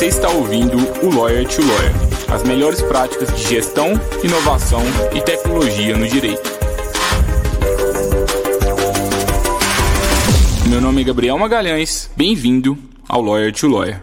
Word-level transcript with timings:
Você 0.00 0.06
está 0.06 0.30
ouvindo 0.30 0.78
o 1.04 1.14
Lawyer 1.14 1.46
to 1.46 1.60
Lawyer 1.60 1.92
as 2.32 2.42
melhores 2.42 2.80
práticas 2.80 3.36
de 3.36 3.46
gestão, 3.46 3.88
inovação 4.24 4.80
e 5.14 5.20
tecnologia 5.20 5.94
no 5.94 6.08
direito. 6.08 6.40
Meu 10.70 10.80
nome 10.80 11.02
é 11.02 11.04
Gabriel 11.04 11.36
Magalhães, 11.36 12.10
bem-vindo 12.16 12.78
ao 13.06 13.20
Lawyer 13.20 13.52
to 13.52 13.68
Lawyer. 13.68 14.02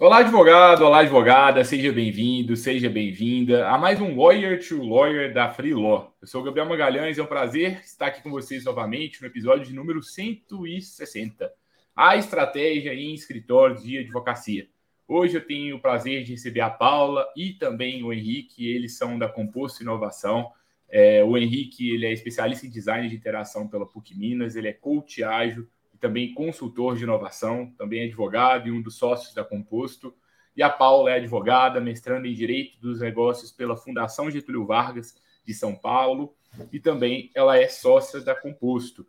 Olá, 0.00 0.18
advogado, 0.18 0.82
olá, 0.82 0.98
advogada, 0.98 1.62
seja 1.62 1.92
bem-vindo, 1.92 2.56
seja 2.56 2.90
bem-vinda 2.90 3.68
a 3.68 3.78
mais 3.78 4.00
um 4.00 4.16
Lawyer 4.20 4.58
to 4.66 4.82
Lawyer 4.82 5.32
da 5.32 5.48
Free 5.52 5.74
Law. 5.74 6.12
Eu 6.20 6.26
sou 6.26 6.40
o 6.40 6.44
Gabriel 6.44 6.68
Magalhães, 6.68 7.18
é 7.18 7.22
um 7.22 7.26
prazer 7.26 7.82
estar 7.84 8.06
aqui 8.06 8.20
com 8.20 8.32
vocês 8.32 8.64
novamente 8.64 9.22
no 9.22 9.28
episódio 9.28 9.64
de 9.64 9.72
número 9.72 10.02
160, 10.02 11.52
a 11.94 12.16
estratégia 12.16 12.92
em 12.92 13.14
escritórios 13.14 13.82
de 13.82 13.98
advocacia. 13.98 14.68
Hoje 15.06 15.36
eu 15.36 15.46
tenho 15.46 15.76
o 15.76 15.80
prazer 15.80 16.24
de 16.24 16.32
receber 16.32 16.60
a 16.60 16.70
Paula 16.70 17.26
e 17.36 17.52
também 17.52 18.02
o 18.02 18.12
Henrique, 18.12 18.68
eles 18.68 18.96
são 18.96 19.18
da 19.18 19.28
Composto 19.28 19.82
Inovação. 19.82 20.50
É, 20.88 21.22
o 21.22 21.36
Henrique 21.36 21.90
ele 21.90 22.06
é 22.06 22.12
especialista 22.12 22.66
em 22.66 22.70
design 22.70 23.08
de 23.08 23.14
interação 23.14 23.68
pela 23.68 23.86
PUC 23.86 24.16
Minas, 24.16 24.56
ele 24.56 24.68
é 24.68 24.72
coach 24.72 25.22
ágil, 25.22 25.68
também 26.00 26.34
consultor 26.34 26.96
de 26.96 27.04
inovação, 27.04 27.72
também 27.78 28.00
é 28.00 28.04
advogado 28.04 28.68
e 28.68 28.72
um 28.72 28.82
dos 28.82 28.96
sócios 28.96 29.32
da 29.32 29.44
Composto. 29.44 30.14
E 30.56 30.62
a 30.62 30.70
Paula 30.70 31.10
é 31.10 31.14
advogada, 31.14 31.80
mestrando 31.80 32.26
em 32.26 32.34
Direito 32.34 32.78
dos 32.80 33.00
Negócios 33.00 33.50
pela 33.50 33.76
Fundação 33.76 34.30
Getúlio 34.30 34.66
Vargas 34.66 35.14
de 35.46 35.54
São 35.54 35.74
Paulo 35.74 36.34
e 36.72 36.78
também 36.78 37.30
ela 37.34 37.58
é 37.58 37.68
sócia 37.68 38.20
da 38.20 38.34
Composto. 38.34 39.06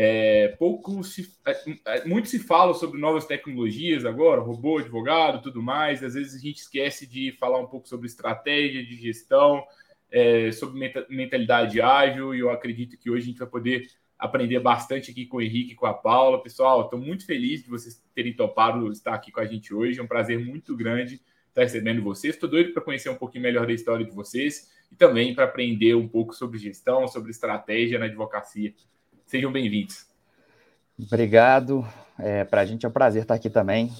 É, 0.00 0.54
pouco 0.60 1.02
se, 1.02 1.28
é, 1.44 1.60
é, 1.84 2.04
muito 2.04 2.28
se 2.28 2.38
fala 2.38 2.72
sobre 2.72 3.00
novas 3.00 3.26
tecnologias 3.26 4.04
agora, 4.04 4.40
robô, 4.40 4.78
advogado, 4.78 5.42
tudo 5.42 5.60
mais. 5.60 6.04
Às 6.04 6.14
vezes 6.14 6.36
a 6.36 6.38
gente 6.38 6.58
esquece 6.58 7.04
de 7.04 7.32
falar 7.32 7.58
um 7.58 7.66
pouco 7.66 7.88
sobre 7.88 8.06
estratégia 8.06 8.86
de 8.86 8.94
gestão, 8.94 9.60
é, 10.08 10.52
sobre 10.52 10.92
mentalidade 11.10 11.80
ágil, 11.80 12.32
e 12.32 12.38
eu 12.38 12.48
acredito 12.48 12.96
que 12.96 13.10
hoje 13.10 13.24
a 13.24 13.26
gente 13.26 13.40
vai 13.40 13.48
poder 13.48 13.88
aprender 14.16 14.60
bastante 14.60 15.10
aqui 15.10 15.26
com 15.26 15.38
o 15.38 15.42
Henrique 15.42 15.74
com 15.74 15.86
a 15.86 15.94
Paula. 15.94 16.40
Pessoal, 16.40 16.82
estou 16.82 17.00
muito 17.00 17.26
feliz 17.26 17.64
de 17.64 17.68
vocês 17.68 18.00
terem 18.14 18.32
topado 18.32 18.92
estar 18.92 19.14
aqui 19.14 19.32
com 19.32 19.40
a 19.40 19.46
gente 19.46 19.74
hoje. 19.74 19.98
É 19.98 20.02
um 20.02 20.06
prazer 20.06 20.38
muito 20.38 20.76
grande 20.76 21.20
estar 21.48 21.62
recebendo 21.62 22.04
vocês. 22.04 22.34
Estou 22.34 22.48
doido 22.48 22.72
para 22.72 22.82
conhecer 22.82 23.08
um 23.08 23.16
pouquinho 23.16 23.42
melhor 23.42 23.66
da 23.66 23.72
história 23.72 24.06
de 24.06 24.12
vocês 24.12 24.70
e 24.92 24.94
também 24.94 25.34
para 25.34 25.42
aprender 25.42 25.96
um 25.96 26.06
pouco 26.06 26.32
sobre 26.32 26.56
gestão, 26.56 27.08
sobre 27.08 27.32
estratégia 27.32 27.98
na 27.98 28.04
advocacia. 28.04 28.72
Sejam 29.28 29.52
bem-vindos. 29.52 30.06
Obrigado. 30.98 31.86
É, 32.18 32.44
para 32.44 32.62
a 32.62 32.64
gente 32.64 32.86
é 32.86 32.88
um 32.88 32.92
prazer 32.92 33.22
estar 33.22 33.34
aqui 33.34 33.50
também. 33.50 33.92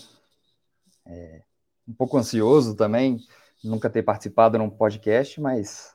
É, 1.07 1.43
um 1.87 1.93
pouco 1.93 2.17
ansioso 2.17 2.75
também, 2.75 3.19
nunca 3.62 3.91
ter 3.91 4.03
participado 4.03 4.56
num 4.56 4.71
podcast, 4.71 5.39
mas 5.39 5.95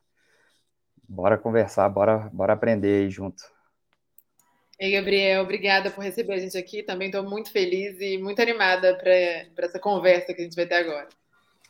bora 1.09 1.35
conversar, 1.35 1.89
bora, 1.89 2.29
bora 2.31 2.53
aprender 2.53 3.05
aí 3.05 3.09
junto. 3.09 3.43
Ei, 4.79 4.91
Gabriel, 4.91 5.41
obrigada 5.41 5.89
por 5.89 6.03
receber 6.03 6.33
a 6.33 6.39
gente 6.39 6.55
aqui. 6.55 6.83
Também 6.83 7.07
estou 7.07 7.23
muito 7.23 7.51
feliz 7.51 7.99
e 7.99 8.19
muito 8.19 8.39
animada 8.39 8.95
para 8.95 9.65
essa 9.65 9.79
conversa 9.79 10.31
que 10.31 10.41
a 10.41 10.43
gente 10.43 10.55
vai 10.55 10.67
ter 10.67 10.75
agora. 10.75 11.09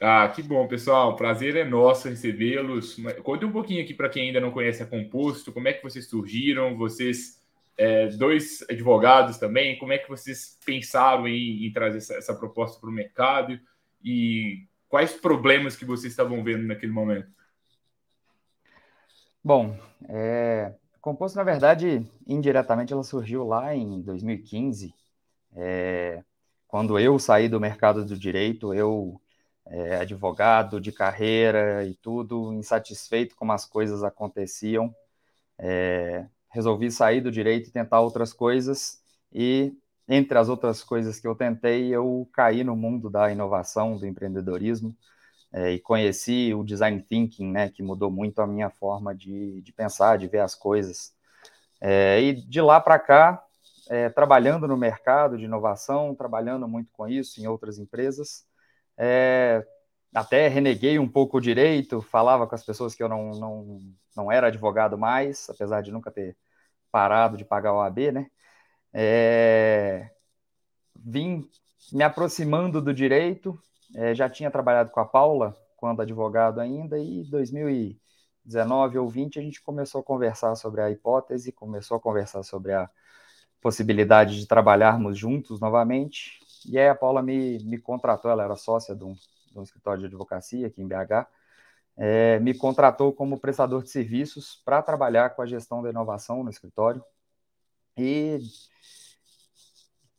Ah, 0.01 0.27
que 0.27 0.41
bom, 0.41 0.67
pessoal. 0.67 1.15
Prazer 1.15 1.55
é 1.55 1.63
nosso 1.63 2.09
recebê-los. 2.09 2.97
Conte 3.23 3.45
um 3.45 3.51
pouquinho 3.53 3.81
aqui 3.81 3.93
para 3.93 4.09
quem 4.09 4.27
ainda 4.27 4.41
não 4.41 4.51
conhece 4.51 4.83
a 4.83 4.85
Composto, 4.85 5.53
como 5.53 5.69
é 5.69 5.73
que 5.73 5.81
vocês 5.81 6.09
surgiram, 6.09 6.75
vocês, 6.75 7.41
é, 7.77 8.07
dois 8.07 8.63
advogados 8.69 9.37
também, 9.37 9.77
como 9.77 9.93
é 9.93 9.97
que 9.97 10.09
vocês 10.09 10.57
pensaram 10.65 11.27
em, 11.27 11.65
em 11.65 11.71
trazer 11.71 11.97
essa, 11.97 12.13
essa 12.15 12.35
proposta 12.35 12.79
para 12.79 12.89
o 12.89 12.93
mercado 12.93 13.59
e 14.03 14.65
quais 14.87 15.13
problemas 15.13 15.75
que 15.75 15.85
vocês 15.85 16.13
estavam 16.13 16.43
vendo 16.43 16.67
naquele 16.67 16.91
momento? 16.91 17.31
Bom, 19.43 19.77
é, 20.07 20.73
Composto, 21.03 21.35
na 21.35 21.43
verdade, 21.43 22.09
indiretamente 22.25 22.93
ela 22.93 23.03
surgiu 23.03 23.45
lá 23.45 23.75
em 23.75 24.01
2015, 24.01 24.95
é, 25.53 26.23
quando 26.65 26.97
eu 26.97 27.19
saí 27.19 27.49
do 27.49 27.59
mercado 27.59 28.05
do 28.05 28.17
direito, 28.17 28.73
eu, 28.73 29.21
é, 29.65 29.97
advogado 29.97 30.79
de 30.79 30.93
carreira 30.93 31.83
e 31.83 31.93
tudo, 31.95 32.53
insatisfeito 32.53 33.35
como 33.35 33.51
as 33.51 33.65
coisas 33.65 34.01
aconteciam, 34.01 34.95
é, 35.57 36.25
resolvi 36.53 36.91
sair 36.91 37.19
do 37.19 37.31
direito 37.31 37.67
e 37.69 37.71
tentar 37.71 37.99
outras 37.99 38.31
coisas, 38.31 39.01
e 39.33 39.73
entre 40.07 40.37
as 40.37 40.49
outras 40.49 40.83
coisas 40.83 41.19
que 41.19 41.27
eu 41.27 41.35
tentei, 41.35 41.87
eu 41.87 42.29
caí 42.31 42.63
no 42.63 42.75
mundo 42.75 43.09
da 43.09 43.31
inovação, 43.31 43.97
do 43.97 44.05
empreendedorismo, 44.05 44.95
é, 45.51 45.71
e 45.71 45.79
conheci 45.79 46.53
o 46.53 46.63
design 46.63 47.01
thinking, 47.01 47.51
né, 47.51 47.69
que 47.69 47.81
mudou 47.81 48.11
muito 48.11 48.39
a 48.39 48.47
minha 48.47 48.69
forma 48.69 49.15
de, 49.15 49.61
de 49.61 49.73
pensar, 49.73 50.17
de 50.17 50.27
ver 50.27 50.39
as 50.39 50.53
coisas. 50.55 51.13
É, 51.81 52.21
e 52.21 52.33
de 52.33 52.61
lá 52.61 52.79
para 52.79 52.99
cá, 52.99 53.43
é, 53.89 54.09
trabalhando 54.09 54.67
no 54.67 54.77
mercado 54.77 55.37
de 55.37 55.45
inovação, 55.45 56.15
trabalhando 56.15 56.67
muito 56.67 56.91
com 56.93 57.07
isso 57.07 57.41
em 57.41 57.47
outras 57.47 57.79
empresas, 57.79 58.45
até 60.13 60.47
reneguei 60.47 60.99
um 60.99 61.07
pouco 61.07 61.37
o 61.37 61.41
direito, 61.41 62.01
falava 62.01 62.47
com 62.47 62.55
as 62.55 62.63
pessoas 62.65 62.93
que 62.95 63.01
eu 63.01 63.09
não, 63.09 63.31
não, 63.31 63.79
não 64.15 64.31
era 64.31 64.47
advogado 64.47 64.97
mais, 64.97 65.49
apesar 65.49 65.81
de 65.81 65.91
nunca 65.91 66.11
ter 66.11 66.37
parado 66.91 67.37
de 67.37 67.45
pagar 67.45 67.73
o 67.73 67.81
AB, 67.81 68.11
né? 68.11 68.27
É, 68.93 70.11
vim 70.95 71.49
me 71.91 72.03
aproximando 72.03 72.81
do 72.81 72.93
direito, 72.93 73.59
é, 73.95 74.13
já 74.13 74.29
tinha 74.29 74.51
trabalhado 74.51 74.91
com 74.91 74.99
a 74.99 75.05
Paula 75.05 75.55
quando 75.75 76.01
advogado 76.01 76.61
ainda, 76.61 76.97
e 76.97 77.19
em 77.21 77.29
2019 77.29 78.97
ou 78.97 79.09
20 79.09 79.39
a 79.39 79.41
gente 79.41 79.61
começou 79.61 80.01
a 80.01 80.03
conversar 80.03 80.55
sobre 80.55 80.81
a 80.81 80.91
hipótese, 80.91 81.51
começou 81.51 81.97
a 81.97 81.99
conversar 81.99 82.43
sobre 82.43 82.73
a 82.73 82.89
possibilidade 83.61 84.39
de 84.39 84.47
trabalharmos 84.47 85.17
juntos 85.17 85.59
novamente. 85.59 86.39
E 86.65 86.77
aí 86.77 86.87
a 86.87 86.95
Paula 86.95 87.21
me, 87.21 87.59
me 87.65 87.77
contratou, 87.77 88.31
ela 88.31 88.43
era 88.43 88.55
sócia 88.55 88.95
de 88.95 89.03
um, 89.03 89.15
um 89.59 89.63
escritório 89.63 90.01
de 90.01 90.07
advocacia 90.07 90.67
aqui 90.67 90.81
em 90.81 90.87
BH, 90.87 91.27
é, 91.95 92.39
me 92.39 92.53
contratou 92.53 93.13
como 93.13 93.39
prestador 93.39 93.83
de 93.83 93.89
serviços 93.89 94.61
para 94.65 94.81
trabalhar 94.81 95.31
com 95.31 95.41
a 95.41 95.45
gestão 95.45 95.81
da 95.81 95.89
inovação 95.89 96.43
no 96.43 96.49
escritório. 96.49 97.03
E 97.97 98.39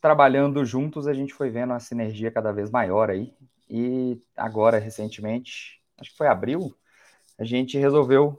trabalhando 0.00 0.65
juntos, 0.65 1.06
a 1.09 1.15
gente 1.15 1.34
foi 1.34 1.50
vendo 1.50 1.73
a 1.73 1.81
sinergia 1.81 2.31
cada 2.31 2.53
vez 2.53 2.71
maior 2.71 3.11
aí. 3.11 3.34
E 3.69 4.21
agora, 4.37 4.78
recentemente, 4.78 5.83
acho 5.99 6.11
que 6.11 6.17
foi 6.17 6.28
abril, 6.28 6.77
a 7.39 7.44
gente 7.44 7.78
resolveu 7.78 8.39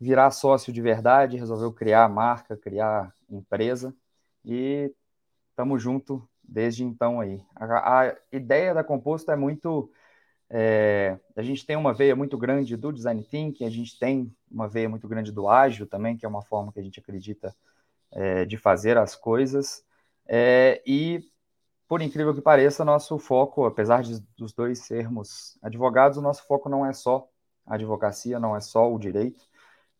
virar 0.00 0.30
sócio 0.30 0.72
de 0.72 0.80
verdade, 0.80 1.36
resolveu 1.36 1.72
criar 1.72 2.08
marca, 2.08 2.56
criar 2.56 3.12
empresa 3.28 3.94
e 4.44 4.92
estamos 5.50 5.82
junto 5.82 6.28
desde 6.42 6.84
então 6.84 7.20
aí. 7.20 7.42
A, 7.54 8.02
a, 8.02 8.16
ideia 8.32 8.72
da 8.72 8.84
Composto 8.84 9.30
é 9.30 9.36
muito. 9.36 9.90
É, 10.50 11.18
a 11.36 11.42
gente 11.42 11.66
tem 11.66 11.76
uma 11.76 11.92
veia 11.92 12.16
muito 12.16 12.38
grande 12.38 12.76
do 12.76 12.92
design 12.92 13.22
thinking, 13.22 13.64
a 13.64 13.70
gente 13.70 13.98
tem 13.98 14.34
uma 14.50 14.68
veia 14.68 14.88
muito 14.88 15.06
grande 15.06 15.30
do 15.30 15.48
ágil 15.48 15.86
também, 15.86 16.16
que 16.16 16.24
é 16.24 16.28
uma 16.28 16.42
forma 16.42 16.72
que 16.72 16.80
a 16.80 16.82
gente 16.82 16.98
acredita 16.98 17.54
é, 18.10 18.44
de 18.44 18.56
fazer 18.56 18.96
as 18.96 19.14
coisas. 19.14 19.84
É, 20.26 20.82
e 20.86 21.22
por 21.86 22.02
incrível 22.02 22.34
que 22.34 22.40
pareça, 22.40 22.84
nosso 22.84 23.18
foco, 23.18 23.64
apesar 23.64 24.02
de, 24.02 24.20
dos 24.36 24.52
dois 24.52 24.80
sermos 24.80 25.58
advogados, 25.62 26.18
o 26.18 26.22
nosso 26.22 26.46
foco 26.46 26.68
não 26.68 26.84
é 26.84 26.92
só 26.92 27.28
a 27.66 27.74
advocacia, 27.74 28.38
não 28.38 28.54
é 28.54 28.60
só 28.60 28.92
o 28.92 28.98
direito, 28.98 29.40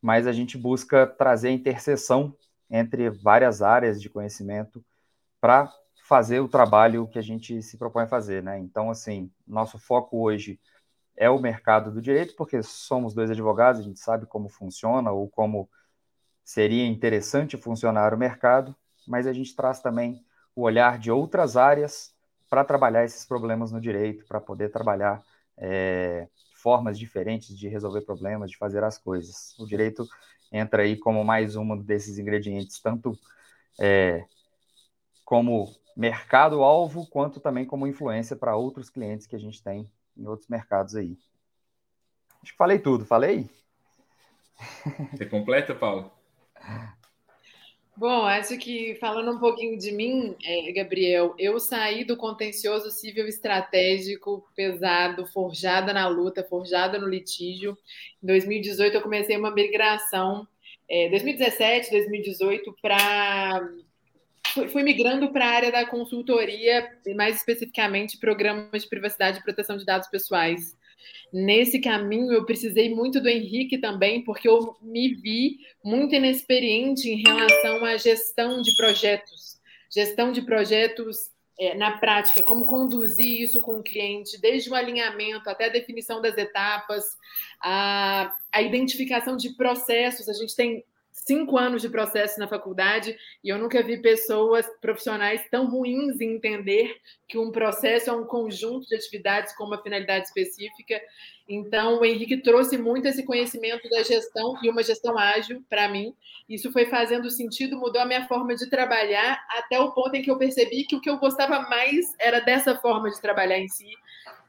mas 0.00 0.27
a 0.27 0.33
gente 0.33 0.56
busca 0.56 1.06
trazer 1.06 1.49
a 1.49 1.53
interseção 1.53 2.37
entre 2.71 3.09
várias 3.11 3.62
áreas 3.62 4.00
de 4.00 4.11
conhecimento 4.11 4.85
para 5.41 5.73
fazer 6.09 6.41
o 6.41 6.49
trabalho 6.49 7.07
que 7.07 7.19
a 7.19 7.23
gente 7.23 7.61
se 7.61 7.77
propõe 7.77 8.05
a 8.05 8.09
fazer, 8.09 8.43
né? 8.43 8.59
Então, 8.59 8.91
assim, 8.91 9.31
nosso 9.47 9.79
foco 9.79 10.19
hoje 10.19 10.59
é 11.15 11.29
o 11.29 11.39
mercado 11.39 11.93
do 11.93 12.01
direito, 12.01 12.35
porque 12.35 12.63
somos 12.63 13.13
dois 13.13 13.31
advogados, 13.31 13.83
a 13.83 13.85
gente 13.85 14.01
sabe 14.01 14.25
como 14.25 14.49
funciona 14.49 15.13
ou 15.13 15.29
como 15.29 15.69
seria 16.43 16.87
interessante 16.87 17.59
funcionar 17.59 18.15
o 18.15 18.19
mercado, 18.19 18.75
mas 19.07 19.27
a 19.27 19.35
gente 19.35 19.55
traz 19.55 19.81
também 19.81 20.25
o 20.57 20.63
olhar 20.63 20.99
de 20.99 21.11
outras 21.11 21.59
áreas 21.59 22.15
para 22.49 22.65
trabalhar 22.65 23.05
esses 23.05 23.27
problemas 23.27 23.71
no 23.71 23.79
direito, 23.79 24.25
para 24.27 24.41
poder 24.41 24.71
trabalhar 24.71 25.23
é, 25.59 26.27
formas 26.55 26.99
diferentes 26.99 27.55
de 27.55 27.69
resolver 27.69 28.01
problemas, 28.01 28.51
de 28.51 28.57
fazer 28.57 28.83
as 28.83 28.97
coisas. 28.97 29.55
O 29.59 29.67
direito 29.67 30.09
entra 30.51 30.85
aí 30.85 30.97
como 30.97 31.23
mais 31.23 31.55
um 31.55 31.77
desses 31.77 32.17
ingredientes, 32.17 32.81
tanto 32.81 33.13
é, 33.79 34.25
como 35.23 35.69
mercado-alvo, 35.99 37.09
quanto 37.09 37.41
também 37.41 37.65
como 37.65 37.85
influência 37.85 38.37
para 38.37 38.55
outros 38.55 38.89
clientes 38.89 39.27
que 39.27 39.35
a 39.35 39.39
gente 39.39 39.61
tem 39.61 39.91
em 40.17 40.29
outros 40.29 40.49
mercados 40.49 40.95
aí. 40.95 41.19
Acho 42.41 42.53
que 42.53 42.56
falei 42.56 42.79
tudo, 42.79 43.05
falei? 43.05 43.50
Você 45.12 45.27
completa, 45.27 45.75
Paulo? 45.75 46.12
Bom, 47.97 48.25
acho 48.25 48.56
que 48.59 48.95
falando 49.00 49.33
um 49.33 49.41
pouquinho 49.41 49.77
de 49.77 49.91
mim, 49.91 50.37
é, 50.45 50.71
Gabriel, 50.71 51.35
eu 51.37 51.59
saí 51.59 52.05
do 52.05 52.17
contencioso 52.17 52.93
civil 52.93 53.27
estratégico 53.27 54.49
pesado, 54.55 55.27
forjada 55.27 55.93
na 55.93 56.06
luta, 56.06 56.45
forjada 56.45 56.97
no 56.97 57.09
litígio. 57.09 57.77
Em 58.23 58.27
2018 58.29 58.95
eu 58.95 59.03
comecei 59.03 59.37
uma 59.37 59.50
migração, 59.50 60.47
é, 60.89 61.09
2017, 61.11 61.91
2018, 61.91 62.77
para 62.81 63.69
fui 64.67 64.83
migrando 64.83 65.31
para 65.31 65.45
a 65.45 65.51
área 65.51 65.73
da 65.73 65.87
consultoria, 65.87 66.91
mais 67.15 67.37
especificamente 67.37 68.19
programas 68.19 68.83
de 68.83 68.89
privacidade 68.89 69.39
e 69.39 69.43
proteção 69.43 69.77
de 69.77 69.85
dados 69.85 70.09
pessoais. 70.09 70.77
Nesse 71.33 71.79
caminho, 71.81 72.33
eu 72.33 72.45
precisei 72.45 72.95
muito 72.95 73.21
do 73.21 73.29
Henrique 73.29 73.79
também, 73.79 74.25
porque 74.25 74.49
eu 74.49 74.77
me 74.81 75.15
vi 75.15 75.59
muito 75.85 76.15
inexperiente 76.15 77.09
em 77.09 77.23
relação 77.23 77.85
à 77.85 77.97
gestão 77.97 78.63
de 78.63 78.75
projetos. 78.77 79.59
Gestão 79.91 80.33
de 80.33 80.43
projetos 80.43 81.31
é, 81.59 81.75
na 81.75 81.99
prática, 81.99 82.43
como 82.43 82.67
conduzir 82.67 83.43
isso 83.43 83.61
com 83.61 83.79
o 83.79 83.83
cliente, 83.83 84.41
desde 84.41 84.71
o 84.71 84.75
alinhamento 84.75 85.51
até 85.51 85.67
a 85.67 85.73
definição 85.73 86.23
das 86.23 86.37
etapas, 86.39 87.05
a, 87.61 88.35
a 88.53 88.63
identificação 88.63 89.37
de 89.37 89.51
processos. 89.51 90.29
A 90.29 90.33
gente 90.33 90.55
tem 90.57 90.85
cinco 91.13 91.59
anos 91.59 91.83
de 91.83 91.89
processo 91.89 92.39
na 92.39 92.49
faculdade 92.49 93.17
e 93.45 93.49
eu 93.49 93.59
nunca 93.59 93.83
vi 93.83 94.01
pessoas 94.01 94.67
profissionais 94.81 95.43
tão 95.51 95.69
ruins 95.69 96.21
em 96.21 96.37
entender 96.37 96.97
que 97.29 97.37
um 97.37 97.51
processo 97.51 98.11
é 98.11 98.13
um 98.13 98.25
conjunto 98.25 98.87
de 98.87 98.97
atividades 98.97 99.55
com 99.57 99.65
uma 99.65 99.83
finalidade 99.83 100.27
específica. 100.27 101.01
Então, 101.49 102.01
o 102.01 102.05
Henrique 102.05 102.43
trouxe 102.43 102.79
muito 102.79 103.07
esse 103.07 103.25
conhecimento 103.25 103.89
da 103.89 104.03
gestão 104.03 104.55
e 104.63 104.71
uma 104.71 104.83
gestão 104.83 105.19
ágil 105.19 105.63
para 105.69 105.89
mim. 105.89 106.15
Isso 106.49 106.71
foi 106.73 106.87
fazendo 106.87 107.31
sentido, 107.31 107.79
mudou 107.79 108.01
a 108.01 108.07
minha 108.07 108.27
forma 108.27 108.55
de 108.55 108.69
trabalhar 108.69 109.45
até 109.51 109.79
o 109.79 109.93
ponto 109.93 110.15
em 110.15 110.23
que 110.23 110.31
eu 110.31 110.39
percebi 110.39 110.85
que 110.85 110.97
o 110.97 111.01
que 111.01 111.11
eu 111.11 111.19
gostava 111.19 111.61
mais 111.69 112.07
era 112.19 112.41
dessa 112.41 112.75
forma 112.77 113.11
de 113.11 113.21
trabalhar 113.21 113.59
em 113.59 113.69
si. 113.69 113.91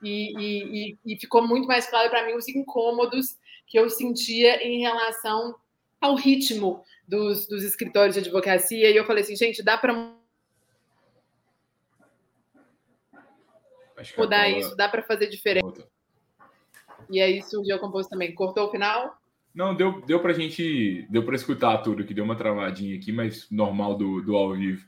E, 0.02 0.34
e, 0.38 0.98
e 1.06 1.20
ficou 1.20 1.46
muito 1.46 1.68
mais 1.68 1.90
claro 1.90 2.10
para 2.10 2.26
mim 2.26 2.34
os 2.34 2.48
incômodos 2.48 3.38
que 3.68 3.78
eu 3.78 3.90
sentia 3.90 4.66
em 4.66 4.80
relação 4.80 5.56
ao 6.00 6.16
ritmo 6.16 6.84
dos, 7.08 7.48
dos 7.48 7.64
escritórios 7.64 8.16
de 8.16 8.22
advocacia. 8.22 8.90
E 8.90 8.96
eu 8.96 9.06
falei 9.06 9.24
assim, 9.24 9.36
gente, 9.36 9.64
dá 9.64 9.78
para 9.78 9.94
mudar 14.18 14.50
isso, 14.50 14.76
dá 14.76 14.88
para 14.88 15.04
fazer 15.04 15.28
diferente. 15.28 15.84
E 17.10 17.20
aí 17.20 17.42
surgiu 17.44 17.76
a 17.76 17.80
composto 17.80 18.10
também. 18.10 18.34
Cortou 18.34 18.68
o 18.68 18.72
final? 18.72 19.18
Não, 19.54 19.76
deu, 19.76 20.02
deu 20.02 20.20
para 20.22 20.34
gente, 20.34 21.08
deu 21.10 21.26
para 21.26 21.36
escutar 21.36 21.80
tudo, 21.80 22.06
que 22.06 22.14
deu 22.14 22.24
uma 22.24 22.36
travadinha 22.36 22.96
aqui, 22.96 23.12
mas 23.12 23.50
normal 23.50 23.96
do, 23.96 24.22
do 24.22 24.36
ao 24.36 24.54
vivo. 24.54 24.88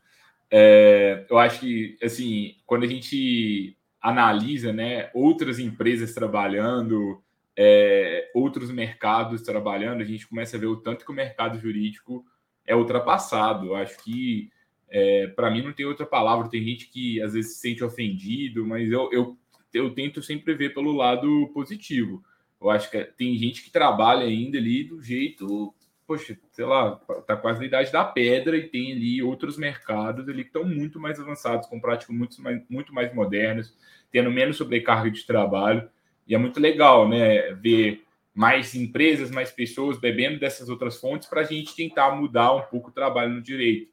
É, 0.51 1.25
eu 1.29 1.39
acho 1.39 1.61
que, 1.61 1.97
assim, 2.03 2.55
quando 2.65 2.83
a 2.83 2.87
gente 2.87 3.75
analisa, 4.01 4.71
né, 4.71 5.09
outras 5.13 5.59
empresas 5.59 6.13
trabalhando, 6.13 7.23
é, 7.63 8.31
outros 8.33 8.71
mercados 8.71 9.43
trabalhando, 9.43 10.01
a 10.01 10.05
gente 10.05 10.27
começa 10.27 10.57
a 10.57 10.59
ver 10.59 10.65
o 10.65 10.77
tanto 10.77 11.05
que 11.05 11.11
o 11.11 11.15
mercado 11.15 11.59
jurídico 11.59 12.25
é 12.65 12.75
ultrapassado. 12.75 13.75
Acho 13.75 14.03
que, 14.03 14.49
é, 14.89 15.27
para 15.27 15.51
mim, 15.51 15.61
não 15.61 15.71
tem 15.71 15.85
outra 15.85 16.07
palavra. 16.07 16.49
Tem 16.49 16.63
gente 16.63 16.89
que 16.89 17.21
às 17.21 17.33
vezes 17.33 17.53
se 17.53 17.59
sente 17.59 17.83
ofendido, 17.83 18.65
mas 18.65 18.91
eu, 18.91 19.11
eu, 19.11 19.37
eu 19.75 19.93
tento 19.93 20.23
sempre 20.23 20.55
ver 20.55 20.73
pelo 20.73 20.91
lado 20.91 21.51
positivo. 21.53 22.23
Eu 22.59 22.71
acho 22.71 22.89
que 22.89 23.03
tem 23.15 23.37
gente 23.37 23.61
que 23.61 23.69
trabalha 23.69 24.25
ainda 24.25 24.57
ali 24.57 24.83
do 24.83 24.99
jeito, 24.99 25.71
poxa, 26.07 26.35
sei 26.51 26.65
lá, 26.65 26.95
tá 27.27 27.37
quase 27.37 27.59
na 27.59 27.65
idade 27.67 27.91
da 27.91 28.03
pedra 28.03 28.57
e 28.57 28.69
tem 28.69 28.93
ali 28.93 29.21
outros 29.21 29.55
mercados 29.55 30.27
ali 30.27 30.41
que 30.43 30.49
estão 30.49 30.65
muito 30.65 30.99
mais 30.99 31.19
avançados, 31.19 31.67
com 31.67 31.79
práticas 31.79 32.15
muito 32.15 32.41
mais, 32.41 32.59
muito 32.67 32.91
mais 32.91 33.13
modernas, 33.13 33.77
tendo 34.11 34.31
menos 34.31 34.57
sobrecarga 34.57 35.11
de 35.11 35.23
trabalho. 35.27 35.87
E 36.31 36.33
é 36.33 36.37
muito 36.37 36.61
legal, 36.61 37.09
né? 37.09 37.51
Ver 37.55 38.05
mais 38.33 38.73
empresas, 38.73 39.29
mais 39.29 39.51
pessoas 39.51 39.99
bebendo 39.99 40.39
dessas 40.39 40.69
outras 40.69 40.97
fontes 40.97 41.27
para 41.27 41.41
a 41.41 41.43
gente 41.43 41.75
tentar 41.75 42.15
mudar 42.15 42.55
um 42.55 42.61
pouco 42.61 42.89
o 42.89 42.93
trabalho 42.93 43.33
no 43.33 43.41
direito. 43.41 43.91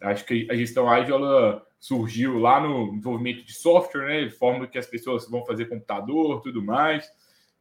Acho 0.00 0.24
que 0.24 0.48
a 0.50 0.54
gestão 0.56 0.88
ágil 0.88 1.16
ela 1.16 1.62
surgiu 1.78 2.38
lá 2.38 2.58
no 2.58 2.92
desenvolvimento 2.92 3.44
de 3.44 3.52
software, 3.52 4.06
né? 4.06 4.24
De 4.24 4.30
forma 4.30 4.66
que 4.66 4.78
as 4.78 4.86
pessoas 4.86 5.28
vão 5.28 5.44
fazer 5.44 5.66
computador, 5.66 6.40
tudo 6.40 6.64
mais. 6.64 7.06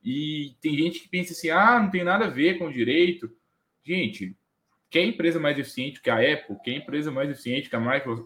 E 0.02 0.56
tem 0.62 0.74
gente 0.78 1.02
que 1.02 1.10
pensa 1.10 1.34
assim: 1.34 1.50
ah, 1.50 1.78
não 1.82 1.92
tem 1.92 2.06
nada 2.06 2.28
a 2.28 2.30
ver 2.30 2.58
com 2.58 2.72
direito. 2.72 3.30
Gente, 3.84 4.38
quem 4.90 5.04
é 5.04 5.08
empresa 5.08 5.38
mais 5.38 5.60
eficiente 5.60 6.02
que 6.02 6.10
a 6.10 6.16
Apple? 6.16 6.56
Quem 6.64 6.76
é 6.76 6.78
empresa 6.78 7.12
mais 7.12 7.30
eficiente 7.30 7.70
que 7.70 7.76
a 7.76 7.80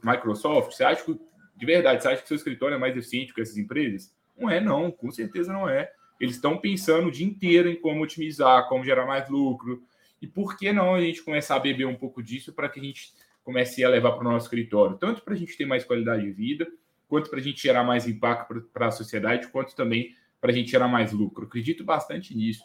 Microsoft? 0.03 0.73
Você 0.73 0.83
acha 0.83 1.03
que, 1.03 1.19
de 1.55 1.65
verdade, 1.65 2.03
você 2.03 2.09
acha 2.09 2.21
que 2.21 2.27
seu 2.27 2.37
escritório 2.37 2.75
é 2.75 2.77
mais 2.77 2.95
eficiente 2.95 3.33
que 3.33 3.41
essas 3.41 3.57
empresas? 3.57 4.15
Não 4.37 4.49
é, 4.49 4.59
não, 4.59 4.91
com 4.91 5.11
certeza 5.11 5.51
não 5.51 5.67
é. 5.67 5.91
Eles 6.19 6.35
estão 6.35 6.57
pensando 6.57 7.07
o 7.07 7.11
dia 7.11 7.25
inteiro 7.25 7.69
em 7.69 7.75
como 7.75 8.03
otimizar, 8.03 8.67
como 8.67 8.83
gerar 8.83 9.05
mais 9.05 9.29
lucro. 9.29 9.83
E 10.21 10.27
por 10.27 10.57
que 10.57 10.71
não 10.71 10.95
a 10.95 11.01
gente 11.01 11.23
começar 11.23 11.55
a 11.55 11.59
beber 11.59 11.85
um 11.85 11.95
pouco 11.95 12.21
disso 12.23 12.53
para 12.53 12.69
que 12.69 12.79
a 12.79 12.83
gente 12.83 13.13
comece 13.43 13.83
a 13.83 13.89
levar 13.89 14.13
para 14.13 14.27
o 14.27 14.31
nosso 14.31 14.45
escritório? 14.45 14.97
Tanto 14.97 15.21
para 15.21 15.33
a 15.33 15.37
gente 15.37 15.55
ter 15.55 15.65
mais 15.65 15.83
qualidade 15.83 16.23
de 16.23 16.31
vida, 16.31 16.67
quanto 17.07 17.29
para 17.29 17.39
a 17.39 17.41
gente 17.41 17.61
gerar 17.61 17.83
mais 17.83 18.07
impacto 18.07 18.61
para 18.73 18.87
a 18.87 18.91
sociedade, 18.91 19.47
quanto 19.47 19.75
também 19.75 20.15
para 20.41 20.51
a 20.51 20.53
gente 20.53 20.71
gerar 20.71 20.87
mais 20.87 21.11
lucro. 21.11 21.43
Eu 21.43 21.47
acredito 21.47 21.83
bastante 21.83 22.35
nisso. 22.35 22.63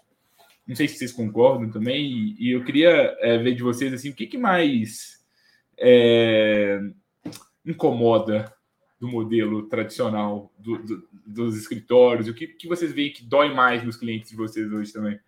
Não 0.66 0.76
sei 0.76 0.88
se 0.88 0.96
vocês 0.96 1.12
concordam 1.12 1.70
também, 1.70 2.36
e, 2.38 2.52
eu 2.52 2.64
queria 2.64 3.16
é, 3.20 3.36
ver 3.38 3.54
de 3.54 3.62
vocês 3.62 3.92
assim, 3.92 4.10
o 4.10 4.14
que, 4.14 4.26
que 4.26 4.38
mais 4.38 5.24
é, 5.76 6.80
incomoda 7.66 8.52
do 9.02 9.08
modelo 9.08 9.64
tradicional 9.64 10.48
do, 10.56 10.78
do, 10.78 11.08
dos 11.26 11.56
escritórios? 11.56 12.28
O 12.28 12.34
que, 12.34 12.46
que 12.46 12.68
vocês 12.68 12.92
veem 12.92 13.12
que 13.12 13.24
dói 13.24 13.52
mais 13.52 13.82
nos 13.82 13.96
clientes 13.96 14.30
de 14.30 14.36
vocês 14.36 14.72
hoje 14.72 14.92
também? 14.92 15.18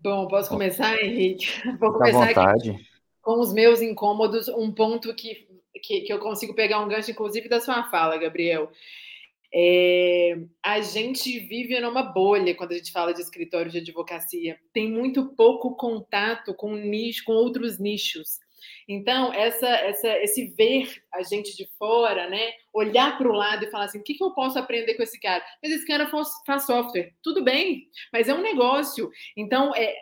Bom, 0.00 0.26
posso 0.26 0.48
começar, 0.48 1.00
Henrique? 1.00 1.46
Vou 1.78 1.92
começar 1.92 2.50
aqui 2.50 2.84
com 3.22 3.38
os 3.40 3.54
meus 3.54 3.80
incômodos, 3.80 4.48
um 4.48 4.72
ponto 4.72 5.14
que, 5.14 5.46
que, 5.80 6.00
que, 6.00 6.12
eu 6.12 6.18
consigo 6.18 6.52
pegar 6.52 6.80
um 6.80 6.88
gancho, 6.88 7.12
inclusive, 7.12 7.48
da 7.48 7.60
sua 7.60 7.84
fala, 7.84 8.18
Gabriel. 8.18 8.72
É, 9.54 10.36
a 10.60 10.80
gente 10.80 11.38
vive 11.38 11.78
numa 11.78 12.02
bolha 12.02 12.56
quando 12.56 12.72
a 12.72 12.74
gente 12.74 12.90
fala 12.90 13.14
de 13.14 13.20
escritório 13.22 13.70
de 13.70 13.78
advocacia. 13.78 14.58
Tem 14.72 14.90
muito 14.90 15.26
pouco 15.36 15.76
contato 15.76 16.52
com 16.54 16.74
nicho, 16.74 17.24
com 17.24 17.32
outros 17.32 17.78
nichos. 17.78 18.40
Então, 18.88 19.32
essa, 19.32 19.68
essa, 19.68 20.08
esse 20.18 20.54
ver 20.56 21.02
a 21.12 21.22
gente 21.22 21.56
de 21.56 21.68
fora, 21.78 22.28
né? 22.28 22.52
Olhar 22.72 23.16
para 23.16 23.28
o 23.28 23.32
lado 23.32 23.64
e 23.64 23.70
falar 23.70 23.84
assim: 23.84 23.98
o 23.98 24.02
que, 24.02 24.14
que 24.14 24.24
eu 24.24 24.32
posso 24.32 24.58
aprender 24.58 24.94
com 24.94 25.02
esse 25.02 25.18
cara? 25.20 25.44
Mas 25.62 25.72
esse 25.72 25.86
cara 25.86 26.06
faz, 26.08 26.28
faz 26.46 26.66
software. 26.66 27.12
Tudo 27.22 27.42
bem, 27.42 27.88
mas 28.12 28.28
é 28.28 28.34
um 28.34 28.42
negócio. 28.42 29.10
Então, 29.36 29.74
é, 29.74 29.94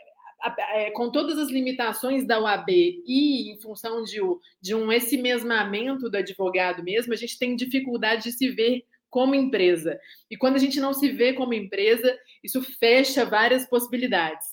é, 0.74 0.90
com 0.90 1.10
todas 1.10 1.38
as 1.38 1.50
limitações 1.50 2.26
da 2.26 2.40
UAB 2.40 2.70
e 3.06 3.52
em 3.52 3.60
função 3.60 4.02
de, 4.02 4.18
de 4.60 4.74
um 4.74 4.92
esse 4.92 5.16
mesmamento 5.16 6.10
do 6.10 6.16
advogado 6.16 6.82
mesmo, 6.82 7.12
a 7.12 7.16
gente 7.16 7.38
tem 7.38 7.54
dificuldade 7.54 8.24
de 8.24 8.32
se 8.32 8.50
ver 8.50 8.84
como 9.08 9.34
empresa. 9.34 10.00
E 10.30 10.36
quando 10.36 10.56
a 10.56 10.58
gente 10.58 10.80
não 10.80 10.94
se 10.94 11.10
vê 11.10 11.34
como 11.34 11.52
empresa, 11.52 12.18
isso 12.42 12.62
fecha 12.62 13.26
várias 13.26 13.68
possibilidades. 13.68 14.51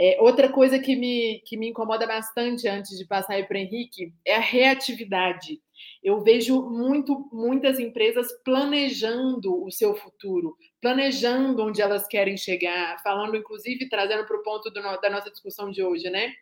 É, 0.00 0.16
outra 0.20 0.48
coisa 0.48 0.78
que 0.78 0.94
me, 0.94 1.40
que 1.44 1.56
me 1.56 1.70
incomoda 1.70 2.06
bastante 2.06 2.68
antes 2.68 2.96
de 2.96 3.04
passar 3.04 3.34
aí 3.34 3.44
para 3.44 3.56
o 3.56 3.60
Henrique 3.60 4.14
é 4.24 4.36
a 4.36 4.40
reatividade. 4.40 5.60
Eu 6.00 6.22
vejo 6.22 6.62
muito, 6.62 7.28
muitas 7.32 7.80
empresas 7.80 8.28
planejando 8.44 9.60
o 9.64 9.72
seu 9.72 9.96
futuro, 9.96 10.56
planejando 10.80 11.64
onde 11.64 11.82
elas 11.82 12.06
querem 12.06 12.36
chegar, 12.36 13.02
falando, 13.02 13.36
inclusive, 13.36 13.88
trazendo 13.88 14.24
para 14.24 14.36
o 14.36 14.42
ponto 14.44 14.70
do, 14.70 14.80
da 14.80 15.10
nossa 15.10 15.30
discussão 15.32 15.68
de 15.68 15.82
hoje, 15.82 16.08
né? 16.08 16.32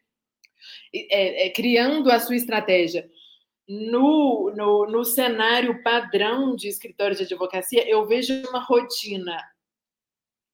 É, 0.95 1.47
é, 1.47 1.51
criando 1.51 2.11
a 2.11 2.21
sua 2.21 2.37
estratégia. 2.37 3.09
No, 3.67 4.53
no, 4.55 4.87
no 4.87 5.05
cenário 5.05 5.83
padrão 5.83 6.55
de 6.55 6.69
escritório 6.69 7.17
de 7.17 7.23
advocacia, 7.23 7.89
eu 7.89 8.07
vejo 8.07 8.35
uma 8.49 8.61
rotina 8.61 9.37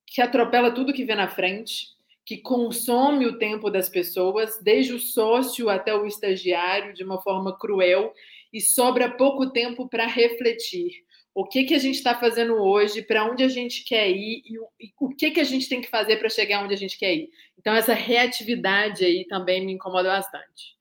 que 0.06 0.22
atropela 0.22 0.70
tudo 0.70 0.92
que 0.92 1.04
vê 1.04 1.14
na 1.14 1.28
frente, 1.28 1.88
que 2.24 2.38
consome 2.38 3.26
o 3.26 3.38
tempo 3.38 3.70
das 3.70 3.88
pessoas, 3.88 4.58
desde 4.62 4.92
o 4.94 5.00
sócio 5.00 5.68
até 5.68 5.94
o 5.94 6.06
estagiário, 6.06 6.94
de 6.94 7.02
uma 7.02 7.20
forma 7.20 7.56
cruel, 7.58 8.12
e 8.52 8.60
sobra 8.60 9.10
pouco 9.10 9.50
tempo 9.50 9.88
para 9.88 10.06
refletir. 10.06 11.04
O 11.34 11.46
que, 11.46 11.64
que 11.64 11.74
a 11.74 11.78
gente 11.78 11.96
está 11.96 12.14
fazendo 12.14 12.54
hoje, 12.54 13.02
para 13.02 13.24
onde 13.24 13.42
a 13.42 13.48
gente 13.48 13.84
quer 13.84 14.10
ir 14.10 14.42
e 14.44 14.58
o, 14.58 14.68
e 14.78 14.92
o 15.00 15.08
que, 15.08 15.30
que 15.30 15.40
a 15.40 15.44
gente 15.44 15.68
tem 15.68 15.80
que 15.80 15.88
fazer 15.88 16.18
para 16.18 16.28
chegar 16.28 16.62
onde 16.62 16.74
a 16.74 16.76
gente 16.76 16.98
quer 16.98 17.14
ir. 17.14 17.30
Então, 17.58 17.74
essa 17.74 17.94
reatividade 17.94 19.04
aí 19.04 19.26
também 19.26 19.64
me 19.64 19.72
incomoda 19.72 20.10
bastante. 20.10 20.76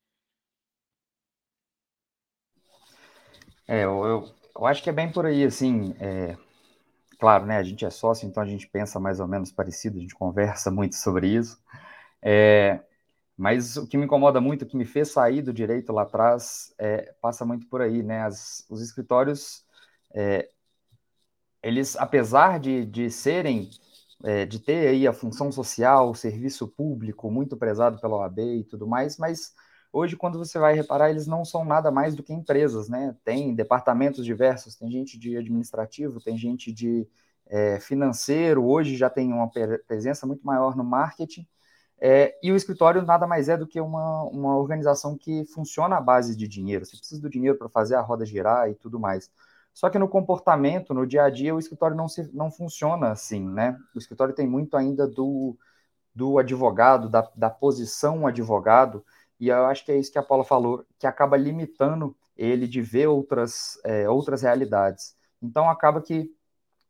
É, 3.67 3.85
eu, 3.85 4.03
eu, 4.03 4.35
eu 4.57 4.65
acho 4.65 4.83
que 4.83 4.89
é 4.89 4.93
bem 4.93 5.09
por 5.09 5.25
aí, 5.25 5.45
assim, 5.45 5.95
é, 6.01 6.35
claro, 7.21 7.45
né, 7.47 7.57
a 7.59 7.63
gente 7.63 7.85
é 7.85 7.91
sócio, 7.91 8.27
então 8.27 8.43
a 8.43 8.47
gente 8.47 8.67
pensa 8.69 8.99
mais 8.99 9.21
ou 9.21 9.29
menos 9.29 9.51
parecido, 9.53 9.99
a 9.99 10.01
gente 10.01 10.15
conversa 10.15 10.71
muito 10.71 10.97
sobre 10.97 11.29
isso. 11.29 11.59
É, 12.21 12.81
Mas 13.37 13.77
o 13.77 13.87
que 13.87 13.97
me 13.97 14.05
incomoda 14.05 14.41
muito, 14.41 14.63
o 14.63 14.67
que 14.67 14.77
me 14.77 14.85
fez 14.85 15.11
sair 15.11 15.41
do 15.41 15.53
direito 15.53 15.93
lá 15.93 16.03
atrás, 16.03 16.73
é, 16.79 17.13
passa 17.21 17.45
muito 17.45 17.67
por 17.67 17.81
aí, 17.81 18.03
né? 18.03 18.23
As, 18.23 18.65
os 18.69 18.81
escritórios, 18.81 19.65
é, 20.15 20.49
eles, 21.63 21.95
apesar 21.95 22.59
de, 22.59 22.85
de 22.85 23.09
serem, 23.09 23.69
é, 24.23 24.45
de 24.45 24.59
ter 24.59 24.87
aí 24.89 25.07
a 25.07 25.13
função 25.13 25.51
social, 25.51 26.09
o 26.09 26.15
serviço 26.15 26.67
público 26.67 27.29
muito 27.31 27.57
prezado 27.57 27.99
pela 27.99 28.17
OAB 28.17 28.39
e 28.59 28.63
tudo 28.63 28.87
mais, 28.87 29.17
mas 29.17 29.53
hoje, 29.91 30.15
quando 30.15 30.37
você 30.37 30.57
vai 30.59 30.73
reparar, 30.73 31.09
eles 31.09 31.27
não 31.27 31.43
são 31.45 31.65
nada 31.65 31.91
mais 31.91 32.15
do 32.15 32.23
que 32.23 32.33
empresas, 32.33 32.89
né? 32.89 33.15
Tem 33.23 33.53
departamentos 33.53 34.25
diversos, 34.25 34.75
tem 34.75 34.89
gente 34.91 35.17
de 35.17 35.37
administrativo, 35.37 36.21
tem 36.21 36.37
gente 36.37 36.71
de 36.71 37.07
é, 37.47 37.79
financeiro, 37.79 38.65
hoje 38.65 38.95
já 38.95 39.09
tem 39.09 39.31
uma 39.33 39.49
presença 39.87 40.25
muito 40.25 40.45
maior 40.45 40.75
no 40.75 40.83
marketing, 40.83 41.45
é, 42.03 42.35
e 42.41 42.51
o 42.51 42.55
escritório 42.55 43.03
nada 43.03 43.27
mais 43.27 43.47
é 43.47 43.55
do 43.55 43.67
que 43.67 43.79
uma, 43.79 44.23
uma 44.23 44.57
organização 44.57 45.15
que 45.15 45.45
funciona 45.45 45.97
à 45.97 46.01
base 46.01 46.35
de 46.35 46.47
dinheiro. 46.47 46.83
Você 46.83 46.97
precisa 46.97 47.21
do 47.21 47.29
dinheiro 47.29 47.57
para 47.59 47.69
fazer 47.69 47.93
a 47.93 48.01
roda 48.01 48.25
girar 48.25 48.67
e 48.69 48.73
tudo 48.73 48.99
mais. 48.99 49.29
Só 49.71 49.87
que 49.87 49.99
no 49.99 50.09
comportamento, 50.09 50.95
no 50.95 51.05
dia 51.05 51.23
a 51.25 51.29
dia, 51.29 51.53
o 51.55 51.59
escritório 51.59 51.95
não, 51.95 52.09
se, 52.09 52.27
não 52.33 52.51
funciona 52.51 53.11
assim, 53.11 53.47
né? 53.47 53.77
O 53.95 53.99
escritório 53.99 54.33
tem 54.33 54.47
muito 54.47 54.75
ainda 54.75 55.07
do, 55.07 55.55
do 56.13 56.39
advogado, 56.39 57.07
da, 57.07 57.29
da 57.35 57.49
posição 57.51 58.25
advogado, 58.25 59.05
e 59.41 59.49
eu 59.49 59.65
acho 59.65 59.83
que 59.83 59.91
é 59.91 59.97
isso 59.97 60.11
que 60.11 60.19
a 60.19 60.23
Paula 60.23 60.43
falou, 60.43 60.85
que 60.99 61.07
acaba 61.07 61.35
limitando 61.35 62.15
ele 62.37 62.67
de 62.67 62.79
ver 62.79 63.07
outras, 63.07 63.79
é, 63.83 64.07
outras 64.07 64.43
realidades. 64.43 65.15
Então 65.41 65.67
acaba 65.67 65.99
que 65.99 66.31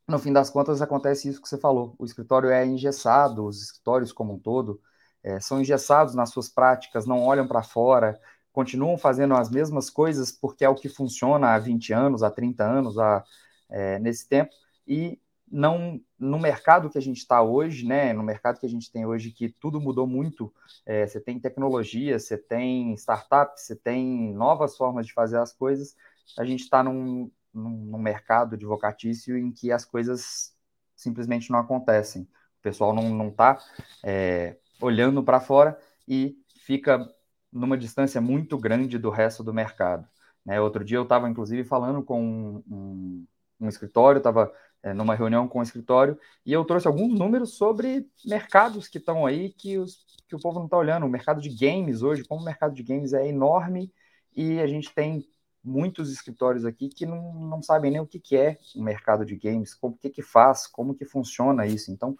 no 0.05 0.19
fim 0.19 0.33
das 0.33 0.49
contas 0.49 0.81
acontece 0.81 1.29
isso 1.29 1.41
que 1.41 1.47
você 1.47 1.57
falou. 1.57 1.95
O 1.97 2.03
escritório 2.03 2.49
é 2.49 2.65
engessado, 2.65 3.45
os 3.45 3.63
escritórios 3.63 4.11
como 4.11 4.33
um 4.33 4.37
todo, 4.37 4.81
é, 5.23 5.39
são 5.39 5.61
engessados 5.61 6.13
nas 6.13 6.29
suas 6.29 6.49
práticas, 6.49 7.05
não 7.05 7.23
olham 7.23 7.47
para 7.47 7.63
fora, 7.63 8.19
continuam 8.51 8.97
fazendo 8.97 9.33
as 9.33 9.49
mesmas 9.49 9.89
coisas 9.89 10.29
porque 10.29 10.65
é 10.65 10.69
o 10.69 10.75
que 10.75 10.89
funciona 10.89 11.53
há 11.53 11.57
20 11.57 11.93
anos, 11.93 12.21
há 12.21 12.29
30 12.29 12.65
anos, 12.65 12.99
há, 12.99 13.23
é, 13.69 13.97
nesse 13.99 14.27
tempo, 14.27 14.51
e 14.85 15.17
não 15.51 15.99
no 16.17 16.39
mercado 16.39 16.89
que 16.89 16.97
a 16.97 17.01
gente 17.01 17.17
está 17.17 17.41
hoje, 17.41 17.85
né? 17.85 18.13
No 18.13 18.23
mercado 18.23 18.59
que 18.59 18.65
a 18.65 18.69
gente 18.69 18.91
tem 18.91 19.05
hoje, 19.05 19.31
que 19.31 19.49
tudo 19.49 19.81
mudou 19.81 20.07
muito. 20.07 20.53
É, 20.85 21.05
você 21.05 21.19
tem 21.19 21.39
tecnologia, 21.39 22.17
você 22.17 22.37
tem 22.37 22.93
startups, 22.93 23.63
você 23.63 23.75
tem 23.75 24.33
novas 24.33 24.77
formas 24.77 25.05
de 25.05 25.13
fazer 25.13 25.37
as 25.37 25.51
coisas. 25.51 25.95
A 26.39 26.45
gente 26.45 26.61
está 26.61 26.81
num, 26.81 27.29
num, 27.53 27.69
num, 27.69 27.99
mercado 27.99 28.55
advocatício 28.55 29.37
em 29.37 29.51
que 29.51 29.71
as 29.71 29.83
coisas 29.83 30.55
simplesmente 30.95 31.51
não 31.51 31.59
acontecem. 31.59 32.23
O 32.23 32.61
pessoal 32.61 32.93
não 32.93 33.27
está 33.27 33.57
é, 34.03 34.57
olhando 34.79 35.21
para 35.23 35.39
fora 35.39 35.77
e 36.07 36.37
fica 36.61 37.05
numa 37.51 37.77
distância 37.77 38.21
muito 38.21 38.57
grande 38.57 38.97
do 38.97 39.09
resto 39.09 39.43
do 39.43 39.53
mercado. 39.53 40.07
Né? 40.45 40.61
Outro 40.61 40.83
dia 40.83 40.97
eu 40.97 41.03
estava, 41.03 41.29
inclusive, 41.29 41.63
falando 41.63 42.03
com 42.03 42.21
um, 42.23 42.63
um, 42.69 43.27
um 43.61 43.67
escritório, 43.67 44.19
estava 44.19 44.51
é, 44.83 44.93
numa 44.93 45.15
reunião 45.15 45.47
com 45.47 45.59
o 45.59 45.63
escritório, 45.63 46.17
e 46.45 46.51
eu 46.51 46.65
trouxe 46.65 46.87
alguns 46.87 47.17
números 47.17 47.55
sobre 47.55 48.07
mercados 48.25 48.87
que 48.87 48.97
estão 48.97 49.25
aí 49.25 49.49
que, 49.49 49.77
os, 49.77 50.05
que 50.27 50.35
o 50.35 50.39
povo 50.39 50.59
não 50.59 50.65
está 50.65 50.77
olhando. 50.77 51.05
O 51.05 51.09
mercado 51.09 51.41
de 51.41 51.49
games 51.49 52.01
hoje, 52.01 52.23
como 52.23 52.41
o 52.41 52.45
mercado 52.45 52.73
de 52.73 52.83
games 52.83 53.13
é 53.13 53.27
enorme, 53.27 53.91
e 54.35 54.59
a 54.59 54.67
gente 54.67 54.93
tem 54.93 55.25
muitos 55.63 56.11
escritórios 56.11 56.65
aqui 56.65 56.89
que 56.89 57.05
não, 57.05 57.33
não 57.33 57.61
sabem 57.61 57.91
nem 57.91 58.01
o 58.01 58.07
que, 58.07 58.19
que 58.19 58.35
é 58.35 58.57
o 58.75 58.81
mercado 58.81 59.25
de 59.25 59.35
games, 59.35 59.73
como 59.73 59.95
que, 59.97 60.09
que 60.09 60.21
faz, 60.21 60.65
como 60.65 60.95
que 60.95 61.05
funciona 61.05 61.67
isso. 61.67 61.91
Então, 61.91 62.17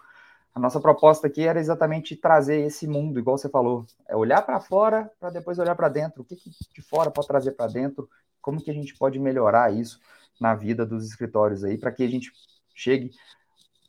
a 0.54 0.60
nossa 0.60 0.80
proposta 0.80 1.26
aqui 1.26 1.42
era 1.42 1.58
exatamente 1.58 2.14
trazer 2.14 2.60
esse 2.60 2.86
mundo, 2.86 3.18
igual 3.18 3.38
você 3.38 3.48
falou, 3.48 3.86
é 4.06 4.14
olhar 4.14 4.42
para 4.42 4.60
fora 4.60 5.10
para 5.18 5.30
depois 5.30 5.58
olhar 5.58 5.74
para 5.74 5.88
dentro. 5.88 6.22
O 6.22 6.24
que, 6.24 6.36
que 6.36 6.50
de 6.50 6.82
fora 6.82 7.10
pode 7.10 7.26
trazer 7.26 7.52
para 7.52 7.72
dentro? 7.72 8.08
Como 8.40 8.62
que 8.62 8.70
a 8.70 8.74
gente 8.74 8.94
pode 8.96 9.18
melhorar 9.18 9.72
isso 9.72 9.98
na 10.42 10.54
vida 10.54 10.84
dos 10.84 11.06
escritórios 11.06 11.64
aí, 11.64 11.78
para 11.78 11.92
que 11.92 12.02
a 12.02 12.08
gente 12.08 12.30
chegue 12.74 13.10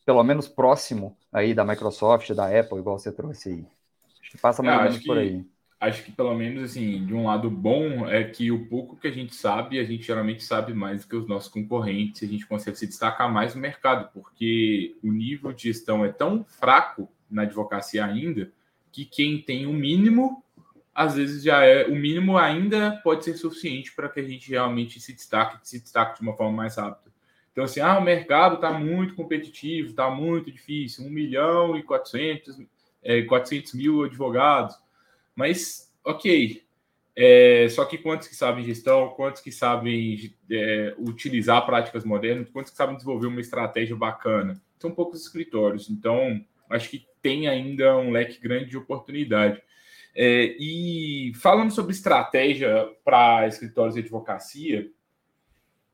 pelo 0.05 0.23
menos 0.23 0.47
próximo 0.47 1.17
aí 1.31 1.53
da 1.53 1.65
Microsoft, 1.65 2.31
da 2.31 2.47
Apple, 2.47 2.77
igual 2.77 2.99
você 2.99 3.11
trouxe 3.11 3.49
aí. 3.49 3.65
Acho 4.21 4.31
que 4.31 4.37
passa 4.37 4.63
mais 4.63 4.75
é, 4.75 4.77
ou 4.77 4.83
menos 4.83 5.05
por 5.05 5.17
aí 5.17 5.45
acho 5.83 6.03
que 6.03 6.11
pelo 6.11 6.33
menos 6.33 6.63
assim, 6.63 7.05
de 7.05 7.13
um 7.13 7.25
lado 7.25 7.49
bom 7.49 8.07
é 8.07 8.23
que 8.23 8.51
o 8.51 8.67
pouco 8.67 8.95
que 8.95 9.07
a 9.07 9.11
gente 9.11 9.35
sabe, 9.35 9.79
a 9.79 9.83
gente 9.83 10.03
geralmente 10.03 10.43
sabe 10.43 10.73
mais 10.73 11.01
do 11.01 11.09
que 11.09 11.15
os 11.15 11.27
nossos 11.27 11.51
concorrentes, 11.51 12.23
a 12.23 12.31
gente 12.31 12.47
consegue 12.47 12.77
se 12.77 12.87
destacar 12.87 13.31
mais 13.31 13.53
no 13.53 13.61
mercado, 13.61 14.09
porque 14.13 14.95
o 15.03 15.11
nível 15.11 15.51
de 15.51 15.63
gestão 15.63 16.05
é 16.05 16.11
tão 16.11 16.43
fraco 16.45 17.09
na 17.29 17.41
advocacia 17.41 18.05
ainda 18.05 18.49
que 18.91 19.03
quem 19.03 19.41
tem 19.41 19.65
o 19.65 19.73
mínimo, 19.73 20.43
às 20.93 21.15
vezes 21.15 21.43
já 21.43 21.63
é 21.63 21.85
o 21.87 21.95
mínimo 21.95 22.37
ainda 22.37 22.99
pode 23.03 23.25
ser 23.25 23.35
suficiente 23.35 23.93
para 23.93 24.09
que 24.09 24.19
a 24.19 24.23
gente 24.23 24.49
realmente 24.49 24.99
se 24.99 25.13
destaque, 25.13 25.57
se 25.67 25.79
destaque 25.79 26.17
de 26.17 26.21
uma 26.21 26.35
forma 26.35 26.55
mais 26.55 26.75
rápida. 26.75 27.11
Então, 27.51 27.63
assim, 27.63 27.79
ah, 27.79 27.97
o 27.99 28.03
mercado 28.03 28.55
está 28.55 28.71
muito 28.71 29.15
competitivo, 29.15 29.89
está 29.89 30.09
muito 30.09 30.51
difícil, 30.51 31.05
1 31.05 31.09
milhão 31.09 31.77
e 31.77 31.83
400, 31.83 32.59
é, 33.03 33.21
400 33.23 33.73
mil 33.73 34.03
advogados 34.03 34.75
mas, 35.35 35.91
ok. 36.05 36.61
É, 37.15 37.67
só 37.69 37.85
que 37.85 37.97
quantos 37.97 38.27
que 38.27 38.35
sabem 38.35 38.65
gestão, 38.65 39.09
quantos 39.09 39.41
que 39.41 39.51
sabem 39.51 40.33
é, 40.49 40.95
utilizar 40.97 41.63
práticas 41.65 42.03
modernas, 42.03 42.49
quantos 42.49 42.71
que 42.71 42.77
sabem 42.77 42.95
desenvolver 42.95 43.27
uma 43.27 43.41
estratégia 43.41 43.95
bacana? 43.95 44.59
São 44.79 44.91
poucos 44.91 45.21
escritórios, 45.21 45.89
então 45.89 46.43
acho 46.69 46.89
que 46.89 47.05
tem 47.21 47.47
ainda 47.47 47.95
um 47.97 48.11
leque 48.11 48.41
grande 48.41 48.71
de 48.71 48.77
oportunidade. 48.77 49.61
É, 50.15 50.55
e 50.59 51.33
falando 51.35 51.71
sobre 51.71 51.93
estratégia 51.93 52.87
para 53.03 53.47
escritórios 53.47 53.95
de 53.95 54.01
advocacia, 54.01 54.91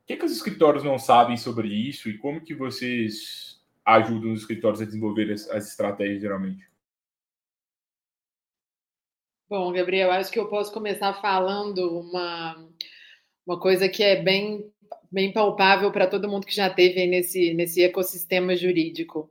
o 0.02 0.06
que, 0.06 0.16
que 0.16 0.24
os 0.24 0.32
escritórios 0.32 0.84
não 0.84 0.98
sabem 0.98 1.36
sobre 1.36 1.68
isso 1.68 2.08
e 2.10 2.18
como 2.18 2.40
que 2.40 2.54
vocês 2.54 3.60
ajudam 3.84 4.32
os 4.32 4.40
escritórios 4.40 4.82
a 4.82 4.84
desenvolver 4.84 5.32
as, 5.32 5.48
as 5.48 5.68
estratégias 5.68 6.20
geralmente? 6.20 6.68
Bom, 9.48 9.72
Gabriel, 9.72 10.12
acho 10.12 10.30
que 10.30 10.38
eu 10.38 10.48
posso 10.48 10.72
começar 10.72 11.14
falando 11.14 11.98
uma, 11.98 12.68
uma 13.44 13.58
coisa 13.58 13.88
que 13.88 14.02
é 14.02 14.22
bem, 14.22 14.70
bem 15.10 15.32
palpável 15.32 15.90
para 15.90 16.06
todo 16.06 16.28
mundo 16.28 16.46
que 16.46 16.54
já 16.54 16.70
teve 16.70 17.04
nesse, 17.06 17.52
nesse 17.54 17.82
ecossistema 17.82 18.54
jurídico. 18.54 19.28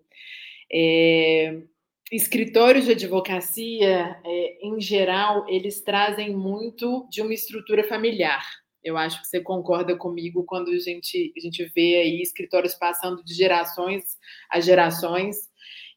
É, 0.70 1.62
escritórios 2.12 2.86
de 2.86 2.92
advocacia, 2.92 4.20
é, 4.26 4.66
em 4.66 4.82
geral, 4.82 5.46
eles 5.48 5.82
trazem 5.82 6.36
muito 6.36 7.08
de 7.10 7.22
uma 7.22 7.34
estrutura 7.34 7.84
familiar. 7.84 8.44
Eu 8.84 8.98
acho 8.98 9.22
que 9.22 9.28
você 9.28 9.42
concorda 9.42 9.96
comigo 9.96 10.44
quando 10.46 10.70
a 10.70 10.78
gente, 10.78 11.34
a 11.36 11.40
gente 11.40 11.66
vê 11.76 11.98
aí 11.98 12.22
escritórios 12.22 12.74
passando 12.74 13.24
de 13.24 13.34
gerações 13.34 14.18
a 14.50 14.60
gerações 14.60 15.50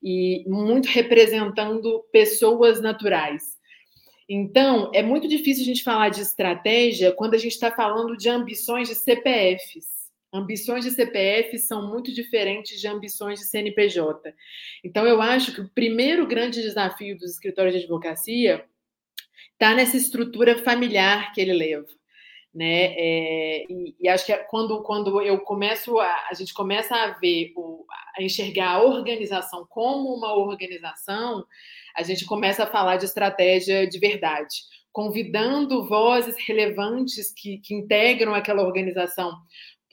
e 0.03 0.45
muito 0.47 0.87
representando 0.89 2.05
pessoas 2.13 2.81
naturais. 2.81 3.43
Então, 4.29 4.91
é 4.95 5.03
muito 5.03 5.29
difícil 5.29 5.63
a 5.63 5.67
gente 5.67 5.85
falar 5.85 6.09
de 6.09 6.21
estratégia 6.21 7.13
quando 7.13 7.35
a 7.35 7.39
gente 7.39 7.53
está 7.53 7.71
falando 7.71 8.17
de 8.17 8.29
ambições 8.29 8.89
de 8.89 8.95
CPFs. 8.95 10.02
Ambições 10.33 10.85
de 10.85 10.91
CPF 10.91 11.59
são 11.59 11.89
muito 11.89 12.13
diferentes 12.13 12.81
de 12.81 12.89
ambições 12.89 13.39
de 13.39 13.47
CNPJ. 13.47 14.35
Então, 14.83 15.07
eu 15.07 15.21
acho 15.21 15.53
que 15.55 15.61
o 15.61 15.69
primeiro 15.69 16.27
grande 16.27 16.63
desafio 16.63 17.17
dos 17.19 17.33
escritórios 17.33 17.75
de 17.75 17.81
advocacia 17.81 18.65
está 19.53 19.75
nessa 19.75 19.97
estrutura 19.97 20.59
familiar 20.59 21.33
que 21.33 21.41
ele 21.41 21.53
leva. 21.53 21.87
Né? 22.55 22.95
É, 22.97 23.65
e, 23.71 23.97
e, 23.99 24.09
acho 24.09 24.27
que 24.27 24.33
é 24.33 24.37
quando, 24.37 24.83
quando 24.83 25.23
eu 25.23 25.41
começo 25.41 25.99
a, 25.99 26.29
a 26.31 26.35
gente 26.35 26.53
começa 26.53 26.95
a 26.95 27.13
ver, 27.19 27.51
o, 27.57 27.87
a 28.17 28.23
enxergar 28.23 28.73
a 28.73 28.83
organização 28.83 29.67
como 29.71 30.15
uma 30.15 30.35
organização, 30.35 31.47
a 31.97 32.03
gente 32.03 32.27
começa 32.27 32.65
a 32.65 32.67
falar 32.67 32.99
de 32.99 33.07
estratégia 33.07 33.87
de 33.87 33.99
verdade, 33.99 34.55
convidando 34.93 35.89
vozes 35.89 36.37
relevantes 36.47 37.33
que, 37.33 37.57
que 37.59 37.73
integram 37.75 38.35
aquela 38.35 38.63
organização 38.63 39.33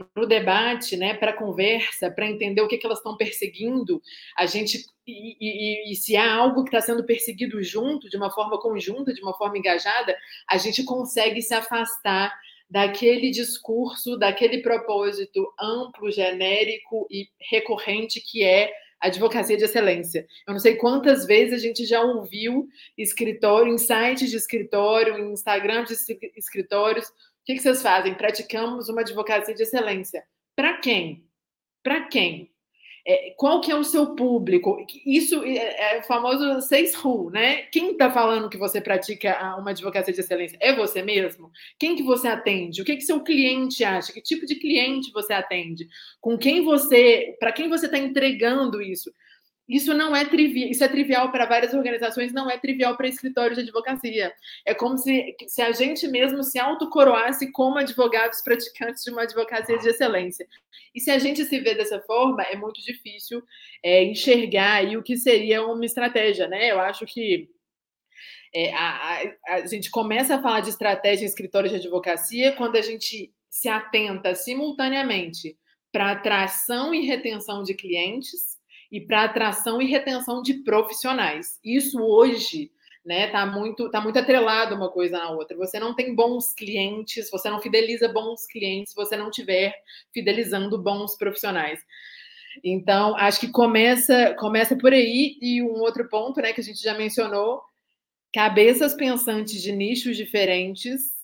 para 0.06 0.24
o 0.24 0.27
debate, 0.27 0.96
né, 0.96 1.13
para 1.13 1.32
a 1.32 1.38
conversa, 1.38 2.10
para 2.10 2.27
entender 2.27 2.62
o 2.62 2.68
que, 2.68 2.77
que 2.77 2.86
elas 2.86 3.00
estão 3.00 3.18
perseguindo, 3.18 4.01
a 4.38 4.46
gente 4.46 4.86
e, 5.06 5.36
e, 5.39 5.91
e 5.91 5.96
se 5.96 6.15
há 6.15 6.34
algo 6.34 6.63
que 6.63 6.70
está 6.70 6.82
sendo 6.82 7.03
perseguido 7.03 7.62
junto, 7.63 8.10
de 8.10 8.18
uma 8.18 8.32
forma 8.32 8.60
conjunta, 8.60 9.13
de 9.13 9.22
uma 9.22 9.36
forma 9.36 9.58
engajada, 9.58 10.15
a 10.48 10.58
gente 10.58 10.84
consegue 10.84 11.41
se 11.41 11.53
afastar 11.53 12.38
daquele 12.70 13.32
discurso, 13.32 14.18
daquele 14.18 14.62
propósito 14.62 15.51
amplo, 15.60 16.12
genérico 16.12 17.08
e 17.10 17.27
recorrente 17.50 18.22
que 18.22 18.44
é 18.44 18.72
advocacia 19.00 19.58
de 19.58 19.63
excelência. 19.63 20.27
Eu 20.46 20.53
não 20.53 20.60
sei 20.60 20.75
quantas 20.75 21.25
vezes 21.25 21.53
a 21.53 21.58
gente 21.58 21.86
já 21.86 22.01
ouviu 22.01 22.68
escritório, 22.98 23.74
em 23.74 23.77
sites 23.77 24.29
de 24.29 24.36
escritório, 24.36 25.18
em 25.18 25.32
Instagram 25.32 25.86
de 25.86 25.96
escritórios. 26.36 27.08
Que, 27.50 27.56
que 27.56 27.63
vocês 27.63 27.82
fazem? 27.82 28.13
Praticamos 28.13 28.89
uma 28.89 29.01
advocacia 29.01 29.56
de 29.56 29.63
excelência. 29.63 30.24
Para 30.56 30.77
quem? 30.77 31.27
Para 31.82 32.08
quem? 32.08 32.53
é, 33.10 33.34
qual 33.36 33.60
que 33.60 33.72
é 33.72 33.75
o 33.75 33.84
seu 33.84 34.15
público? 34.15 34.77
Isso 35.03 35.44
é, 35.44 35.96
é 35.96 36.00
o 36.00 36.03
famoso 36.03 36.62
seis 36.62 36.94
rule, 36.94 37.34
né? 37.34 37.63
Quem 37.72 37.94
está 37.94 38.12
falando 38.12 38.48
que 38.50 38.58
você 38.58 38.79
pratica 38.79 39.58
uma 39.58 39.72
advocacia 39.72 40.13
de 40.13 40.20
excelência? 40.20 40.60
É 40.62 40.75
você 40.75 41.01
mesmo? 41.01 41.50
Quem 41.79 41.96
que 41.96 42.03
você 42.03 42.27
atende? 42.27 42.84
O 42.84 42.86
que 42.86 42.96
que 42.96 43.01
seu 43.01 43.24
cliente 43.24 43.84
acha? 43.84 44.13
Que 44.13 44.22
tipo 44.22 44.46
de 44.46 44.56
cliente 44.56 45.12
você 45.12 45.34
atende? 45.34 45.88
Com 46.22 46.38
quem 46.38 46.63
você, 46.63 47.36
para 47.39 47.51
quem 47.51 47.68
você 47.68 47.88
está 47.88 47.98
entregando 47.98 48.79
isso? 48.79 49.12
Isso 49.69 49.93
não 49.93 50.15
é 50.15 50.25
trivial, 50.25 50.69
isso 50.71 50.83
é 50.83 50.88
trivial 50.88 51.31
para 51.31 51.45
várias 51.45 51.75
organizações, 51.75 52.33
não 52.33 52.49
é 52.49 52.57
trivial 52.57 52.97
para 52.97 53.07
escritórios 53.07 53.55
de 53.55 53.65
advocacia. 53.65 54.33
É 54.65 54.73
como 54.73 54.97
se, 54.97 55.35
se 55.47 55.61
a 55.61 55.71
gente 55.71 56.07
mesmo 56.07 56.41
se 56.41 56.57
autocoroasse 56.57 57.51
como 57.51 57.77
advogados 57.77 58.41
praticantes 58.41 59.03
de 59.03 59.11
uma 59.11 59.21
advocacia 59.21 59.77
de 59.77 59.88
excelência. 59.88 60.47
E 60.95 60.99
se 60.99 61.11
a 61.11 61.19
gente 61.19 61.45
se 61.45 61.59
vê 61.59 61.75
dessa 61.75 62.01
forma, 62.01 62.41
é 62.41 62.55
muito 62.55 62.81
difícil 62.81 63.43
é, 63.83 64.03
enxergar 64.03 64.77
aí 64.77 64.97
o 64.97 65.03
que 65.03 65.15
seria 65.15 65.63
uma 65.63 65.85
estratégia, 65.85 66.47
né? 66.47 66.71
Eu 66.71 66.79
acho 66.79 67.05
que 67.05 67.47
é, 68.51 68.73
a, 68.73 69.21
a, 69.47 69.53
a 69.53 69.67
gente 69.67 69.91
começa 69.91 70.35
a 70.35 70.41
falar 70.41 70.61
de 70.61 70.69
estratégia 70.69 71.25
em 71.25 71.27
escritórios 71.27 71.71
de 71.71 71.77
advocacia 71.77 72.53
quando 72.53 72.75
a 72.75 72.81
gente 72.81 73.31
se 73.47 73.69
atenta 73.69 74.33
simultaneamente 74.33 75.55
para 75.91 76.11
atração 76.11 76.91
e 76.91 77.05
retenção 77.05 77.61
de 77.61 77.75
clientes 77.75 78.59
e 78.91 79.00
para 79.01 79.24
atração 79.24 79.81
e 79.81 79.86
retenção 79.86 80.41
de 80.41 80.55
profissionais. 80.55 81.60
Isso 81.63 82.00
hoje 82.01 82.72
né? 83.05 83.27
Tá 83.27 83.46
muito, 83.46 83.89
tá 83.89 84.00
muito 84.00 84.19
atrelado 84.19 84.75
uma 84.75 84.89
coisa 84.89 85.17
na 85.17 85.31
outra. 85.31 85.58
Você 85.58 85.79
não 85.79 85.96
tem 85.96 86.13
bons 86.13 86.53
clientes, 86.53 87.29
você 87.31 87.50
não 87.50 87.62
fideliza 87.62 88.08
bons 88.08 88.46
clientes 88.46 88.93
você 88.93 89.15
não 89.15 89.31
tiver 89.31 89.74
fidelizando 90.13 90.77
bons 90.77 91.15
profissionais. 91.17 91.79
Então, 92.63 93.15
acho 93.15 93.39
que 93.39 93.51
começa, 93.51 94.36
começa 94.38 94.75
por 94.75 94.91
aí 94.91 95.38
e 95.41 95.62
um 95.62 95.79
outro 95.79 96.08
ponto, 96.10 96.41
né, 96.41 96.51
que 96.51 96.62
a 96.62 96.63
gente 96.63 96.81
já 96.81 96.93
mencionou, 96.93 97.62
cabeças 98.34 98.93
pensantes 98.93 99.62
de 99.62 99.72
nichos 99.72 100.17
diferentes 100.17 101.18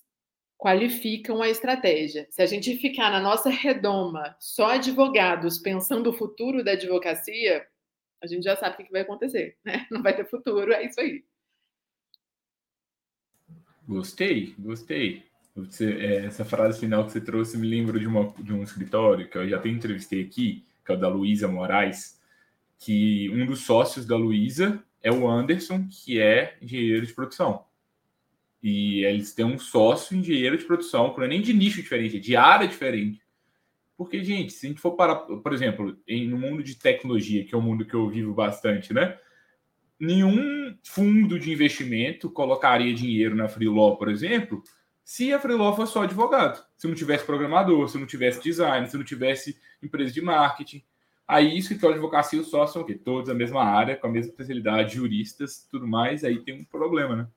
qualificam 0.57 1.41
a 1.41 1.49
estratégia. 1.49 2.27
Se 2.29 2.41
a 2.41 2.45
gente 2.45 2.77
ficar 2.77 3.11
na 3.11 3.19
nossa 3.19 3.49
redoma 3.49 4.35
só 4.39 4.71
advogados 4.71 5.57
pensando 5.57 6.09
o 6.09 6.13
futuro 6.13 6.63
da 6.63 6.71
advocacia, 6.71 7.65
a 8.23 8.27
gente 8.27 8.43
já 8.43 8.55
sabe 8.55 8.75
o 8.75 8.85
que 8.85 8.91
vai 8.91 9.01
acontecer, 9.01 9.57
né? 9.63 9.85
Não 9.91 10.01
vai 10.01 10.15
ter 10.15 10.25
futuro, 10.25 10.71
é 10.71 10.85
isso 10.85 10.99
aí. 10.99 11.23
Gostei, 13.87 14.55
gostei. 14.57 15.23
Você, 15.55 15.93
é, 15.93 16.25
essa 16.25 16.43
frase 16.43 16.79
final 16.79 17.05
que 17.05 17.11
você 17.11 17.21
trouxe 17.21 17.57
me 17.57 17.67
lembra 17.67 17.99
de, 17.99 18.07
uma, 18.07 18.33
de 18.39 18.51
um 18.51 18.63
escritório 18.63 19.29
que 19.29 19.37
eu 19.37 19.47
já 19.47 19.57
até 19.57 19.69
entrevistei 19.69 20.23
aqui, 20.23 20.65
que 20.83 20.91
é 20.91 20.95
o 20.95 20.97
da 20.97 21.07
Luísa 21.07 21.47
Moraes, 21.47 22.19
que 22.79 23.29
um 23.29 23.45
dos 23.45 23.61
sócios 23.61 24.05
da 24.05 24.17
Luísa 24.17 24.83
é 25.01 25.11
o 25.11 25.29
Anderson, 25.29 25.87
que 25.89 26.19
é 26.19 26.57
engenheiro 26.61 27.05
de 27.05 27.13
produção. 27.13 27.63
E 28.67 29.05
eles 29.05 29.31
têm 29.31 29.45
um 29.45 29.59
sócio 29.59 30.17
engenheiro 30.17 30.57
de 30.57 30.65
produção, 30.65 31.13
não 31.15 31.23
é 31.23 31.27
nem 31.27 31.39
de 31.39 31.53
nicho 31.53 31.83
diferente, 31.83 32.17
é 32.17 32.19
de 32.19 32.35
área 32.35 32.67
diferente. 32.67 33.21
Porque, 33.95 34.23
gente, 34.23 34.53
se 34.53 34.65
a 34.65 34.69
gente 34.69 34.81
for 34.81 34.93
parar, 34.93 35.17
por 35.17 35.53
exemplo, 35.53 35.95
em, 36.07 36.27
no 36.27 36.35
mundo 36.35 36.63
de 36.63 36.73
tecnologia, 36.73 37.45
que 37.45 37.53
é 37.53 37.57
um 37.59 37.61
mundo 37.61 37.85
que 37.85 37.93
eu 37.93 38.09
vivo 38.09 38.33
bastante, 38.33 38.91
né? 38.91 39.19
Nenhum 39.99 40.75
fundo 40.83 41.37
de 41.37 41.51
investimento 41.51 42.27
colocaria 42.27 42.91
dinheiro 42.91 43.35
na 43.35 43.47
Freelaw, 43.47 43.97
por 43.97 44.09
exemplo, 44.09 44.63
se 45.03 45.31
a 45.31 45.39
Freelaw 45.39 45.75
fosse 45.75 45.93
só 45.93 46.01
advogado. 46.01 46.65
Se 46.75 46.87
não 46.87 46.95
tivesse 46.95 47.23
programador, 47.23 47.87
se 47.87 47.99
não 47.99 48.07
tivesse 48.07 48.41
design, 48.41 48.89
se 48.89 48.97
não 48.97 49.03
tivesse 49.03 49.59
empresa 49.79 50.11
de 50.11 50.23
marketing. 50.23 50.83
Aí, 51.27 51.55
escritório 51.55 51.93
de 51.93 51.99
advocacia, 51.99 52.41
os 52.41 52.49
sócios 52.49 52.73
são 52.73 52.81
o 52.81 52.85
quê? 52.85 52.95
Todos 52.95 53.27
da 53.27 53.35
mesma 53.35 53.63
área, 53.63 53.95
com 53.95 54.07
a 54.07 54.11
mesma 54.11 54.31
especialidade, 54.31 54.95
juristas, 54.95 55.67
tudo 55.69 55.85
mais. 55.85 56.23
Aí 56.23 56.39
tem 56.39 56.61
um 56.61 56.65
problema, 56.65 57.15
né? 57.15 57.27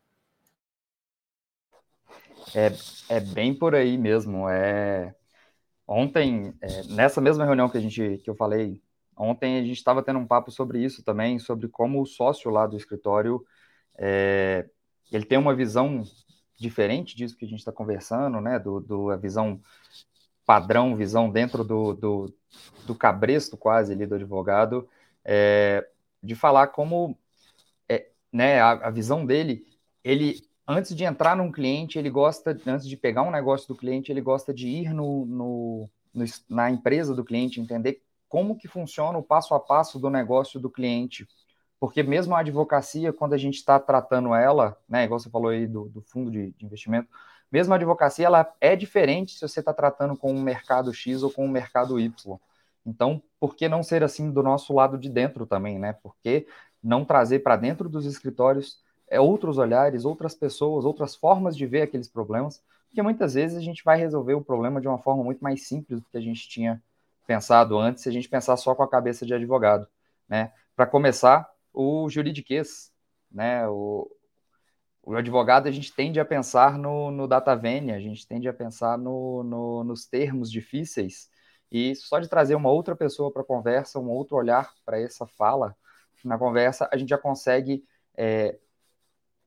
É, 2.55 2.73
é 3.17 3.21
bem 3.21 3.55
por 3.55 3.75
aí 3.75 3.97
mesmo. 3.99 4.49
É... 4.49 5.15
Ontem, 5.87 6.55
é, 6.61 6.83
nessa 6.85 7.21
mesma 7.21 7.45
reunião 7.45 7.69
que 7.69 7.79
a 7.79 7.81
gente 7.81 8.19
que 8.19 8.29
eu 8.29 8.35
falei, 8.35 8.83
ontem 9.17 9.59
a 9.59 9.63
gente 9.63 9.79
estava 9.79 10.03
tendo 10.03 10.19
um 10.19 10.27
papo 10.27 10.51
sobre 10.51 10.85
isso 10.85 11.03
também, 11.03 11.39
sobre 11.39 11.69
como 11.69 12.03
o 12.03 12.07
sócio 12.07 12.51
lá 12.51 12.67
do 12.67 12.77
escritório 12.77 13.45
é, 13.99 14.65
ele 15.11 15.25
tem 15.25 15.37
uma 15.37 15.55
visão 15.55 16.05
diferente 16.57 17.17
disso 17.17 17.37
que 17.37 17.45
a 17.45 17.49
gente 17.49 17.59
está 17.59 17.73
conversando, 17.73 18.41
né? 18.41 18.59
Do, 18.59 18.81
do 18.81 19.11
a 19.11 19.17
visão 19.17 19.61
padrão, 20.47 20.97
visão 20.97 21.31
dentro 21.31 21.65
do, 21.65 21.93
do, 21.95 22.35
do 22.87 22.95
cabresto 22.95 23.57
quase 23.57 23.93
ali 23.93 24.07
do 24.07 24.15
advogado, 24.15 24.89
é, 25.25 25.87
de 26.23 26.35
falar 26.35 26.69
como 26.69 27.19
é, 27.89 28.09
né, 28.33 28.61
a, 28.61 28.71
a 28.71 28.91
visão 28.91 29.27
dele, 29.27 29.67
ele 30.03 30.48
antes 30.69 30.95
de 30.95 31.05
entrar 31.05 31.35
num 31.35 31.51
cliente, 31.51 31.99
ele 31.99 32.11
gosta, 32.11 32.57
antes 32.67 32.87
de 32.87 32.97
pegar 32.97 33.23
um 33.23 33.31
negócio 33.31 33.67
do 33.67 33.75
cliente, 33.75 34.13
ele 34.13 34.21
gosta 34.21 34.53
de 34.53 34.69
ir 34.69 34.93
no, 34.93 35.25
no, 35.25 35.91
no, 36.13 36.25
na 36.51 36.71
empresa 36.71 37.15
do 37.15 37.25
cliente, 37.25 37.59
entender 37.59 38.03
como 38.29 38.57
que 38.57 38.69
funciona 38.69 39.17
o 39.17 39.23
passo 39.23 39.55
a 39.55 39.61
passo 39.61 39.99
do 39.99 40.11
negócio 40.11 40.61
do 40.61 40.69
cliente. 40.69 41.27
Porque 41.81 42.03
mesmo 42.03 42.35
a 42.35 42.41
advocacia, 42.41 43.13
quando 43.13 43.33
a 43.33 43.39
gente 43.39 43.55
está 43.55 43.81
tratando 43.81 44.35
ela, 44.35 44.77
né, 44.87 45.05
igual 45.05 45.19
você 45.19 45.31
falou 45.31 45.49
aí 45.49 45.67
do, 45.67 45.89
do 45.89 46.03
fundo 46.03 46.31
de, 46.31 46.51
de, 46.51 46.67
investimento, 46.67 47.09
mesmo 47.51 47.73
a 47.73 47.77
advocacia, 47.77 48.27
ela 48.27 48.55
é 48.61 48.77
diferente 48.77 49.39
se 49.39 49.49
você 49.49 49.61
está 49.61 49.73
tratando 49.73 50.17
com 50.17 50.33
um 50.33 50.43
mercado 50.43 50.93
X 50.93 51.23
ou 51.23 51.31
com 51.31 51.47
um 51.47 51.51
mercado 51.51 51.99
Y. 51.99 52.39
Então, 52.85 53.23
por 53.41 53.57
que 53.57 53.69
não 53.69 53.83
ser 53.83 54.03
assim 54.03 54.31
do 54.31 54.43
nosso 54.43 54.75
lado 54.75 54.99
de 54.99 55.09
dentro 55.09 55.47
também, 55.47 55.79
né? 55.79 55.95
Por 55.95 56.15
que 56.23 56.47
não 56.83 57.05
trazer 57.05 57.39
para 57.39 57.57
dentro 57.57 57.89
dos 57.89 58.05
escritórios 58.05 58.83
é, 59.11 59.21
outros 59.21 59.59
olhares, 59.59 60.05
outras 60.05 60.35
pessoas, 60.35 60.85
outras 60.85 61.15
formas 61.15 61.57
de 61.57 61.67
ver 61.67 61.83
aqueles 61.83 62.09
problemas, 62.09 62.63
porque 62.89 63.03
muitas 63.03 63.35
vezes 63.35 63.57
a 63.57 63.61
gente 63.61 63.85
vai 63.85 63.99
resolver 63.99 64.35
o 64.35 64.45
problema 64.45 64.81
de 64.81 64.89
uma 64.89 64.99
forma 64.99 65.23
muito 65.23 65.41
mais 65.41 65.67
simples 65.67 66.01
do 66.01 66.09
que 66.09 66.17
a 66.17 66.21
gente 66.21 66.49
tinha 66.49 66.83
pensado 67.27 67.79
antes, 67.79 68.03
se 68.03 68.09
a 68.09 68.13
gente 68.13 68.29
pensar 68.29 68.57
só 68.57 68.75
com 68.75 68.83
a 68.83 68.89
cabeça 68.89 69.27
de 69.27 69.35
advogado, 69.35 69.87
né? 70.29 70.53
Para 70.75 70.87
começar, 70.87 71.49
o 71.73 72.09
juridiquês, 72.09 72.91
né? 73.31 73.69
O, 73.69 74.11
o 75.03 75.15
advogado 75.15 75.67
a 75.67 75.71
gente 75.71 75.95
tende 75.95 76.19
a 76.19 76.25
pensar 76.25 76.79
no, 76.79 77.11
no 77.11 77.29
data 77.29 77.55
venia, 77.55 77.97
a 77.97 78.01
gente 78.01 78.27
tende 78.27 78.49
a 78.49 78.53
pensar 78.53 78.97
no, 78.97 79.43
no, 79.43 79.85
nos 79.85 80.07
termos 80.07 80.51
difíceis, 80.51 81.31
e 81.71 81.95
só 81.95 82.19
de 82.19 82.29
trazer 82.29 82.55
uma 82.55 82.71
outra 82.71 82.97
pessoa 82.97 83.31
para 83.31 83.43
a 83.43 83.45
conversa, 83.45 83.99
um 83.99 84.09
outro 84.09 84.37
olhar 84.37 84.73
para 84.85 84.99
essa 85.01 85.27
fala 85.27 85.77
na 86.25 86.39
conversa, 86.39 86.89
a 86.91 86.97
gente 86.97 87.11
já 87.11 87.19
consegue 87.19 87.85
é, 88.17 88.59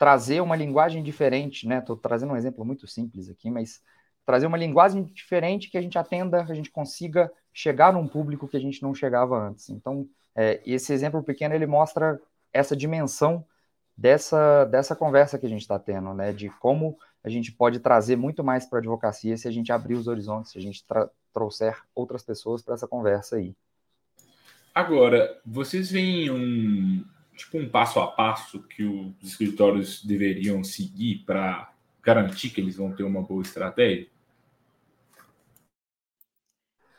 trazer 0.01 0.41
uma 0.41 0.55
linguagem 0.55 1.03
diferente, 1.03 1.67
né? 1.67 1.77
Estou 1.77 1.95
trazendo 1.95 2.33
um 2.33 2.35
exemplo 2.35 2.65
muito 2.65 2.87
simples 2.87 3.29
aqui, 3.29 3.51
mas 3.51 3.83
trazer 4.25 4.47
uma 4.47 4.57
linguagem 4.57 5.03
diferente 5.03 5.69
que 5.69 5.77
a 5.77 5.81
gente 5.81 5.95
atenda, 5.95 6.43
que 6.43 6.51
a 6.51 6.55
gente 6.55 6.71
consiga 6.71 7.31
chegar 7.53 7.93
num 7.93 8.07
público 8.07 8.47
que 8.47 8.57
a 8.57 8.59
gente 8.59 8.81
não 8.81 8.95
chegava 8.95 9.37
antes. 9.37 9.69
Então, 9.69 10.09
é, 10.35 10.59
esse 10.65 10.91
exemplo 10.91 11.21
pequeno 11.21 11.53
ele 11.53 11.67
mostra 11.67 12.19
essa 12.51 12.75
dimensão 12.75 13.45
dessa, 13.95 14.65
dessa 14.65 14.95
conversa 14.95 15.37
que 15.37 15.45
a 15.45 15.49
gente 15.49 15.61
está 15.61 15.77
tendo, 15.77 16.15
né? 16.15 16.33
De 16.33 16.49
como 16.49 16.97
a 17.23 17.29
gente 17.29 17.51
pode 17.51 17.79
trazer 17.79 18.15
muito 18.15 18.43
mais 18.43 18.65
para 18.65 18.79
a 18.79 18.81
advocacia 18.81 19.37
se 19.37 19.47
a 19.47 19.51
gente 19.51 19.71
abrir 19.71 19.93
os 19.93 20.07
horizontes, 20.07 20.53
se 20.53 20.57
a 20.57 20.61
gente 20.61 20.83
trouxer 21.31 21.79
outras 21.93 22.23
pessoas 22.23 22.63
para 22.63 22.73
essa 22.73 22.87
conversa 22.87 23.35
aí. 23.35 23.55
Agora, 24.73 25.39
vocês 25.45 25.91
veem 25.91 26.31
um, 26.31 27.05
tipo 27.41 27.57
um 27.57 27.67
passo 27.67 27.99
a 27.99 28.07
passo 28.07 28.61
que 28.63 28.83
os 28.83 29.13
escritórios 29.23 30.03
deveriam 30.03 30.63
seguir 30.63 31.23
para 31.25 31.73
garantir 32.01 32.49
que 32.49 32.61
eles 32.61 32.75
vão 32.75 32.91
ter 32.95 33.03
uma 33.03 33.21
boa 33.21 33.41
estratégia? 33.41 34.07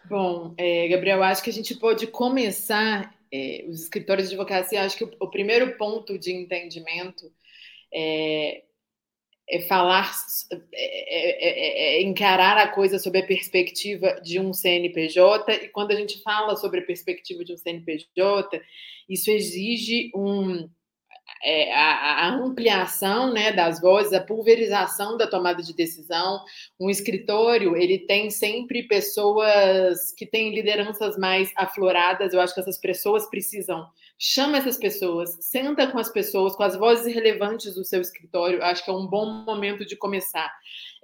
Bom, 0.05 0.55
é, 0.57 0.89
Gabriel, 0.89 1.23
acho 1.23 1.43
que 1.43 1.51
a 1.51 1.53
gente 1.53 1.75
pode 1.77 2.07
começar 2.07 3.15
é, 3.33 3.65
os 3.69 3.83
escritórios 3.83 4.29
de 4.29 4.35
advocacia. 4.35 4.83
Acho 4.83 4.97
que 4.97 5.05
o, 5.05 5.11
o 5.21 5.31
primeiro 5.31 5.77
ponto 5.79 6.19
de 6.19 6.33
entendimento 6.33 7.33
é, 7.95 8.65
é 9.49 9.61
falar, 9.61 10.11
é, 10.51 10.57
é, 10.73 11.99
é, 11.99 12.03
encarar 12.03 12.57
a 12.59 12.69
coisa 12.69 12.99
sob 12.99 13.19
a 13.19 13.27
perspectiva 13.27 14.21
de 14.23 14.41
um 14.41 14.53
CNPJ. 14.53 15.53
E 15.65 15.69
quando 15.69 15.91
a 15.91 15.97
gente 15.97 16.23
fala 16.23 16.57
sobre 16.57 16.81
a 16.81 16.87
perspectiva 16.87 17.45
de 17.45 17.53
um 17.53 17.57
CNPJ, 17.57 18.61
isso 19.09 19.31
exige 19.31 20.11
um, 20.15 20.69
é, 21.45 21.73
a, 21.75 22.27
a, 22.27 22.35
ampliação 22.35 23.33
né, 23.33 23.53
das 23.53 23.81
vozes, 23.81 24.13
a 24.13 24.21
pulverização 24.21 25.17
da 25.17 25.27
tomada 25.27 25.63
de 25.63 25.75
decisão. 25.75 26.41
Um 26.81 26.89
escritório 26.89 27.77
ele 27.77 27.99
tem 27.99 28.31
sempre 28.31 28.85
pessoas 28.85 30.13
que 30.17 30.25
têm 30.25 30.55
lideranças 30.55 31.19
mais 31.19 31.53
afloradas. 31.57 32.33
Eu 32.33 32.41
acho 32.41 32.55
que 32.55 32.61
essas 32.61 32.79
pessoas 32.79 33.29
precisam 33.29 33.87
chama 34.25 34.59
essas 34.59 34.77
pessoas, 34.77 35.37
senta 35.41 35.91
com 35.91 35.99
as 35.99 36.11
pessoas, 36.11 36.55
com 36.55 36.63
as 36.63 36.77
vozes 36.77 37.13
relevantes 37.13 37.75
do 37.75 37.85
seu 37.85 38.01
escritório. 38.01 38.63
Acho 38.63 38.85
que 38.85 38.91
é 38.91 38.95
um 38.95 39.07
bom 39.07 39.27
momento 39.45 39.85
de 39.85 39.97
começar. 39.97 40.53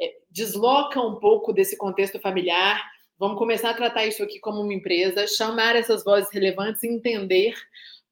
É, 0.01 0.19
desloca 0.31 1.01
um 1.01 1.17
pouco 1.17 1.53
desse 1.53 1.77
contexto 1.77 2.21
familiar 2.21 2.81
Vamos 3.19 3.37
começar 3.37 3.71
a 3.71 3.75
tratar 3.75 4.07
isso 4.07 4.23
aqui 4.23 4.39
como 4.39 4.61
uma 4.61 4.73
empresa, 4.73 5.27
chamar 5.27 5.75
essas 5.75 6.05
vozes 6.05 6.31
relevantes 6.33 6.85
entender 6.85 7.53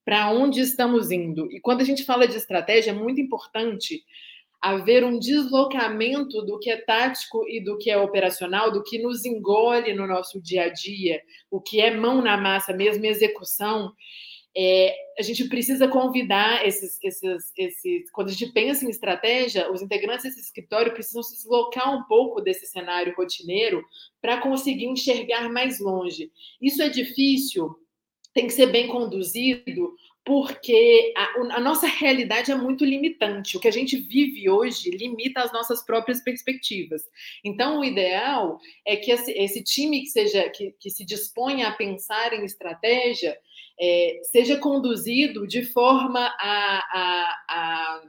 para 0.04 0.32
onde 0.32 0.60
estamos 0.60 1.12
indo. 1.12 1.48
E 1.52 1.60
quando 1.60 1.80
a 1.80 1.84
gente 1.84 2.02
fala 2.02 2.26
de 2.26 2.36
estratégia, 2.36 2.90
é 2.90 2.94
muito 2.94 3.20
importante 3.20 4.02
haver 4.60 5.04
um 5.04 5.16
deslocamento 5.16 6.42
do 6.42 6.58
que 6.58 6.68
é 6.68 6.76
tático 6.78 7.48
e 7.48 7.62
do 7.62 7.78
que 7.78 7.88
é 7.88 7.96
operacional, 7.96 8.72
do 8.72 8.82
que 8.82 8.98
nos 8.98 9.24
engole 9.24 9.94
no 9.94 10.08
nosso 10.08 10.42
dia 10.42 10.64
a 10.64 10.68
dia, 10.72 11.22
o 11.52 11.60
que 11.60 11.80
é 11.80 11.96
mão 11.96 12.20
na 12.20 12.36
massa 12.36 12.72
mesmo, 12.72 13.06
execução. 13.06 13.92
É, 14.56 14.96
a 15.18 15.22
gente 15.22 15.48
precisa 15.48 15.86
convidar 15.86 16.66
esses, 16.66 16.98
esses, 17.02 17.52
esses. 17.56 18.10
Quando 18.10 18.28
a 18.28 18.32
gente 18.32 18.52
pensa 18.52 18.84
em 18.84 18.90
estratégia, 18.90 19.70
os 19.70 19.82
integrantes 19.82 20.24
desse 20.24 20.40
escritório 20.40 20.94
precisam 20.94 21.22
se 21.22 21.36
deslocar 21.36 21.94
um 21.94 22.04
pouco 22.04 22.40
desse 22.40 22.66
cenário 22.66 23.14
rotineiro 23.14 23.84
para 24.20 24.40
conseguir 24.40 24.86
enxergar 24.86 25.50
mais 25.50 25.78
longe. 25.78 26.30
Isso 26.60 26.82
é 26.82 26.88
difícil, 26.88 27.76
tem 28.32 28.46
que 28.46 28.52
ser 28.52 28.66
bem 28.66 28.88
conduzido, 28.88 29.94
porque 30.26 31.14
a, 31.16 31.56
a, 31.56 31.60
nossa 31.60 31.86
realidade 31.86 32.50
é 32.50 32.54
muito 32.56 32.84
limitante. 32.84 33.56
O 33.56 33.60
que 33.60 33.68
a 33.68 33.72
gente 33.72 33.96
vive 33.96 34.50
hoje 34.50 34.90
limita 34.90 35.40
as 35.40 35.52
nossas 35.52 35.86
próprias 35.86 36.20
perspectivas. 36.20 37.02
Então, 37.44 37.78
o 37.78 37.84
ideal 37.84 38.58
é 38.84 38.96
que 38.96 39.12
esse, 39.12 39.30
esse 39.30 39.62
time 39.62 40.00
que 40.00 40.08
seja 40.08 40.48
que, 40.50 40.74
que, 40.80 40.90
se 40.90 41.04
disponha 41.04 41.68
a 41.68 41.72
pensar 41.72 42.32
em 42.32 42.44
estratégia 42.44 43.38
é, 43.80 44.20
seja 44.24 44.58
conduzido 44.58 45.46
de 45.46 45.64
forma 45.64 46.20
a, 46.20 46.78
a, 46.92 47.44
a 47.48 48.02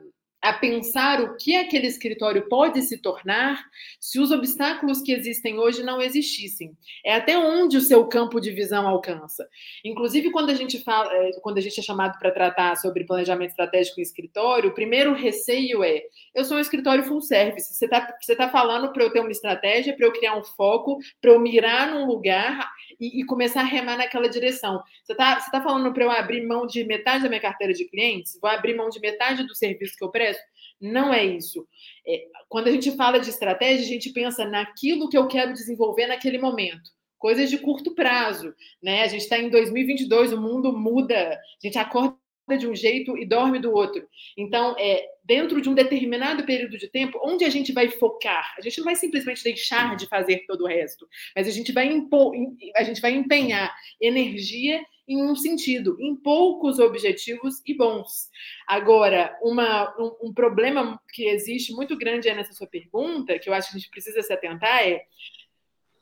a 0.48 0.54
pensar 0.54 1.22
o 1.22 1.36
que 1.36 1.58
aquele 1.58 1.88
escritório 1.88 2.48
pode 2.48 2.82
se 2.82 2.98
tornar 2.98 3.62
se 4.00 4.18
os 4.18 4.32
obstáculos 4.32 5.02
que 5.02 5.12
existem 5.12 5.60
hoje 5.60 5.84
não 5.84 6.02
existissem. 6.02 6.72
É 7.06 7.16
até 7.16 7.38
onde 7.38 7.76
o 7.76 7.82
seu 7.82 8.06
campo 8.08 8.40
de 8.40 8.52
visão 8.52 8.88
alcança. 8.88 9.46
Inclusive, 9.84 10.32
quando 10.32 10.50
a 10.50 10.54
gente 10.54 10.82
fala, 10.82 11.14
é, 11.14 11.32
quando 11.42 11.58
a 11.58 11.62
gente 11.62 11.78
é 11.82 11.84
chamado 11.84 12.18
para 12.18 12.32
tratar 12.32 12.78
sobre 12.78 13.04
planejamento 13.04 13.50
estratégico 13.50 14.00
em 14.00 14.04
escritório, 14.04 14.70
o 14.70 14.74
primeiro 14.74 15.14
receio 15.14 15.84
é: 15.84 16.04
eu 16.34 16.46
sou 16.46 16.56
um 16.56 16.62
escritório 16.62 17.04
full 17.04 17.20
service. 17.20 17.74
Você 17.74 17.84
está 17.84 18.16
você 18.22 18.34
tá 18.34 18.48
falando 18.48 18.94
para 18.94 19.04
eu 19.04 19.12
ter 19.12 19.20
uma 19.20 19.32
estratégia, 19.32 19.98
para 19.98 20.06
eu 20.06 20.14
criar 20.14 20.38
um 20.38 20.44
foco, 20.46 20.98
para 21.22 21.32
eu 21.32 21.40
mirar 21.42 21.92
num 21.92 22.06
lugar 22.06 22.72
e, 23.00 23.20
e, 23.20 23.26
começar 23.26 23.62
a 23.62 23.66
remar 23.66 23.98
naquela 23.98 24.30
direção. 24.30 24.82
Você 25.04 25.12
está 25.12 25.40
você 25.42 25.52
tá 25.52 25.62
falando 25.62 25.94
para 25.94 26.06
eu 26.06 26.12
abrir 26.12 26.46
mão 26.48 26.66
de 26.66 26.86
metade 26.86 27.24
da 27.24 27.30
minha 27.30 27.42
carteira 27.42 27.74
de 27.74 27.84
clientes? 27.84 28.40
Vou 28.42 28.50
abrir 28.50 28.76
mão 28.76 28.90
de 28.90 29.00
metade 29.02 29.44
do 29.44 29.54
serviço 29.54 29.98
que 29.98 30.04
eu 30.04 30.10
presto? 30.10 30.37
Não 30.80 31.13
é 31.13 31.26
isso. 31.26 31.68
É, 32.08 32.26
quando 32.48 32.68
a 32.68 32.72
gente 32.72 32.96
fala 32.96 33.20
de 33.20 33.30
estratégia, 33.30 33.84
a 33.84 33.90
gente 33.90 34.12
pensa 34.12 34.46
naquilo 34.46 35.10
que 35.10 35.18
eu 35.18 35.28
quero 35.28 35.54
desenvolver 35.54 36.08
naquele 36.08 36.38
momento. 36.38 36.92
Coisas 37.18 37.50
de 37.50 37.58
curto 37.58 37.96
prazo, 37.96 38.54
né? 38.82 39.02
A 39.04 39.08
gente 39.08 39.22
está 39.22 39.40
em 39.40 39.50
2022, 39.50 40.34
o 40.34 40.42
mundo 40.42 40.72
muda, 40.72 41.34
a 41.34 41.66
gente 41.68 41.78
acorda 41.80 42.16
de 42.58 42.68
um 42.68 42.76
jeito 42.76 43.18
e 43.18 43.26
dorme 43.26 43.60
do 43.60 43.74
outro. 43.74 44.08
Então, 44.38 44.76
é, 44.78 45.04
dentro 45.24 45.60
de 45.60 45.68
um 45.68 45.74
determinado 45.74 46.46
período 46.46 46.78
de 46.78 46.88
tempo, 46.88 47.20
onde 47.24 47.44
a 47.44 47.50
gente 47.50 47.74
vai 47.74 47.90
focar? 47.90 48.56
A 48.58 48.62
gente 48.62 48.78
não 48.78 48.86
vai 48.86 48.96
simplesmente 48.96 49.44
deixar 49.44 49.98
de 49.98 50.06
fazer 50.08 50.46
todo 50.48 50.63
o 50.63 50.68
resto, 50.68 51.08
mas 51.36 51.48
a 51.48 51.52
gente 51.52 51.72
vai 51.72 51.88
impor, 51.88 52.34
a 52.76 52.84
gente 52.84 53.02
vai 53.02 53.12
empenhar 53.12 53.76
energia 54.00 54.82
em 55.08 55.24
um 55.24 55.36
sentido, 55.36 55.98
em 56.00 56.15
poucos 56.15 56.80
objetivos 56.80 57.62
e 57.65 57.74
bons. 57.74 58.30
Agora, 58.67 59.38
uma, 59.41 59.96
um, 59.98 60.30
um 60.30 60.34
problema 60.34 61.00
que 61.13 61.26
existe 61.26 61.72
muito 61.74 61.98
grande 61.98 62.32
nessa 62.34 62.54
sua 62.54 62.67
pergunta, 62.67 63.39
que 63.39 63.50
eu 63.50 63.54
acho 63.54 63.70
que 63.70 63.78
a 63.78 63.80
gente 63.80 63.89
precisa 63.89 64.22
se 64.22 64.34
atentar, 64.34 64.86
é 64.86 65.06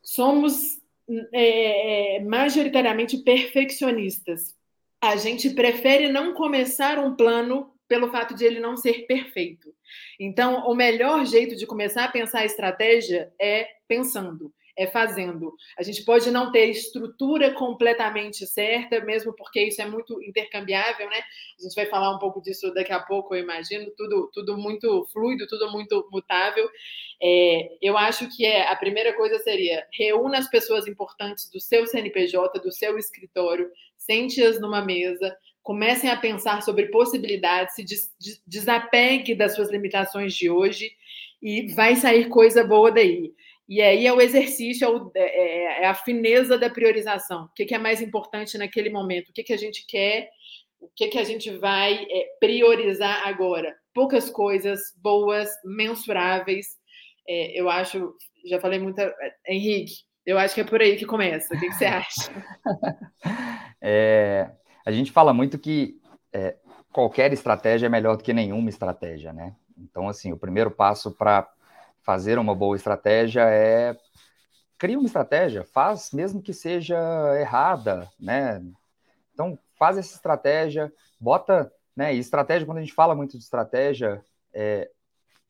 somos 0.02 0.82
é, 1.34 2.16
é, 2.18 2.20
majoritariamente 2.24 3.18
perfeccionistas. 3.18 4.56
A 5.00 5.16
gente 5.16 5.52
prefere 5.52 6.12
não 6.12 6.34
começar 6.34 6.98
um 6.98 7.16
plano 7.16 7.72
pelo 7.88 8.10
fato 8.10 8.34
de 8.34 8.44
ele 8.44 8.60
não 8.60 8.76
ser 8.76 9.06
perfeito. 9.06 9.72
Então, 10.20 10.68
o 10.68 10.74
melhor 10.74 11.24
jeito 11.26 11.56
de 11.56 11.68
começar 11.68 12.06
a 12.06 12.12
pensar 12.12 12.40
a 12.40 12.46
estratégia 12.46 13.32
é 13.40 13.68
pensando 13.88 14.52
é 14.78 14.86
fazendo. 14.86 15.54
A 15.78 15.84
gente 15.84 16.04
pode 16.04 16.30
não 16.32 16.52
ter 16.52 16.66
estrutura 16.66 17.54
completamente 17.54 18.46
certa, 18.46 19.00
mesmo 19.02 19.34
porque 19.34 19.64
isso 19.64 19.82
é 19.82 19.86
muito 19.86 20.22
intercambiável, 20.22 21.10
né? 21.10 21.22
A 21.60 21.64
gente 21.64 21.76
vai 21.76 21.86
falar 21.86 22.16
um 22.16 22.20
pouco 22.20 22.42
disso 22.42 22.74
daqui 22.74 22.92
a 22.92 23.00
pouco, 23.00 23.34
eu 23.34 23.42
imagino, 23.42 23.90
tudo, 23.96 24.30
tudo 24.34 24.58
muito 24.58 25.08
fluido, 25.14 25.48
tudo 25.48 25.72
muito 25.72 26.08
mutável. 26.12 26.70
É, 27.22 27.70
eu 27.82 27.98
acho 27.98 28.28
que 28.36 28.46
é, 28.46 28.68
a 28.68 28.76
primeira 28.76 29.14
coisa 29.14 29.40
seria 29.40 29.86
reúna 29.94 30.38
as 30.38 30.50
pessoas 30.50 30.88
importantes 30.88 31.50
do 31.50 31.60
seu 31.60 31.88
CNPJ, 31.88 32.60
do 32.60 32.72
seu 32.72 32.98
escritório, 32.98 33.72
sente-as 33.98 34.60
numa 34.60 34.84
mesa, 34.84 35.36
comecem 35.64 36.10
a 36.10 36.18
pensar 36.18 36.62
sobre 36.62 36.88
possibilidades, 36.88 37.76
se 37.76 37.84
des, 37.84 38.14
desapegue 38.46 39.34
das 39.34 39.56
suas 39.56 39.72
limitações 39.72 40.34
de 40.36 40.50
hoje 40.50 40.92
e 41.42 41.74
vai 41.74 41.96
sair 41.96 42.28
coisa 42.28 42.64
boa 42.64 42.92
daí. 42.92 43.34
E 43.68 43.82
aí 43.82 44.06
é 44.06 44.14
o 44.14 44.22
exercício, 44.22 45.12
é, 45.16 45.20
é, 45.20 45.82
é, 45.82 45.84
é 45.84 45.88
a 45.88 45.96
fineza 45.96 46.58
da 46.58 46.70
priorização. 46.70 47.46
O 47.46 47.54
que, 47.54 47.74
é 47.74 47.80
mais 47.80 48.02
importante 48.02 48.58
naquele 48.58 48.90
momento? 48.90 49.30
O 49.30 49.34
que, 49.34 49.52
a 49.52 49.58
gente 49.58 49.86
quer? 49.88 50.30
O 50.80 50.88
que, 50.96 51.18
a 51.18 51.24
gente 51.24 51.50
vai 51.58 52.06
é, 52.10 52.28
priorizar 52.40 53.28
agora? 53.28 53.76
Poucas 53.94 54.30
coisas 54.30 54.80
boas, 55.02 55.50
mensuráveis. 55.64 56.68
É, 57.28 57.60
eu 57.60 57.70
acho, 57.70 58.14
já 58.46 58.60
falei 58.60 58.78
muito, 58.78 59.00
é, 59.00 59.14
Henrique, 59.48 59.96
eu 60.26 60.38
acho 60.38 60.54
que 60.54 60.62
é 60.62 60.66
por 60.66 60.82
aí 60.82 60.96
que 60.96 61.06
começa. 61.06 61.56
O 61.56 61.60
que, 61.60 61.72
você 61.72 61.86
acha? 61.86 62.32
a 64.86 64.92
gente 64.92 65.12
fala 65.12 65.34
muito 65.34 65.58
que 65.58 66.00
qualquer 66.92 67.34
estratégia 67.34 67.88
é 67.88 67.90
melhor 67.90 68.16
do 68.16 68.24
que 68.24 68.34
nenhuma 68.34 68.70
estratégia, 68.70 69.34
né? 69.34 69.56
Então, 69.78 70.08
assim, 70.08 70.32
o 70.32 70.38
primeiro 70.38 70.72
passo 70.72 71.12
para 71.12 71.50
fazer 72.06 72.38
uma 72.38 72.54
boa 72.54 72.76
estratégia 72.76 73.42
é 73.50 73.98
cria 74.78 74.98
uma 75.00 75.08
estratégia, 75.08 75.64
faz 75.64 76.12
mesmo 76.12 76.42
que 76.42 76.54
seja 76.54 76.98
errada, 77.40 78.10
né? 78.20 78.64
Então 79.34 79.58
faz 79.78 79.98
essa 79.98 80.16
estratégia, 80.16 80.94
bota, 81.20 81.72
né? 81.96 82.14
E 82.14 82.20
estratégia 82.20 82.66
quando 82.66 82.78
a 82.78 82.82
gente 82.82 82.94
fala 82.94 83.16
muito 83.16 83.38
de 83.38 83.44
estratégia, 83.44 84.24
é, 84.54 84.90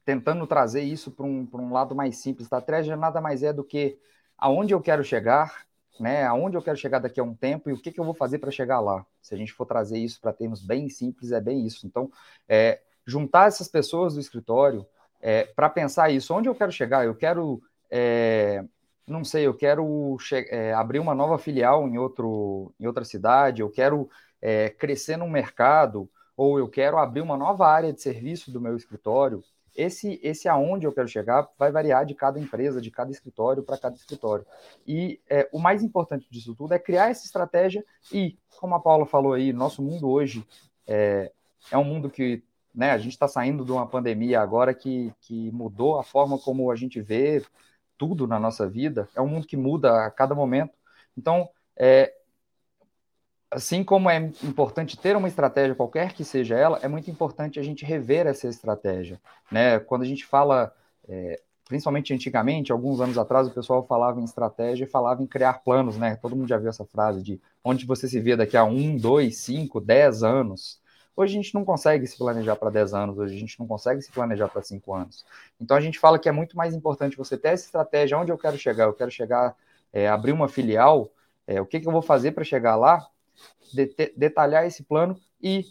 tentando 0.05 0.45
trazer 0.47 0.83
isso 0.83 1.11
para 1.11 1.25
um, 1.25 1.47
um 1.53 1.73
lado 1.73 1.95
mais 1.95 2.17
simples. 2.17 2.45
Estratégia 2.45 2.95
nada 2.95 3.19
mais 3.19 3.43
é 3.43 3.51
do 3.51 3.63
que 3.63 3.99
aonde 4.37 4.73
eu 4.73 4.81
quero 4.81 5.03
chegar, 5.03 5.65
né? 5.99 6.25
Aonde 6.25 6.55
eu 6.55 6.61
quero 6.61 6.77
chegar 6.77 6.99
daqui 6.99 7.19
a 7.19 7.23
um 7.23 7.35
tempo 7.35 7.69
e 7.69 7.73
o 7.73 7.81
que, 7.81 7.91
que 7.91 7.99
eu 7.99 8.05
vou 8.05 8.13
fazer 8.13 8.39
para 8.39 8.51
chegar 8.51 8.79
lá. 8.79 9.05
Se 9.21 9.33
a 9.33 9.37
gente 9.37 9.51
for 9.51 9.65
trazer 9.65 9.97
isso 9.97 10.21
para 10.21 10.31
termos 10.31 10.61
bem 10.61 10.87
simples, 10.87 11.31
é 11.31 11.41
bem 11.41 11.65
isso. 11.65 11.85
Então, 11.87 12.11
é, 12.47 12.81
juntar 13.05 13.47
essas 13.47 13.67
pessoas 13.67 14.13
do 14.13 14.19
escritório, 14.19 14.85
é, 15.27 15.43
para 15.43 15.67
pensar 15.71 16.11
isso, 16.11 16.35
onde 16.35 16.47
eu 16.47 16.53
quero 16.53 16.71
chegar? 16.71 17.03
Eu 17.03 17.15
quero, 17.15 17.59
é, 17.89 18.63
não 19.07 19.23
sei, 19.23 19.47
eu 19.47 19.55
quero 19.55 20.15
é, 20.51 20.71
abrir 20.71 20.99
uma 20.99 21.15
nova 21.15 21.39
filial 21.39 21.87
em, 21.87 21.97
outro, 21.97 22.71
em 22.79 22.85
outra 22.85 23.03
cidade, 23.03 23.59
eu 23.63 23.71
quero 23.71 24.07
é, 24.39 24.69
crescer 24.69 25.17
no 25.17 25.27
mercado, 25.27 26.07
ou 26.37 26.59
eu 26.59 26.69
quero 26.69 26.99
abrir 26.99 27.21
uma 27.21 27.35
nova 27.35 27.67
área 27.67 27.91
de 27.91 27.99
serviço 27.99 28.51
do 28.51 28.61
meu 28.61 28.77
escritório. 28.77 29.43
Esse, 29.75 30.19
esse 30.21 30.47
aonde 30.47 30.85
eu 30.85 30.93
quero 30.93 31.07
chegar 31.07 31.49
vai 31.57 31.71
variar 31.71 32.05
de 32.05 32.13
cada 32.13 32.39
empresa, 32.39 32.79
de 32.79 32.91
cada 32.91 33.09
escritório 33.09 33.63
para 33.63 33.79
cada 33.79 33.95
escritório. 33.95 34.45
E 34.85 35.19
é, 35.27 35.49
o 35.51 35.57
mais 35.57 35.81
importante 35.81 36.27
disso 36.29 36.53
tudo 36.53 36.75
é 36.75 36.77
criar 36.77 37.09
essa 37.09 37.25
estratégia 37.25 37.83
e, 38.13 38.37
como 38.59 38.75
a 38.75 38.79
Paula 38.79 39.07
falou 39.07 39.33
aí, 39.33 39.51
nosso 39.51 39.81
mundo 39.81 40.07
hoje 40.07 40.45
é, 40.85 41.31
é 41.71 41.77
um 41.79 41.83
mundo 41.83 42.11
que 42.11 42.43
né? 42.75 42.91
A 42.91 42.97
gente 42.97 43.13
está 43.13 43.27
saindo 43.27 43.63
de 43.63 43.71
uma 43.71 43.87
pandemia 43.87 44.41
agora 44.41 44.73
que, 44.73 45.13
que 45.21 45.51
mudou 45.51 45.99
a 45.99 46.03
forma 46.03 46.37
como 46.37 46.69
a 46.69 46.75
gente 46.75 47.01
vê 47.01 47.43
tudo 47.97 48.27
na 48.27 48.39
nossa 48.39 48.67
vida. 48.67 49.07
É 49.15 49.21
um 49.21 49.27
mundo 49.27 49.47
que 49.47 49.57
muda 49.57 50.05
a 50.05 50.11
cada 50.11 50.35
momento. 50.35 50.73
Então, 51.17 51.49
é, 51.77 52.13
assim 53.49 53.83
como 53.83 54.09
é 54.09 54.17
importante 54.43 54.97
ter 54.97 55.15
uma 55.15 55.27
estratégia, 55.27 55.75
qualquer 55.75 56.13
que 56.13 56.23
seja 56.25 56.57
ela, 56.57 56.79
é 56.81 56.87
muito 56.87 57.09
importante 57.09 57.59
a 57.59 57.63
gente 57.63 57.85
rever 57.85 58.27
essa 58.27 58.47
estratégia. 58.47 59.19
Né? 59.49 59.79
Quando 59.79 60.01
a 60.01 60.05
gente 60.05 60.25
fala, 60.25 60.73
é, 61.07 61.41
principalmente 61.67 62.13
antigamente, 62.13 62.71
alguns 62.71 62.99
anos 62.99 63.17
atrás, 63.17 63.47
o 63.47 63.51
pessoal 63.51 63.85
falava 63.85 64.19
em 64.19 64.25
estratégia 64.25 64.83
e 64.83 64.89
falava 64.89 65.23
em 65.23 65.27
criar 65.27 65.63
planos. 65.63 65.97
Né? 65.97 66.17
Todo 66.17 66.35
mundo 66.35 66.49
já 66.49 66.57
viu 66.57 66.69
essa 66.69 66.85
frase 66.85 67.21
de 67.23 67.39
onde 67.63 67.85
você 67.85 68.07
se 68.07 68.19
vê 68.19 68.35
daqui 68.35 68.57
a 68.57 68.65
um, 68.65 68.97
dois, 68.97 69.37
cinco, 69.37 69.79
dez 69.79 70.21
anos. 70.21 70.83
Hoje 71.15 71.33
a 71.33 71.41
gente 71.41 71.53
não 71.53 71.63
consegue 71.63 72.05
se 72.05 72.17
planejar 72.17 72.55
para 72.55 72.69
10 72.69 72.93
anos, 72.93 73.17
hoje 73.17 73.35
a 73.35 73.39
gente 73.39 73.57
não 73.59 73.65
consegue 73.65 74.01
se 74.01 74.11
planejar 74.11 74.49
para 74.49 74.61
5 74.61 74.93
anos. 74.93 75.25
Então 75.59 75.77
a 75.77 75.81
gente 75.81 75.97
fala 75.97 76.19
que 76.19 76.27
é 76.27 76.31
muito 76.31 76.57
mais 76.57 76.73
importante 76.73 77.15
você 77.15 77.37
ter 77.37 77.49
essa 77.49 77.65
estratégia, 77.65 78.17
onde 78.17 78.31
eu 78.31 78.37
quero 78.37 78.57
chegar, 78.57 78.85
eu 78.85 78.93
quero 78.93 79.09
chegar, 79.09 79.55
é, 79.93 80.09
abrir 80.09 80.33
uma 80.33 80.49
filial, 80.49 81.09
é, 81.47 81.61
o 81.61 81.65
que, 81.65 81.79
que 81.79 81.87
eu 81.87 81.91
vou 81.91 82.01
fazer 82.01 82.31
para 82.31 82.43
chegar 82.43 82.75
lá, 82.75 83.07
de, 83.73 83.95
detalhar 84.15 84.65
esse 84.65 84.83
plano 84.83 85.19
e 85.41 85.65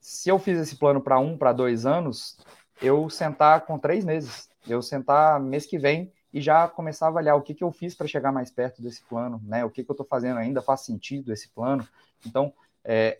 se 0.00 0.30
eu 0.30 0.38
fiz 0.38 0.58
esse 0.58 0.76
plano 0.76 1.00
para 1.00 1.18
um, 1.18 1.36
para 1.36 1.52
dois 1.52 1.84
anos, 1.84 2.38
eu 2.80 3.10
sentar 3.10 3.66
com 3.66 3.78
três 3.78 4.04
meses, 4.04 4.48
eu 4.66 4.80
sentar 4.80 5.38
mês 5.38 5.66
que 5.66 5.78
vem 5.78 6.10
e 6.32 6.40
já 6.40 6.66
começar 6.68 7.06
a 7.06 7.08
avaliar 7.08 7.36
o 7.36 7.42
que, 7.42 7.54
que 7.54 7.62
eu 7.62 7.70
fiz 7.70 7.94
para 7.94 8.06
chegar 8.06 8.32
mais 8.32 8.50
perto 8.50 8.80
desse 8.80 9.02
plano, 9.02 9.40
né? 9.44 9.64
O 9.64 9.70
que, 9.70 9.84
que 9.84 9.90
eu 9.90 9.94
estou 9.94 10.06
fazendo 10.06 10.38
ainda 10.38 10.62
faz 10.62 10.82
sentido 10.82 11.32
esse 11.32 11.48
plano. 11.48 11.86
Então, 12.24 12.52
é, 12.84 13.18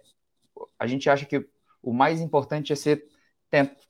a 0.78 0.86
gente 0.86 1.08
acha 1.08 1.26
que 1.26 1.46
o 1.82 1.92
mais 1.92 2.20
importante 2.20 2.72
é 2.72 2.76
ser 2.76 3.06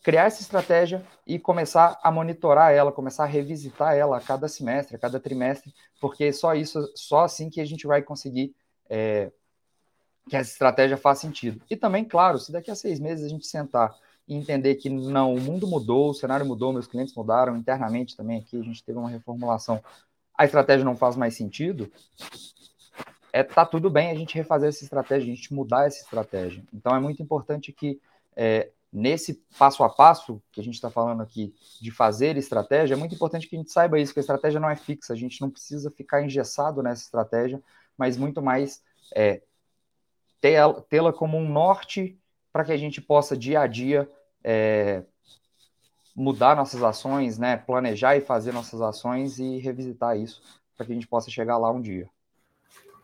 criar 0.02 0.24
essa 0.24 0.40
estratégia 0.40 1.04
e 1.26 1.38
começar 1.38 1.98
a 2.02 2.10
monitorar 2.10 2.72
ela, 2.72 2.90
começar 2.90 3.24
a 3.24 3.26
revisitar 3.26 3.94
ela 3.94 4.16
a 4.16 4.20
cada 4.20 4.48
semestre, 4.48 4.96
a 4.96 4.98
cada 4.98 5.20
trimestre, 5.20 5.74
porque 6.00 6.32
só 6.32 6.54
isso, 6.54 6.80
só 6.94 7.24
assim 7.24 7.50
que 7.50 7.60
a 7.60 7.64
gente 7.64 7.86
vai 7.86 8.00
conseguir 8.00 8.54
é, 8.88 9.30
que 10.28 10.36
essa 10.36 10.50
estratégia 10.50 10.96
faça 10.96 11.22
sentido. 11.22 11.60
E 11.68 11.76
também, 11.76 12.04
claro, 12.04 12.38
se 12.38 12.50
daqui 12.50 12.70
a 12.70 12.74
seis 12.74 12.98
meses 12.98 13.26
a 13.26 13.28
gente 13.28 13.46
sentar 13.46 13.94
e 14.26 14.34
entender 14.34 14.76
que 14.76 14.88
não, 14.88 15.34
o 15.34 15.40
mundo 15.40 15.66
mudou, 15.66 16.10
o 16.10 16.14
cenário 16.14 16.46
mudou, 16.46 16.72
meus 16.72 16.86
clientes 16.86 17.14
mudaram, 17.14 17.56
internamente 17.56 18.16
também 18.16 18.38
aqui 18.38 18.58
a 18.58 18.62
gente 18.62 18.82
teve 18.82 18.98
uma 18.98 19.10
reformulação, 19.10 19.82
a 20.38 20.44
estratégia 20.44 20.84
não 20.84 20.96
faz 20.96 21.16
mais 21.16 21.34
sentido, 21.34 21.92
é 23.32 23.42
tá 23.42 23.64
tudo 23.64 23.90
bem 23.90 24.10
a 24.10 24.14
gente 24.14 24.34
refazer 24.34 24.68
essa 24.68 24.84
estratégia, 24.84 25.32
a 25.32 25.36
gente 25.36 25.52
mudar 25.54 25.86
essa 25.86 26.02
estratégia. 26.02 26.62
Então 26.72 26.94
é 26.94 27.00
muito 27.00 27.22
importante 27.22 27.72
que 27.72 28.00
é, 28.36 28.70
nesse 28.92 29.42
passo 29.58 29.84
a 29.84 29.88
passo 29.88 30.42
que 30.52 30.60
a 30.60 30.64
gente 30.64 30.74
está 30.74 30.90
falando 30.90 31.22
aqui 31.22 31.54
de 31.80 31.90
fazer 31.90 32.36
estratégia, 32.36 32.94
é 32.94 32.96
muito 32.96 33.14
importante 33.14 33.48
que 33.48 33.56
a 33.56 33.58
gente 33.58 33.70
saiba 33.70 34.00
isso, 34.00 34.12
que 34.12 34.18
a 34.18 34.22
estratégia 34.22 34.60
não 34.60 34.70
é 34.70 34.76
fixa, 34.76 35.12
a 35.12 35.16
gente 35.16 35.40
não 35.40 35.50
precisa 35.50 35.90
ficar 35.90 36.22
engessado 36.22 36.82
nessa 36.82 37.02
estratégia, 37.02 37.62
mas 37.96 38.16
muito 38.16 38.42
mais 38.42 38.82
é, 39.14 39.42
tê-la 40.40 41.12
como 41.12 41.36
um 41.36 41.48
norte 41.48 42.18
para 42.52 42.64
que 42.64 42.72
a 42.72 42.76
gente 42.76 43.00
possa 43.00 43.36
dia 43.36 43.60
a 43.60 43.66
dia 43.66 44.10
é, 44.42 45.04
mudar 46.14 46.56
nossas 46.56 46.82
ações, 46.82 47.38
né, 47.38 47.56
planejar 47.56 48.16
e 48.16 48.20
fazer 48.20 48.52
nossas 48.52 48.80
ações 48.80 49.38
e 49.38 49.58
revisitar 49.58 50.16
isso 50.16 50.42
para 50.76 50.86
que 50.86 50.92
a 50.92 50.94
gente 50.94 51.06
possa 51.06 51.30
chegar 51.30 51.58
lá 51.58 51.70
um 51.70 51.80
dia. 51.80 52.08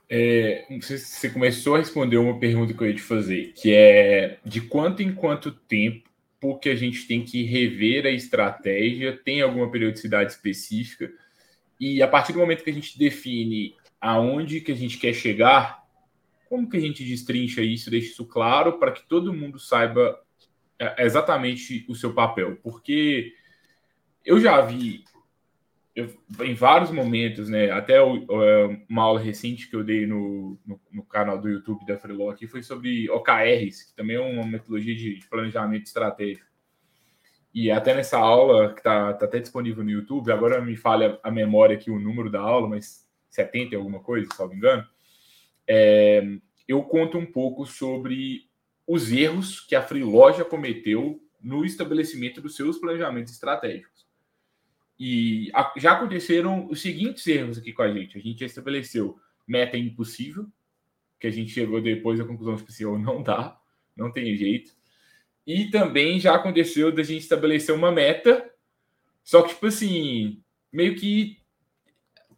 É, 0.08 0.66
você 0.80 1.28
começou 1.30 1.74
a 1.74 1.78
responder 1.78 2.16
uma 2.16 2.38
pergunta 2.38 2.72
que 2.72 2.80
eu 2.80 2.88
ia 2.88 2.94
te 2.94 3.02
fazer, 3.02 3.52
que 3.54 3.74
é 3.74 4.38
de 4.44 4.60
quanto 4.60 5.02
em 5.02 5.12
quanto 5.12 5.50
tempo 5.50 6.06
que 6.60 6.68
a 6.68 6.76
gente 6.76 7.08
tem 7.08 7.24
que 7.24 7.42
rever 7.42 8.06
a 8.06 8.10
estratégia, 8.10 9.16
tem 9.24 9.40
alguma 9.40 9.68
periodicidade 9.68 10.32
específica, 10.32 11.12
e 11.80 12.00
a 12.02 12.08
partir 12.08 12.32
do 12.32 12.38
momento 12.38 12.62
que 12.62 12.70
a 12.70 12.72
gente 12.72 12.96
define 12.96 13.74
aonde 14.00 14.60
que 14.60 14.70
a 14.70 14.76
gente 14.76 14.96
quer 14.96 15.12
chegar, 15.12 15.84
como 16.48 16.68
que 16.68 16.76
a 16.76 16.80
gente 16.80 17.04
destrincha 17.04 17.60
isso, 17.60 17.90
deixa 17.90 18.12
isso 18.12 18.24
claro 18.24 18.78
para 18.78 18.92
que 18.92 19.06
todo 19.08 19.34
mundo 19.34 19.58
saiba 19.58 20.20
é, 20.78 21.04
exatamente 21.04 21.84
o 21.88 21.94
seu 21.94 22.14
papel? 22.14 22.56
Porque 22.62 23.32
eu 24.24 24.38
já 24.40 24.60
vi 24.60 25.04
eu, 25.96 26.14
em 26.44 26.52
vários 26.52 26.90
momentos, 26.90 27.48
né? 27.48 27.70
Até 27.70 28.02
o, 28.02 28.26
é, 28.42 28.84
uma 28.86 29.02
aula 29.02 29.18
recente 29.18 29.68
que 29.68 29.74
eu 29.74 29.82
dei 29.82 30.06
no, 30.06 30.58
no, 30.66 30.78
no 30.92 31.02
canal 31.02 31.40
do 31.40 31.48
YouTube 31.48 31.86
da 31.86 31.96
Freeló 31.96 32.28
aqui 32.28 32.46
foi 32.46 32.62
sobre 32.62 33.08
OKRs, 33.10 33.84
que 33.84 33.96
também 33.96 34.16
é 34.16 34.20
uma 34.20 34.46
metodologia 34.46 34.94
de, 34.94 35.18
de 35.18 35.26
planejamento 35.26 35.86
estratégico. 35.86 36.46
E 37.54 37.70
até 37.70 37.94
nessa 37.94 38.18
aula, 38.18 38.74
que 38.74 38.80
está 38.80 39.14
tá 39.14 39.24
até 39.24 39.40
disponível 39.40 39.82
no 39.82 39.90
YouTube, 39.90 40.30
agora 40.30 40.60
me 40.60 40.76
falha 40.76 41.18
a 41.22 41.30
memória 41.30 41.74
aqui 41.74 41.90
o 41.90 41.98
número 41.98 42.30
da 42.30 42.40
aula, 42.40 42.68
mas 42.68 43.08
70 43.30 43.74
e 43.74 43.78
alguma 43.78 44.00
coisa, 44.00 44.28
se 44.30 44.38
não 44.38 44.48
me 44.48 44.56
engano, 44.56 44.86
é, 45.66 46.22
eu 46.68 46.82
conto 46.82 47.16
um 47.16 47.24
pouco 47.24 47.64
sobre 47.64 48.42
os 48.86 49.10
erros 49.10 49.60
que 49.60 49.74
a 49.74 49.80
Freeloja 49.80 50.44
cometeu 50.44 51.18
no 51.40 51.64
estabelecimento 51.64 52.42
dos 52.42 52.54
seus 52.54 52.76
planejamentos 52.76 53.32
estratégicos. 53.32 54.05
E 54.98 55.50
a, 55.54 55.72
já 55.76 55.92
aconteceram 55.92 56.68
os 56.68 56.80
seguintes 56.80 57.26
erros 57.26 57.58
aqui 57.58 57.72
com 57.72 57.82
a 57.82 57.92
gente. 57.92 58.16
A 58.16 58.20
gente 58.20 58.44
estabeleceu 58.44 59.18
meta 59.46 59.76
impossível, 59.76 60.46
que 61.20 61.26
a 61.26 61.30
gente 61.30 61.50
chegou 61.50 61.80
depois 61.80 62.20
à 62.20 62.24
conclusão 62.24 62.56
que 62.56 62.70
assim, 62.70 62.84
não 62.84 63.22
dá, 63.22 63.58
não 63.96 64.12
tem 64.12 64.36
jeito. 64.36 64.72
E 65.46 65.70
também 65.70 66.18
já 66.18 66.34
aconteceu 66.34 66.90
da 66.92 67.02
gente 67.02 67.22
estabelecer 67.22 67.74
uma 67.74 67.92
meta, 67.92 68.50
só 69.22 69.42
que, 69.42 69.50
tipo 69.50 69.66
assim, 69.66 70.42
meio 70.72 70.96
que 70.96 71.38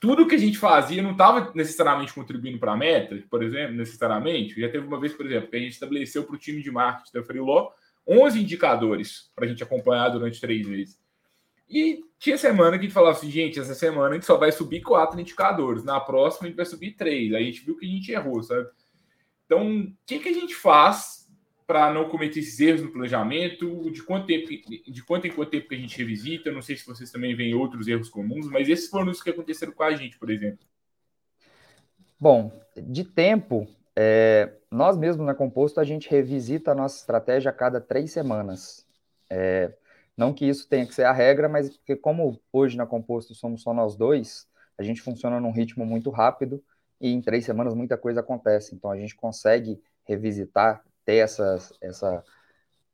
tudo 0.01 0.27
que 0.27 0.35
a 0.35 0.39
gente 0.39 0.59
fazia 0.59 1.03
não 1.03 1.13
estava 1.13 1.53
necessariamente 1.55 2.15
contribuindo 2.15 2.59
para 2.59 2.73
a 2.73 2.77
meta, 2.77 3.21
por 3.29 3.43
exemplo, 3.43 3.75
necessariamente. 3.77 4.61
Já 4.61 4.69
teve 4.69 4.87
uma 4.87 5.01
vez, 5.01 5.13
por 5.13 5.27
exemplo, 5.27 5.51
que 5.51 5.57
a 5.57 5.61
gente 5.61 5.73
estabeleceu 5.73 6.25
para 6.25 6.35
o 6.35 6.39
time 6.39 6.63
de 6.63 6.71
marketing 6.71 7.13
da 7.13 7.25
Freeló 7.25 7.71
11 8.07 8.41
indicadores 8.41 9.31
para 9.35 9.45
a 9.45 9.49
gente 9.49 9.63
acompanhar 9.63 10.09
durante 10.11 10.41
três 10.41 10.67
meses. 10.67 10.99
E 11.69 12.03
tinha 12.19 12.39
semana 12.39 12.79
que 12.79 12.85
a 12.85 12.89
gente 12.89 12.95
falava 12.95 13.17
assim, 13.17 13.31
gente, 13.31 13.61
essa 13.61 13.75
semana 13.75 14.11
a 14.11 14.15
gente 14.15 14.27
só 14.27 14.37
vai 14.37 14.51
subir 14.51 14.81
quatro 14.81 15.21
indicadores, 15.21 15.85
na 15.85 16.01
próxima 16.01 16.47
a 16.47 16.49
gente 16.49 16.57
vai 16.57 16.67
subir 16.67 16.93
três. 16.93 17.33
Aí 17.35 17.43
a 17.43 17.47
gente 17.47 17.65
viu 17.65 17.77
que 17.77 17.87
a 17.87 17.89
gente 17.89 18.11
errou, 18.11 18.43
sabe? 18.43 18.69
Então, 19.45 19.81
o 19.81 19.93
que, 20.07 20.19
que 20.19 20.29
a 20.29 20.33
gente 20.33 20.55
faz 20.55 21.27
para 21.67 21.93
não 21.93 22.09
cometer 22.09 22.41
esses 22.41 22.59
erros 22.61 22.83
no 22.83 22.91
planejamento? 22.91 23.91
De 23.91 24.03
quanto 24.03 24.27
tempo, 24.27 24.49
de 24.49 25.05
quanto 25.05 25.27
em 25.27 25.31
quanto 25.31 25.51
tempo 25.51 25.69
que 25.69 25.75
a 25.75 25.79
gente 25.79 25.99
revisita? 25.99 26.51
Não 26.51 26.63
sei 26.63 26.77
se 26.77 26.87
vocês 26.87 27.11
também 27.11 27.37
veem 27.37 27.55
outros 27.55 27.87
erros 27.87 28.09
comuns, 28.09 28.49
mas 28.49 28.69
esses 28.69 28.89
foram 28.89 29.11
os 29.11 29.23
que 29.23 29.31
aconteceram 29.31 29.73
com 29.73 29.83
a 29.83 29.95
gente, 29.95 30.19
por 30.19 30.31
exemplo. 30.31 30.67
Bom, 32.19 32.51
de 32.77 33.05
tempo, 33.05 33.69
é, 33.95 34.55
nós 34.71 34.97
mesmos 34.97 35.27
na 35.27 35.35
Composto, 35.35 35.79
a 35.81 35.85
gente 35.85 36.11
revisita 36.11 36.73
a 36.73 36.75
nossa 36.75 36.99
estratégia 36.99 37.51
a 37.51 37.55
cada 37.55 37.81
três 37.81 38.11
semanas. 38.11 38.87
É, 39.31 39.73
não 40.19 40.35
que 40.35 40.45
isso 40.45 40.69
tenha 40.69 40.85
que 40.85 40.93
ser 40.93 41.05
a 41.05 41.13
regra, 41.13 41.49
mas 41.49 41.71
porque 41.79 41.95
como 41.95 42.41
hoje 42.53 42.77
na 42.77 42.85
Composto 42.85 43.37
somos 43.37 43.63
só 43.63 43.73
nós 43.73 43.95
dois, 43.97 44.49
a 44.77 44.83
gente 44.83 45.01
funciona 45.01 45.39
num 45.39 45.53
ritmo 45.53 45.87
muito 45.87 46.11
rápido 46.11 46.61
e 47.01 47.13
em 47.13 47.23
três 47.23 47.45
semanas 47.45 47.73
muita 47.73 47.97
coisa 47.97 48.19
acontece. 48.19 48.75
Então 48.75 48.91
a 48.91 48.97
gente 48.97 49.15
consegue 49.15 49.81
revisitar, 50.03 50.83
ter 51.05 51.19
essa, 51.19 51.57
essa 51.81 52.25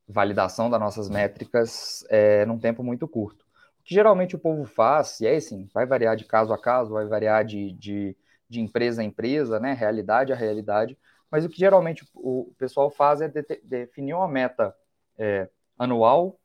validação 0.06 0.68
das 0.68 0.78
nossas 0.78 1.08
métricas 1.08 2.04
é, 2.10 2.44
num 2.44 2.58
tempo 2.58 2.84
muito 2.84 3.08
curto. 3.08 3.46
O 3.80 3.84
que 3.84 3.94
geralmente 3.94 4.36
o 4.36 4.38
povo 4.38 4.66
faz, 4.66 5.18
e 5.20 5.26
é 5.26 5.34
assim, 5.34 5.66
vai 5.72 5.86
variar 5.86 6.16
de 6.16 6.26
caso 6.26 6.52
a 6.52 6.60
caso, 6.60 6.92
vai 6.92 7.06
variar 7.06 7.42
de, 7.42 7.72
de, 7.72 8.14
de 8.50 8.60
empresa 8.60 9.00
a 9.00 9.04
empresa, 9.04 9.58
né, 9.58 9.72
realidade 9.72 10.32
a 10.32 10.36
realidade, 10.36 10.98
mas 11.30 11.44
o 11.44 11.48
que 11.48 11.58
geralmente 11.58 12.06
o, 12.14 12.52
pessoal 12.58 12.90
faz 12.90 13.22
é 13.22 13.28
de, 13.28 13.42
definir 13.64 14.12
uma 14.12 14.28
meta 14.28 14.74
é, 15.18 15.48
anual 15.78 16.38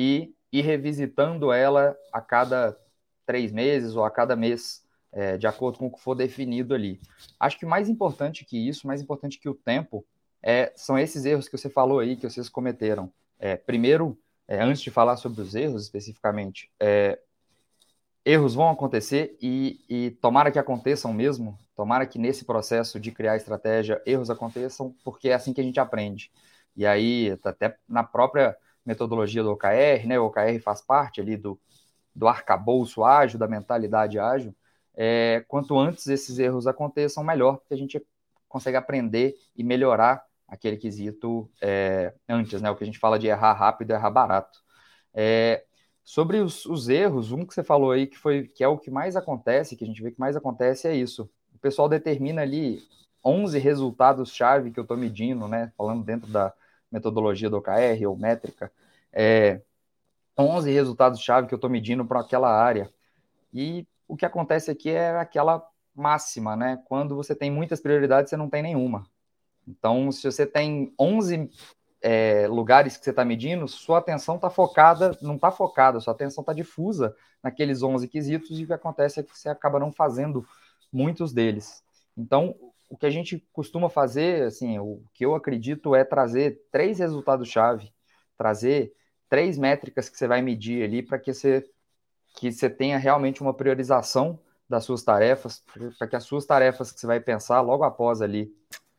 e 0.00 0.34
ir 0.50 0.62
revisitando 0.62 1.52
ela 1.52 1.94
a 2.10 2.22
cada 2.22 2.74
três 3.26 3.52
meses 3.52 3.94
ou 3.94 4.02
a 4.02 4.10
cada 4.10 4.34
mês, 4.34 4.82
é, 5.12 5.36
de 5.36 5.46
acordo 5.46 5.78
com 5.78 5.88
o 5.88 5.92
que 5.92 6.00
for 6.00 6.14
definido 6.14 6.74
ali. 6.74 6.98
Acho 7.38 7.58
que 7.58 7.66
mais 7.66 7.86
importante 7.86 8.46
que 8.46 8.56
isso, 8.56 8.86
mais 8.86 9.02
importante 9.02 9.38
que 9.38 9.48
o 9.48 9.54
tempo, 9.54 10.02
é, 10.42 10.72
são 10.74 10.98
esses 10.98 11.26
erros 11.26 11.48
que 11.48 11.58
você 11.58 11.68
falou 11.68 11.98
aí, 11.98 12.16
que 12.16 12.28
vocês 12.28 12.48
cometeram. 12.48 13.12
É, 13.38 13.56
primeiro, 13.56 14.18
é, 14.48 14.62
antes 14.62 14.80
de 14.80 14.90
falar 14.90 15.18
sobre 15.18 15.42
os 15.42 15.54
erros 15.54 15.82
especificamente, 15.82 16.70
é, 16.80 17.18
erros 18.24 18.54
vão 18.54 18.70
acontecer 18.70 19.36
e, 19.38 19.84
e, 19.86 20.12
tomara 20.12 20.50
que 20.50 20.58
aconteçam 20.58 21.12
mesmo, 21.12 21.58
tomara 21.76 22.06
que 22.06 22.18
nesse 22.18 22.46
processo 22.46 22.98
de 22.98 23.12
criar 23.12 23.36
estratégia 23.36 24.00
erros 24.06 24.30
aconteçam, 24.30 24.94
porque 25.04 25.28
é 25.28 25.34
assim 25.34 25.52
que 25.52 25.60
a 25.60 25.64
gente 25.64 25.78
aprende. 25.78 26.32
E 26.74 26.86
aí, 26.86 27.38
até 27.44 27.76
na 27.86 28.02
própria 28.02 28.56
metodologia 28.84 29.42
do 29.42 29.52
OKR, 29.52 30.06
né? 30.06 30.18
O 30.18 30.26
OKR 30.26 30.58
faz 30.62 30.80
parte 30.80 31.20
ali 31.20 31.36
do, 31.36 31.58
do 32.14 32.28
arcabouço 32.28 33.04
ágil, 33.04 33.38
da 33.38 33.48
mentalidade 33.48 34.18
ágil. 34.18 34.54
É, 34.94 35.44
quanto 35.48 35.78
antes 35.78 36.06
esses 36.06 36.38
erros 36.38 36.66
aconteçam, 36.66 37.22
melhor, 37.22 37.58
porque 37.58 37.74
a 37.74 37.76
gente 37.76 38.04
consegue 38.48 38.76
aprender 38.76 39.36
e 39.56 39.62
melhorar 39.62 40.24
aquele 40.48 40.76
quesito 40.76 41.48
é, 41.62 42.12
antes, 42.28 42.60
né? 42.60 42.70
O 42.70 42.76
que 42.76 42.82
a 42.82 42.86
gente 42.86 42.98
fala 42.98 43.18
de 43.18 43.28
errar 43.28 43.52
rápido, 43.52 43.92
errar 43.92 44.10
barato. 44.10 44.58
É, 45.14 45.64
sobre 46.02 46.38
os, 46.38 46.66
os, 46.66 46.88
erros, 46.88 47.30
um 47.30 47.46
que 47.46 47.54
você 47.54 47.62
falou 47.62 47.92
aí 47.92 48.06
que 48.06 48.18
foi 48.18 48.48
que 48.48 48.64
é 48.64 48.68
o 48.68 48.78
que 48.78 48.90
mais 48.90 49.16
acontece, 49.16 49.76
que 49.76 49.84
a 49.84 49.86
gente 49.86 50.02
vê 50.02 50.10
que 50.10 50.18
mais 50.18 50.36
acontece 50.36 50.88
é 50.88 50.94
isso. 50.94 51.30
O 51.54 51.58
pessoal 51.58 51.88
determina 51.88 52.42
ali 52.42 52.82
11 53.24 53.58
resultados-chave 53.58 54.72
que 54.72 54.80
eu 54.80 54.82
estou 54.82 54.96
medindo, 54.96 55.46
né? 55.46 55.72
Falando 55.76 56.02
dentro 56.04 56.30
da, 56.30 56.52
metodologia 56.90 57.48
do 57.48 57.58
OKR 57.58 58.06
ou 58.06 58.16
métrica, 58.16 58.72
é, 59.12 59.60
11 60.38 60.70
resultados-chave 60.70 61.46
que 61.46 61.54
eu 61.54 61.56
estou 61.56 61.70
medindo 61.70 62.04
para 62.04 62.20
aquela 62.20 62.50
área. 62.50 62.90
E 63.52 63.86
o 64.08 64.16
que 64.16 64.24
acontece 64.26 64.70
aqui 64.70 64.90
é 64.90 65.16
aquela 65.16 65.66
máxima, 65.94 66.56
né? 66.56 66.82
Quando 66.86 67.14
você 67.14 67.34
tem 67.34 67.50
muitas 67.50 67.80
prioridades, 67.80 68.30
você 68.30 68.36
não 68.36 68.48
tem 68.48 68.62
nenhuma. 68.62 69.06
Então, 69.66 70.10
se 70.10 70.30
você 70.30 70.46
tem 70.46 70.92
11 70.98 71.50
é, 72.02 72.46
lugares 72.48 72.96
que 72.96 73.04
você 73.04 73.10
está 73.10 73.24
medindo, 73.24 73.68
sua 73.68 73.98
atenção 73.98 74.36
está 74.36 74.48
focada, 74.48 75.16
não 75.20 75.34
está 75.34 75.50
focada, 75.50 76.00
sua 76.00 76.14
atenção 76.14 76.42
está 76.42 76.52
difusa 76.52 77.14
naqueles 77.42 77.82
11 77.82 78.08
quesitos 78.08 78.58
e 78.58 78.64
o 78.64 78.66
que 78.66 78.72
acontece 78.72 79.20
é 79.20 79.22
que 79.22 79.36
você 79.36 79.48
acaba 79.48 79.78
não 79.78 79.92
fazendo 79.92 80.46
muitos 80.92 81.32
deles. 81.32 81.84
Então, 82.16 82.54
o 82.90 82.96
que 82.96 83.06
a 83.06 83.10
gente 83.10 83.46
costuma 83.52 83.88
fazer, 83.88 84.42
assim, 84.42 84.78
o 84.80 85.00
que 85.14 85.24
eu 85.24 85.36
acredito 85.36 85.94
é 85.94 86.04
trazer 86.04 86.60
três 86.72 86.98
resultados-chave, 86.98 87.92
trazer 88.36 88.92
três 89.28 89.56
métricas 89.56 90.08
que 90.08 90.18
você 90.18 90.26
vai 90.26 90.42
medir 90.42 90.82
ali 90.82 91.00
para 91.00 91.18
que 91.18 91.32
você 91.32 91.64
que 92.36 92.52
você 92.52 92.70
tenha 92.70 92.96
realmente 92.96 93.42
uma 93.42 93.52
priorização 93.52 94.38
das 94.68 94.84
suas 94.84 95.02
tarefas, 95.02 95.64
para 95.98 96.06
que 96.06 96.14
as 96.14 96.24
suas 96.24 96.46
tarefas 96.46 96.92
que 96.92 97.00
você 97.00 97.06
vai 97.06 97.20
pensar 97.20 97.60
logo 97.60 97.82
após 97.82 98.20
ali 98.20 98.52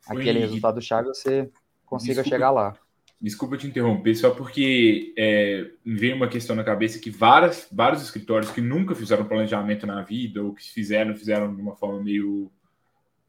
aquele 0.06 0.40
resultado-chave, 0.40 1.08
você 1.08 1.50
consiga 1.86 2.16
desculpa, 2.16 2.30
chegar 2.30 2.52
lá. 2.52 2.76
Desculpa 3.22 3.58
te 3.58 3.68
interromper, 3.68 4.16
só 4.16 4.32
porque 4.32 5.14
é, 5.18 5.72
me 5.84 5.98
veio 5.98 6.16
uma 6.16 6.28
questão 6.28 6.56
na 6.56 6.64
cabeça 6.64 7.00
que 7.00 7.10
várias, 7.10 7.68
vários 7.72 8.02
escritórios 8.02 8.52
que 8.52 8.60
nunca 8.60 8.94
fizeram 8.96 9.26
planejamento 9.26 9.88
na 9.88 10.02
vida, 10.02 10.44
ou 10.44 10.54
que 10.54 10.70
fizeram, 10.70 11.16
fizeram 11.16 11.56
de 11.56 11.62
uma 11.62 11.76
forma 11.76 12.04
meio 12.04 12.52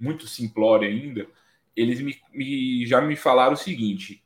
muito 0.02 0.26
simplória 0.26 0.88
ainda, 0.88 1.26
eles 1.76 2.00
me, 2.00 2.20
me, 2.32 2.84
já 2.84 3.00
me 3.00 3.14
falaram 3.14 3.52
o 3.52 3.56
seguinte: 3.56 4.22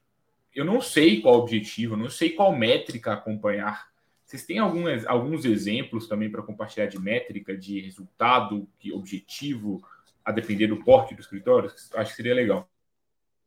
eu 0.54 0.64
não 0.64 0.80
sei 0.80 1.20
qual 1.20 1.34
objetivo, 1.34 1.96
não 1.96 2.08
sei 2.08 2.30
qual 2.30 2.56
métrica 2.56 3.12
acompanhar. 3.12 3.88
Vocês 4.24 4.44
têm 4.44 4.58
alguns, 4.58 5.06
alguns 5.06 5.44
exemplos 5.44 6.08
também 6.08 6.30
para 6.30 6.42
compartilhar 6.42 6.86
de 6.86 6.98
métrica, 6.98 7.56
de 7.56 7.80
resultado, 7.80 8.66
de 8.80 8.92
objetivo, 8.92 9.86
a 10.24 10.32
depender 10.32 10.66
do 10.66 10.82
porte 10.82 11.14
do 11.14 11.20
escritório? 11.20 11.70
Acho 11.94 12.10
que 12.10 12.16
seria 12.16 12.34
legal. 12.34 12.68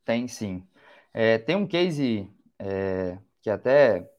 Tem 0.06 0.28
sim. 0.28 0.63
É, 1.13 1.38
tem 1.38 1.56
um 1.56 1.68
case 1.68 2.30
é, 2.60 3.18
que 3.42 3.50
até 3.50 4.10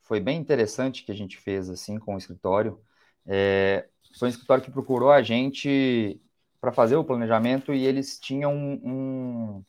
foi 0.00 0.18
bem 0.18 0.38
interessante 0.38 1.04
que 1.04 1.12
a 1.12 1.14
gente 1.14 1.36
fez 1.36 1.68
assim 1.68 1.98
com 1.98 2.14
o 2.14 2.18
escritório. 2.18 2.80
É, 3.26 3.86
foi 4.18 4.26
um 4.26 4.30
escritório 4.30 4.64
que 4.64 4.72
procurou 4.72 5.12
a 5.12 5.22
gente 5.22 6.20
para 6.60 6.72
fazer 6.72 6.96
o 6.96 7.04
planejamento 7.04 7.72
e 7.72 7.86
eles 7.86 8.18
tinham 8.18 8.54
um, 8.54 9.64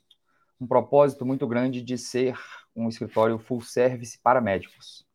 um, 0.59 0.67
propósito 0.67 1.25
muito 1.25 1.47
grande 1.47 1.81
de 1.81 1.97
ser 1.97 2.37
um 2.75 2.89
escritório 2.89 3.39
full 3.39 3.61
service 3.61 4.19
para 4.21 4.41
médicos. 4.41 5.05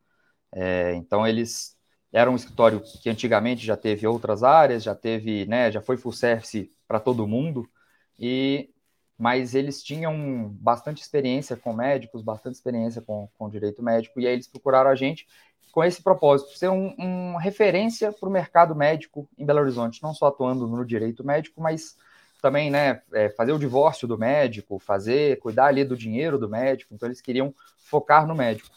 É, 0.52 0.94
então 0.94 1.26
eles 1.26 1.76
eram 2.12 2.32
um 2.32 2.36
escritório 2.36 2.80
que 2.80 3.10
antigamente 3.10 3.64
já 3.64 3.76
teve 3.76 4.06
outras 4.06 4.42
áreas, 4.42 4.82
já 4.82 4.94
teve, 4.94 5.46
né, 5.46 5.70
já 5.70 5.82
foi 5.82 5.96
full 5.96 6.12
service 6.12 6.72
para 6.88 7.00
todo 7.00 7.26
mundo 7.26 7.68
e 8.18 8.70
mas 9.18 9.54
eles 9.54 9.82
tinham 9.82 10.48
bastante 10.60 11.02
experiência 11.02 11.56
com 11.56 11.72
médicos, 11.72 12.22
bastante 12.22 12.54
experiência 12.54 13.00
com, 13.00 13.28
com 13.38 13.48
direito 13.48 13.82
médico, 13.82 14.20
e 14.20 14.26
aí 14.26 14.34
eles 14.34 14.46
procuraram 14.46 14.90
a 14.90 14.94
gente 14.94 15.26
com 15.72 15.84
esse 15.84 16.02
propósito, 16.02 16.56
ser 16.56 16.68
uma 16.68 16.94
um 16.98 17.36
referência 17.36 18.10
para 18.10 18.28
o 18.28 18.32
mercado 18.32 18.74
médico 18.74 19.28
em 19.36 19.44
Belo 19.44 19.60
Horizonte, 19.60 20.02
não 20.02 20.14
só 20.14 20.28
atuando 20.28 20.66
no 20.66 20.84
direito 20.86 21.22
médico, 21.22 21.60
mas 21.60 21.96
também 22.40 22.70
né, 22.70 23.02
é, 23.12 23.28
fazer 23.30 23.52
o 23.52 23.58
divórcio 23.58 24.08
do 24.08 24.16
médico, 24.16 24.78
fazer, 24.78 25.38
cuidar 25.38 25.66
ali 25.66 25.84
do 25.84 25.96
dinheiro 25.96 26.38
do 26.38 26.48
médico, 26.48 26.94
então 26.94 27.06
eles 27.06 27.20
queriam 27.20 27.54
focar 27.76 28.26
no 28.26 28.34
médico. 28.34 28.74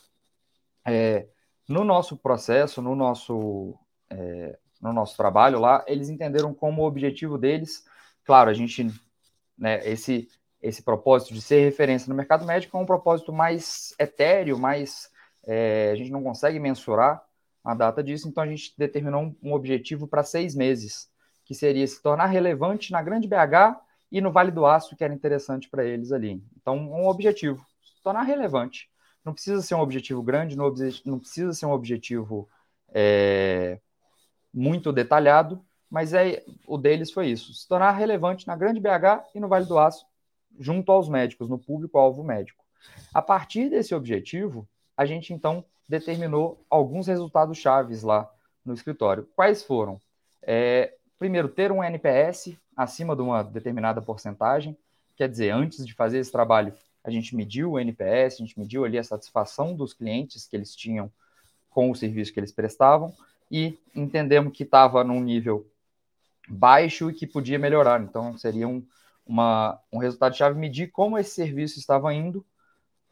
É, 0.86 1.28
no 1.68 1.84
nosso 1.84 2.18
processo, 2.18 2.82
no 2.82 2.96
nosso, 2.96 3.76
é, 4.10 4.58
no 4.82 4.92
nosso 4.92 5.16
trabalho 5.16 5.60
lá, 5.60 5.86
eles 5.88 6.10
entenderam 6.10 6.54
como 6.54 6.82
o 6.82 6.86
objetivo 6.86 7.38
deles, 7.38 7.86
claro, 8.26 8.50
a 8.50 8.54
gente, 8.54 8.88
né, 9.60 9.88
esse, 9.88 10.30
esse 10.62 10.82
propósito 10.82 11.34
de 11.34 11.42
ser 11.42 11.64
referência 11.64 12.10
no 12.10 12.16
mercado 12.16 12.46
médico 12.46 12.78
é 12.78 12.80
um 12.80 12.86
propósito 12.86 13.34
mais 13.34 13.94
etéreo, 14.00 14.58
mais 14.58 15.10
é, 15.46 15.92
a 15.92 15.96
gente 15.96 16.12
não 16.12 16.24
consegue 16.24 16.60
mensurar 16.60 17.22
a 17.64 17.74
data 17.74 18.04
disso, 18.04 18.28
então 18.28 18.44
a 18.44 18.48
gente 18.48 18.74
determinou 18.78 19.22
um, 19.22 19.36
um 19.44 19.54
objetivo 19.54 20.08
para 20.08 20.24
seis 20.24 20.56
meses, 20.56 21.10
que 21.44 21.54
seria 21.54 21.86
se 21.86 22.02
tornar 22.02 22.28
relevante 22.28 22.92
na 22.92 23.02
Grande 23.02 23.28
BH 23.28 23.80
e 24.12 24.22
no 24.22 24.32
Vale 24.32 24.52
do 24.52 24.66
Aço, 24.66 24.96
que 24.96 25.04
era 25.04 25.14
interessante 25.14 25.70
para 25.70 25.84
eles 25.84 26.12
ali. 26.12 26.42
Então, 26.58 26.78
um 26.78 27.08
objetivo, 27.08 27.64
se 27.84 28.02
tornar 28.02 28.24
relevante. 28.24 28.90
Não 29.24 29.34
precisa 29.34 29.62
ser 29.62 29.76
um 29.76 29.82
objetivo 29.82 30.24
grande, 30.24 30.56
não, 30.56 30.74
não 31.06 31.20
precisa 31.20 31.54
ser 31.54 31.66
um 31.66 31.72
objetivo 31.72 32.48
é, 32.94 33.80
muito 34.54 34.92
detalhado, 34.92 35.64
mas 35.90 36.14
é, 36.14 36.44
o 36.68 36.78
deles 36.78 37.12
foi 37.12 37.28
isso: 37.28 37.54
se 37.54 37.68
tornar 37.68 37.92
relevante 37.92 38.48
na 38.48 38.56
Grande 38.56 38.80
BH 38.80 39.26
e 39.34 39.40
no 39.40 39.48
Vale 39.48 39.66
do 39.66 39.80
Aço, 39.80 40.06
junto 40.60 40.92
aos 40.92 41.10
médicos, 41.10 41.50
no 41.50 41.58
público-alvo 41.58 42.24
médico. 42.24 42.64
A 43.14 43.22
partir 43.22 43.70
desse 43.70 43.96
objetivo, 43.96 44.68
a 44.96 45.06
gente 45.06 45.34
então 45.34 45.64
determinou 45.88 46.64
alguns 46.70 47.08
resultados 47.08 47.58
chaves 47.58 48.04
lá 48.04 48.30
no 48.64 48.74
escritório. 48.74 49.28
Quais 49.36 49.64
foram? 49.64 50.00
É, 50.42 50.94
primeiro, 51.18 51.50
ter 51.50 51.72
um 51.72 51.84
NPS 51.84 52.56
acima 52.76 53.16
de 53.16 53.22
uma 53.22 53.44
determinada 53.44 54.02
porcentagem, 54.02 54.78
quer 55.16 55.28
dizer, 55.28 55.50
antes 55.50 55.86
de 55.86 55.94
fazer 55.94 56.20
esse 56.20 56.32
trabalho, 56.32 56.74
a 57.04 57.10
gente 57.10 57.36
mediu 57.36 57.72
o 57.72 57.80
NPS, 57.80 58.36
a 58.36 58.46
gente 58.46 58.60
mediu 58.60 58.86
ali 58.86 58.98
a 58.98 59.04
satisfação 59.04 59.76
dos 59.76 59.94
clientes 59.94 60.48
que 60.48 60.56
eles 60.56 60.76
tinham 60.76 61.12
com 61.70 61.90
o 61.90 61.96
serviço 61.96 62.34
que 62.34 62.40
eles 62.40 62.52
prestavam 62.52 63.14
e 63.52 63.78
entendemos 63.96 64.54
que 64.54 64.64
estava 64.64 65.04
num 65.04 65.20
nível 65.22 65.66
baixo 66.50 67.10
e 67.10 67.14
que 67.14 67.28
podia 67.28 67.60
melhorar. 67.60 68.02
Então, 68.02 68.38
seria 68.38 68.68
um, 68.68 68.86
uma, 69.26 69.80
um 69.92 70.00
resultado-chave 70.00 70.60
medir 70.60 70.92
como 70.92 71.18
esse 71.18 71.32
serviço 71.32 71.80
estava 71.80 72.14
indo, 72.14 72.46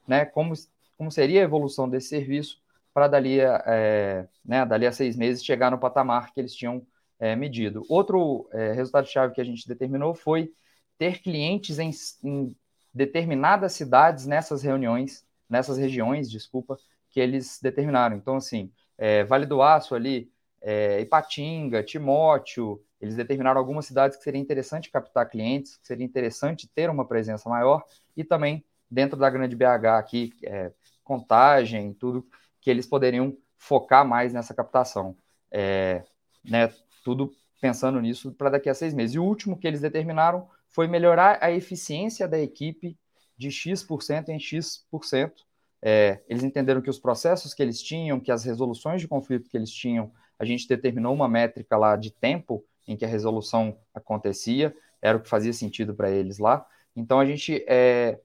né, 0.08 0.26
como 0.26 0.56
como 0.98 1.12
seria 1.12 1.42
a 1.42 1.44
evolução 1.44 1.88
desse 1.88 2.10
serviço 2.10 2.60
para 2.94 3.08
dali, 3.08 3.40
é, 3.40 4.28
né, 4.44 4.66
dali 4.66 4.88
a 4.88 4.92
seis 4.92 5.16
meses 5.16 5.46
chegar 5.46 5.70
no 5.70 5.78
patamar 5.78 6.34
que 6.34 6.40
eles 6.40 6.56
tinham 6.56 6.86
é, 7.20 7.36
medido. 7.36 7.86
Outro 7.88 8.50
é, 8.52 8.74
resultado-chave 8.74 9.36
que 9.36 9.42
a 9.42 9.44
gente 9.44 9.68
determinou 9.68 10.16
foi 10.16 10.52
ter 10.98 11.22
clientes 11.22 11.78
em, 11.78 11.92
em, 12.24 12.56
determinadas 12.92 13.74
cidades 13.74 14.26
nessas 14.26 14.64
reuniões, 14.64 15.24
nessas 15.48 15.78
regiões, 15.78 16.30
desculpa, 16.30 16.78
que 17.12 17.20
eles 17.20 17.60
determinaram. 17.62 18.18
Então, 18.18 18.36
assim, 18.36 18.72
é, 18.98 19.24
Vale 19.24 19.46
do 19.46 19.62
Aço 19.62 19.94
ali, 19.94 20.32
é, 20.60 21.00
Ipatinga, 21.02 21.84
Timóteo, 21.84 22.84
eles 23.00 23.16
determinaram 23.16 23.60
algumas 23.60 23.86
cidades 23.86 24.18
que 24.18 24.24
seria 24.24 24.42
interessante 24.42 24.90
captar 24.90 25.30
clientes, 25.30 25.78
que 25.78 25.88
seria 25.88 26.06
interessante 26.06 26.68
ter 26.68 26.90
uma 26.90 27.06
presença 27.06 27.50
maior, 27.50 27.84
e 28.16 28.24
também 28.24 28.64
dentro 28.90 29.18
da 29.18 29.30
grande 29.30 29.56
BH 29.56 29.98
aqui, 29.98 30.34
é, 30.44 30.72
contagem, 31.04 31.94
tudo 31.94 32.26
que 32.60 32.70
eles 32.70 32.86
poderiam 32.86 33.38
focar 33.58 34.06
mais 34.06 34.34
nessa 34.34 34.54
captação. 34.54 35.16
É, 35.52 36.04
né, 36.44 36.72
tudo 37.04 37.32
pensando 37.62 38.00
nisso 38.02 38.32
para 38.34 38.50
daqui 38.50 38.70
a 38.70 38.74
seis 38.74 38.94
meses. 38.94 39.16
E 39.16 39.20
o 39.20 39.24
último 39.24 39.58
que 39.58 39.68
eles 39.68 39.82
determinaram 39.82 40.48
foi 40.70 40.88
melhorar 40.88 41.40
a 41.42 41.52
eficiência 41.52 42.28
da 42.28 42.40
equipe 42.40 42.98
de 43.38 43.52
X% 43.52 44.30
em 44.30 44.40
X%. 44.40 45.46
É, 45.82 46.22
eles 46.28 46.44
entenderam 46.44 46.82
que 46.82 46.90
os 46.90 47.00
processos 47.00 47.54
que 47.54 47.62
eles 47.62 47.82
tinham, 47.82 48.20
que 48.20 48.32
as 48.32 48.44
resoluções 48.44 49.02
de 49.02 49.08
conflito 49.08 49.50
que 49.50 49.58
eles 49.58 49.72
tinham, 49.72 50.12
a 50.40 50.46
gente 50.46 50.68
determinou 50.68 51.14
uma 51.14 51.28
métrica 51.28 51.78
lá 51.78 51.96
de 51.96 52.12
tempo 52.12 52.64
em 52.88 52.96
que 52.96 53.06
a 53.06 53.08
resolução 53.08 53.78
acontecia, 53.94 54.76
era 55.02 55.18
o 55.18 55.22
que 55.22 55.30
fazia 55.30 55.54
sentido 55.54 55.94
para 55.94 56.10
eles 56.10 56.40
lá. 56.40 56.66
Então 56.96 57.20
a 57.20 57.26
gente 57.26 57.64
é, 57.68 58.20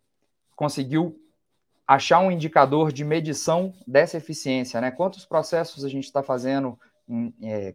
conseguiu 0.56 1.18
achar 1.86 2.20
um 2.20 2.30
indicador 2.30 2.92
de 2.92 3.04
medição 3.04 3.74
dessa 3.86 4.16
eficiência, 4.16 4.80
né? 4.80 4.90
Quantos 4.90 5.26
processos 5.26 5.84
a 5.84 5.88
gente 5.88 6.04
está 6.04 6.22
fazendo, 6.22 6.78
em, 7.08 7.34
é, 7.42 7.74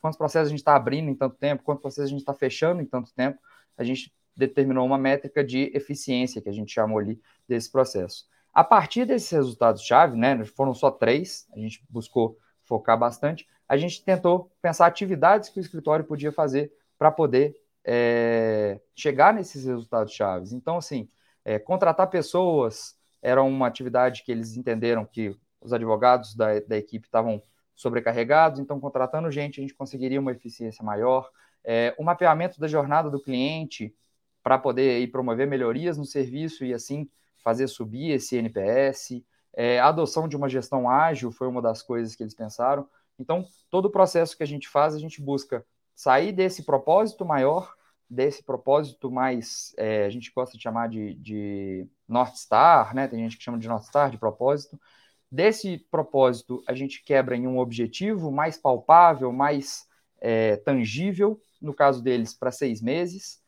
quantos 0.00 0.16
processos 0.16 0.46
a 0.46 0.50
gente 0.50 0.60
está 0.60 0.76
abrindo 0.76 1.10
em 1.10 1.14
tanto 1.14 1.36
tempo, 1.36 1.62
quantos 1.62 1.82
processos 1.82 2.08
a 2.08 2.10
gente 2.10 2.20
está 2.20 2.32
fechando 2.32 2.80
em 2.80 2.86
tanto 2.86 3.12
tempo, 3.12 3.38
a 3.76 3.84
gente 3.84 4.14
determinou 4.36 4.86
uma 4.86 4.98
métrica 4.98 5.44
de 5.44 5.70
eficiência, 5.74 6.40
que 6.40 6.48
a 6.48 6.52
gente 6.52 6.72
chamou 6.72 6.98
ali 6.98 7.20
desse 7.48 7.70
processo. 7.70 8.26
A 8.52 8.62
partir 8.62 9.04
desses 9.04 9.30
resultados-chave, 9.30 10.16
né, 10.16 10.44
foram 10.44 10.72
só 10.72 10.90
três, 10.90 11.46
a 11.52 11.58
gente 11.58 11.84
buscou 11.88 12.38
focar 12.62 12.98
bastante, 12.98 13.46
a 13.68 13.76
gente 13.76 14.04
tentou 14.04 14.50
pensar 14.60 14.86
atividades 14.86 15.48
que 15.48 15.58
o 15.58 15.62
escritório 15.62 16.04
podia 16.04 16.32
fazer 16.32 16.72
para 16.98 17.10
poder 17.10 17.56
é, 17.84 18.80
chegar 18.94 19.34
nesses 19.34 19.64
resultados-chave. 19.64 20.54
Então, 20.54 20.78
assim, 20.78 21.08
é, 21.44 21.58
contratar 21.58 22.08
pessoas, 22.08 22.96
era 23.22 23.42
uma 23.42 23.66
atividade 23.66 24.22
que 24.22 24.32
eles 24.32 24.56
entenderam 24.56 25.04
que 25.04 25.36
os 25.60 25.72
advogados 25.72 26.34
da, 26.34 26.60
da 26.60 26.76
equipe 26.76 27.06
estavam 27.06 27.42
sobrecarregados, 27.74 28.60
então 28.60 28.78
contratando 28.78 29.30
gente 29.30 29.58
a 29.58 29.62
gente 29.62 29.74
conseguiria 29.74 30.20
uma 30.20 30.32
eficiência 30.32 30.84
maior. 30.84 31.28
É, 31.64 31.94
o 31.98 32.04
mapeamento 32.04 32.60
da 32.60 32.68
jornada 32.68 33.10
do 33.10 33.20
cliente 33.20 33.94
para 34.42 34.58
poder 34.58 35.00
ir 35.00 35.08
promover 35.08 35.46
melhorias 35.46 35.96
no 35.96 36.04
serviço 36.04 36.64
e 36.64 36.74
assim 36.74 37.08
fazer 37.42 37.66
subir 37.66 38.10
esse 38.10 38.36
NPS. 38.36 39.24
É, 39.54 39.80
a 39.80 39.88
adoção 39.88 40.28
de 40.28 40.36
uma 40.36 40.48
gestão 40.48 40.88
ágil 40.88 41.32
foi 41.32 41.48
uma 41.48 41.62
das 41.62 41.82
coisas 41.82 42.14
que 42.14 42.22
eles 42.22 42.34
pensaram. 42.34 42.86
Então, 43.18 43.46
todo 43.70 43.86
o 43.86 43.90
processo 43.90 44.36
que 44.36 44.42
a 44.42 44.46
gente 44.46 44.68
faz, 44.68 44.94
a 44.94 44.98
gente 44.98 45.20
busca 45.20 45.64
sair 45.94 46.32
desse 46.32 46.64
propósito 46.64 47.24
maior 47.24 47.74
desse 48.08 48.42
propósito 48.42 49.10
mais, 49.10 49.74
é, 49.76 50.04
a 50.04 50.10
gente 50.10 50.32
gosta 50.34 50.56
de 50.56 50.62
chamar 50.62 50.88
de, 50.88 51.14
de 51.14 51.88
North 52.08 52.36
Star, 52.36 52.94
né? 52.94 53.08
Tem 53.08 53.18
gente 53.18 53.36
que 53.36 53.42
chama 53.42 53.58
de 53.58 53.68
North 53.68 53.84
Star, 53.84 54.10
de 54.10 54.18
propósito. 54.18 54.80
Desse 55.30 55.78
propósito, 55.90 56.62
a 56.68 56.74
gente 56.74 57.02
quebra 57.02 57.36
em 57.36 57.46
um 57.46 57.58
objetivo 57.58 58.30
mais 58.30 58.56
palpável, 58.56 59.32
mais 59.32 59.86
é, 60.20 60.56
tangível, 60.56 61.40
no 61.60 61.74
caso 61.74 62.02
deles, 62.02 62.34
para 62.34 62.52
seis 62.52 62.80
meses. 62.80 63.42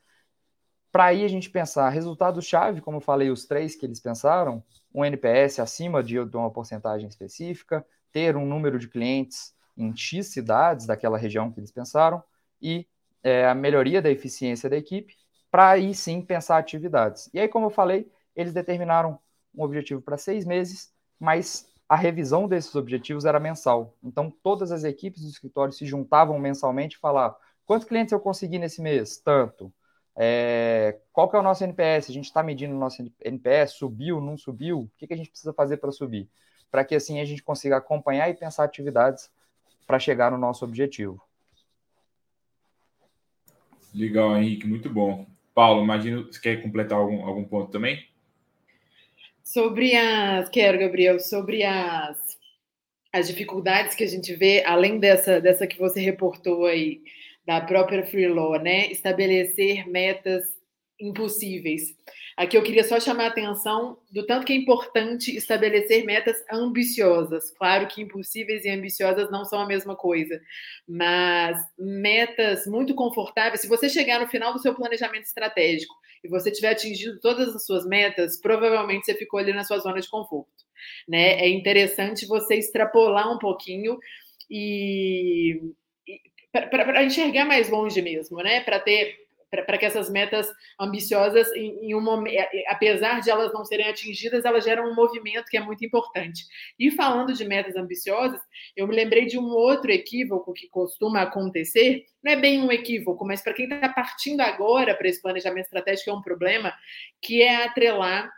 Para 0.91 1.05
aí 1.05 1.23
a 1.23 1.27
gente 1.27 1.49
pensar 1.49 1.89
resultado-chave, 1.89 2.81
como 2.81 2.97
eu 2.97 3.01
falei, 3.01 3.29
os 3.29 3.45
três 3.45 3.75
que 3.75 3.85
eles 3.85 3.99
pensaram, 3.99 4.63
um 4.93 5.05
NPS 5.05 5.59
acima 5.59 6.03
de, 6.03 6.23
de 6.25 6.37
uma 6.37 6.51
porcentagem 6.51 7.07
específica, 7.07 7.85
ter 8.11 8.35
um 8.35 8.45
número 8.45 8.79
de 8.79 8.87
clientes 8.87 9.53
em 9.77 9.95
X 9.95 10.27
cidades 10.27 10.85
daquela 10.85 11.17
região 11.17 11.51
que 11.51 11.59
eles 11.59 11.71
pensaram 11.71 12.23
e 12.61 12.87
é, 13.23 13.45
a 13.45 13.53
melhoria 13.53 14.01
da 14.01 14.09
eficiência 14.09 14.69
da 14.69 14.77
equipe 14.77 15.15
para 15.51 15.69
aí 15.69 15.93
sim 15.93 16.21
pensar 16.21 16.57
atividades. 16.57 17.29
E 17.33 17.39
aí, 17.39 17.47
como 17.47 17.67
eu 17.67 17.69
falei, 17.69 18.11
eles 18.35 18.53
determinaram 18.53 19.19
um 19.55 19.63
objetivo 19.63 20.01
para 20.01 20.17
seis 20.17 20.45
meses, 20.45 20.93
mas 21.19 21.67
a 21.89 21.95
revisão 21.95 22.47
desses 22.47 22.75
objetivos 22.75 23.25
era 23.25 23.39
mensal. 23.39 23.95
Então, 24.03 24.29
todas 24.43 24.71
as 24.71 24.83
equipes 24.83 25.21
do 25.21 25.29
escritório 25.29 25.73
se 25.73 25.85
juntavam 25.85 26.37
mensalmente 26.37 26.97
e 26.97 26.99
falavam 26.99 27.37
quantos 27.65 27.87
clientes 27.87 28.11
eu 28.11 28.19
consegui 28.19 28.59
nesse 28.59 28.81
mês? 28.81 29.17
Tanto. 29.17 29.73
É, 30.15 30.99
qual 31.13 31.29
que 31.29 31.35
é 31.35 31.39
o 31.39 31.43
nosso 31.43 31.63
NPS? 31.63 32.09
A 32.09 32.13
gente 32.13 32.25
está 32.25 32.41
medindo 32.41 32.75
o 32.75 32.79
nosso 32.79 33.03
NPS, 33.23 33.73
subiu, 33.73 34.19
não 34.19 34.37
subiu? 34.37 34.81
O 34.81 34.91
que, 34.97 35.07
que 35.07 35.13
a 35.13 35.17
gente 35.17 35.29
precisa 35.29 35.53
fazer 35.53 35.77
para 35.77 35.91
subir? 35.91 36.29
Para 36.71 36.83
que 36.83 36.95
assim 36.95 37.19
a 37.19 37.25
gente 37.25 37.43
consiga 37.43 37.77
acompanhar 37.77 38.29
e 38.29 38.33
pensar 38.33 38.63
atividades 38.63 39.29
para 39.87 39.97
chegar 39.97 40.29
no 40.29 40.37
nosso 40.37 40.65
objetivo. 40.65 41.19
Legal, 43.95 44.37
Henrique, 44.37 44.67
muito 44.67 44.89
bom. 44.89 45.25
Paulo, 45.55 45.81
imagino, 45.81 46.25
você 46.25 46.39
quer 46.39 46.61
completar 46.61 46.99
algum, 46.99 47.25
algum 47.25 47.43
ponto 47.43 47.71
também? 47.71 48.05
Sobre 49.41 49.95
as. 49.95 50.49
Quero, 50.49 50.77
Gabriel, 50.77 51.19
sobre 51.19 51.63
as, 51.63 52.37
as 53.11 53.27
dificuldades 53.27 53.95
que 53.95 54.03
a 54.03 54.07
gente 54.07 54.35
vê, 54.35 54.63
além 54.65 54.99
dessa, 54.99 55.41
dessa 55.41 55.65
que 55.65 55.79
você 55.79 56.01
reportou 56.01 56.65
aí, 56.65 57.01
da 57.45 57.61
própria 57.61 58.05
Free 58.05 58.27
Law, 58.27 58.59
né? 58.61 58.91
Estabelecer 58.91 59.89
metas 59.89 60.43
impossíveis. 60.99 61.95
Aqui 62.37 62.55
eu 62.55 62.61
queria 62.61 62.83
só 62.83 62.99
chamar 62.99 63.23
a 63.23 63.27
atenção 63.29 63.97
do 64.11 64.23
tanto 64.23 64.45
que 64.45 64.53
é 64.53 64.55
importante 64.55 65.35
estabelecer 65.35 66.05
metas 66.05 66.37
ambiciosas. 66.51 67.49
Claro 67.57 67.87
que 67.87 67.99
impossíveis 67.99 68.63
e 68.63 68.69
ambiciosas 68.69 69.31
não 69.31 69.43
são 69.43 69.59
a 69.59 69.65
mesma 69.65 69.95
coisa, 69.95 70.39
mas 70.87 71.57
metas 71.79 72.67
muito 72.67 72.93
confortáveis. 72.93 73.61
Se 73.61 73.67
você 73.67 73.89
chegar 73.89 74.19
no 74.19 74.27
final 74.27 74.53
do 74.53 74.59
seu 74.59 74.75
planejamento 74.75 75.23
estratégico 75.23 75.95
e 76.23 76.27
você 76.27 76.51
tiver 76.51 76.69
atingido 76.69 77.19
todas 77.19 77.55
as 77.55 77.65
suas 77.65 77.87
metas, 77.87 78.39
provavelmente 78.39 79.07
você 79.07 79.15
ficou 79.15 79.39
ali 79.39 79.51
na 79.51 79.63
sua 79.63 79.79
zona 79.79 79.99
de 79.99 80.07
conforto. 80.07 80.51
Né? 81.07 81.39
É 81.39 81.49
interessante 81.49 82.27
você 82.27 82.53
extrapolar 82.53 83.33
um 83.33 83.39
pouquinho 83.39 83.97
e, 84.47 85.59
para 86.53 87.03
enxergar 87.03 87.45
mais 87.45 87.67
longe 87.67 87.99
mesmo, 87.99 88.37
né? 88.43 88.61
Para 88.61 88.79
ter 88.79 89.26
para 89.49 89.77
que 89.77 89.85
essas 89.85 90.09
metas 90.09 90.47
ambiciosas, 90.79 91.47
em, 91.53 91.91
em 91.91 92.27
é, 92.29 92.41
é, 92.41 92.71
apesar 92.71 93.21
de 93.21 93.29
elas 93.29 93.53
não 93.53 93.63
serem 93.63 93.87
atingidas, 93.87 94.43
elas 94.43 94.63
geram 94.63 94.89
um 94.89 94.95
movimento 94.95 95.45
que 95.45 95.57
é 95.57 95.61
muito 95.61 95.85
importante. 95.85 96.43
E 96.77 96.91
falando 96.91 97.33
de 97.33 97.45
metas 97.45 97.75
ambiciosas, 97.75 98.41
eu 98.75 98.87
me 98.87 98.95
lembrei 98.95 99.25
de 99.25 99.37
um 99.37 99.49
outro 99.49 99.91
equívoco 99.91 100.53
que 100.53 100.67
costuma 100.67 101.21
acontecer, 101.21 102.05
não 102.21 102.33
é 102.33 102.35
bem 102.35 102.61
um 102.61 102.71
equívoco, 102.71 103.25
mas 103.25 103.41
para 103.41 103.53
quem 103.53 103.65
está 103.65 103.89
partindo 103.89 104.41
agora 104.41 104.95
para 104.95 105.07
esse 105.07 105.21
planejamento 105.21 105.65
estratégico 105.65 106.09
é 106.09 106.13
um 106.13 106.21
problema, 106.21 106.73
que 107.21 107.41
é 107.41 107.63
atrelar 107.63 108.29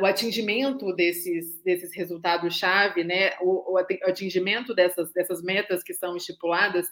o 0.00 0.06
atingimento 0.06 0.90
desses, 0.94 1.62
desses 1.62 1.94
resultados-chave, 1.94 3.04
né, 3.04 3.32
o, 3.42 3.74
o 3.74 3.76
atingimento 3.76 4.74
dessas, 4.74 5.12
dessas 5.12 5.42
metas 5.42 5.82
que 5.82 5.92
são 5.92 6.16
estipuladas 6.16 6.86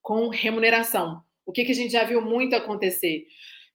com 0.00 0.28
remuneração. 0.28 1.24
O 1.46 1.52
que, 1.52 1.64
que 1.64 1.72
a 1.72 1.74
gente 1.74 1.92
já 1.92 2.04
viu 2.04 2.20
muito 2.20 2.54
acontecer? 2.54 3.26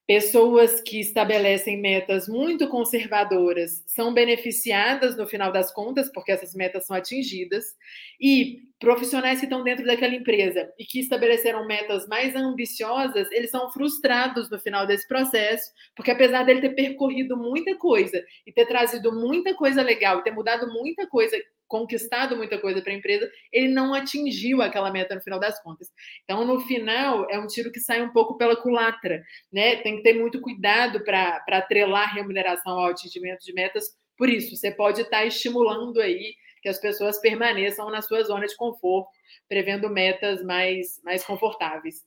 Pessoas 0.09 0.81
que 0.81 0.99
estabelecem 0.99 1.79
metas 1.79 2.27
muito 2.27 2.67
conservadoras 2.67 3.83
são 3.85 4.11
beneficiadas 4.11 5.15
no 5.15 5.27
final 5.27 5.51
das 5.51 5.71
contas, 5.71 6.11
porque 6.11 6.31
essas 6.31 6.55
metas 6.55 6.87
são 6.87 6.95
atingidas, 6.97 7.75
e 8.19 8.63
profissionais 8.79 9.37
que 9.37 9.45
estão 9.45 9.63
dentro 9.63 9.85
daquela 9.85 10.15
empresa 10.15 10.67
e 10.79 10.83
que 10.83 10.99
estabeleceram 10.99 11.67
metas 11.67 12.07
mais 12.07 12.35
ambiciosas, 12.35 13.31
eles 13.31 13.51
são 13.51 13.71
frustrados 13.71 14.49
no 14.49 14.57
final 14.59 14.87
desse 14.87 15.07
processo, 15.07 15.71
porque 15.95 16.09
apesar 16.09 16.41
dele 16.41 16.61
ter 16.61 16.73
percorrido 16.73 17.37
muita 17.37 17.77
coisa 17.77 18.19
e 18.47 18.51
ter 18.51 18.65
trazido 18.65 19.11
muita 19.11 19.53
coisa 19.53 19.83
legal, 19.83 20.23
ter 20.23 20.31
mudado 20.31 20.73
muita 20.73 21.05
coisa 21.05 21.37
conquistado 21.69 22.35
muita 22.35 22.57
coisa 22.57 22.81
para 22.81 22.91
a 22.91 22.95
empresa, 22.95 23.31
ele 23.53 23.69
não 23.69 23.93
atingiu 23.93 24.61
aquela 24.61 24.91
meta 24.91 25.15
no 25.15 25.21
final 25.21 25.39
das 25.39 25.61
contas. 25.61 25.87
Então, 26.25 26.43
no 26.45 26.59
final, 26.61 27.29
é 27.29 27.39
um 27.39 27.47
tiro 27.47 27.71
que 27.71 27.79
sai 27.79 28.01
um 28.01 28.11
pouco 28.11 28.37
pela 28.37 28.57
culatra, 28.57 29.23
né? 29.53 29.77
Tem 29.77 29.97
que 29.97 30.03
ter 30.03 30.13
muito 30.13 30.41
cuidado 30.41 31.01
para 31.03 31.41
atrelar 31.47 32.13
remuneração 32.13 32.77
ao 32.77 32.87
atingimento 32.87 33.45
de 33.45 33.53
metas. 33.53 33.85
Por 34.17 34.27
isso, 34.27 34.57
você 34.57 34.71
pode 34.71 35.01
estar 35.01 35.19
tá 35.19 35.25
estimulando 35.25 36.01
aí 36.01 36.33
que 36.61 36.67
as 36.67 36.79
pessoas 36.79 37.19
permaneçam 37.21 37.89
na 37.89 38.01
sua 38.01 38.21
zona 38.23 38.45
de 38.45 38.55
conforto, 38.57 39.09
prevendo 39.47 39.89
metas 39.89 40.43
mais, 40.43 40.99
mais 41.03 41.23
confortáveis. 41.23 42.03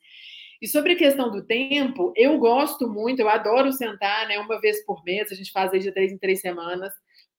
E 0.60 0.68
sobre 0.68 0.92
a 0.92 0.96
questão 0.96 1.30
do 1.30 1.44
tempo, 1.44 2.12
eu 2.14 2.38
gosto 2.38 2.88
muito, 2.88 3.20
eu 3.20 3.28
adoro 3.28 3.72
sentar 3.72 4.28
né, 4.28 4.38
uma 4.38 4.60
vez 4.60 4.84
por 4.84 5.02
mês, 5.04 5.32
a 5.32 5.34
gente 5.34 5.50
faz 5.50 5.72
aí 5.72 5.80
de 5.80 5.90
três 5.90 6.12
em 6.12 6.18
três 6.18 6.40
semanas, 6.40 6.92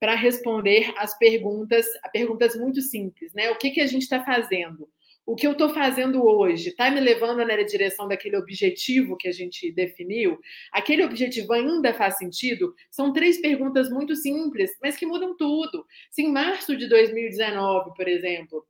para 0.04 0.14
responder 0.14 0.92
as 0.98 1.16
perguntas, 1.16 1.86
perguntas 2.12 2.54
muito 2.54 2.82
simples, 2.82 3.32
né? 3.32 3.50
O 3.50 3.56
que, 3.56 3.70
que 3.70 3.80
a 3.80 3.86
gente 3.86 4.02
está 4.02 4.22
fazendo? 4.22 4.86
O 5.24 5.34
que 5.34 5.46
eu 5.46 5.52
estou 5.52 5.70
fazendo 5.70 6.22
hoje 6.22 6.68
está 6.68 6.90
me 6.90 7.00
levando 7.00 7.38
na 7.38 7.62
direção 7.62 8.06
daquele 8.06 8.36
objetivo 8.36 9.16
que 9.16 9.26
a 9.26 9.32
gente 9.32 9.72
definiu? 9.72 10.38
Aquele 10.70 11.02
objetivo 11.02 11.54
ainda 11.54 11.94
faz 11.94 12.18
sentido? 12.18 12.74
São 12.90 13.14
três 13.14 13.40
perguntas 13.40 13.88
muito 13.88 14.14
simples, 14.14 14.76
mas 14.82 14.94
que 14.94 15.06
mudam 15.06 15.34
tudo. 15.38 15.86
Se 16.10 16.20
em 16.20 16.30
março 16.30 16.76
de 16.76 16.86
2019, 16.86 17.94
por 17.96 18.06
exemplo, 18.06 18.62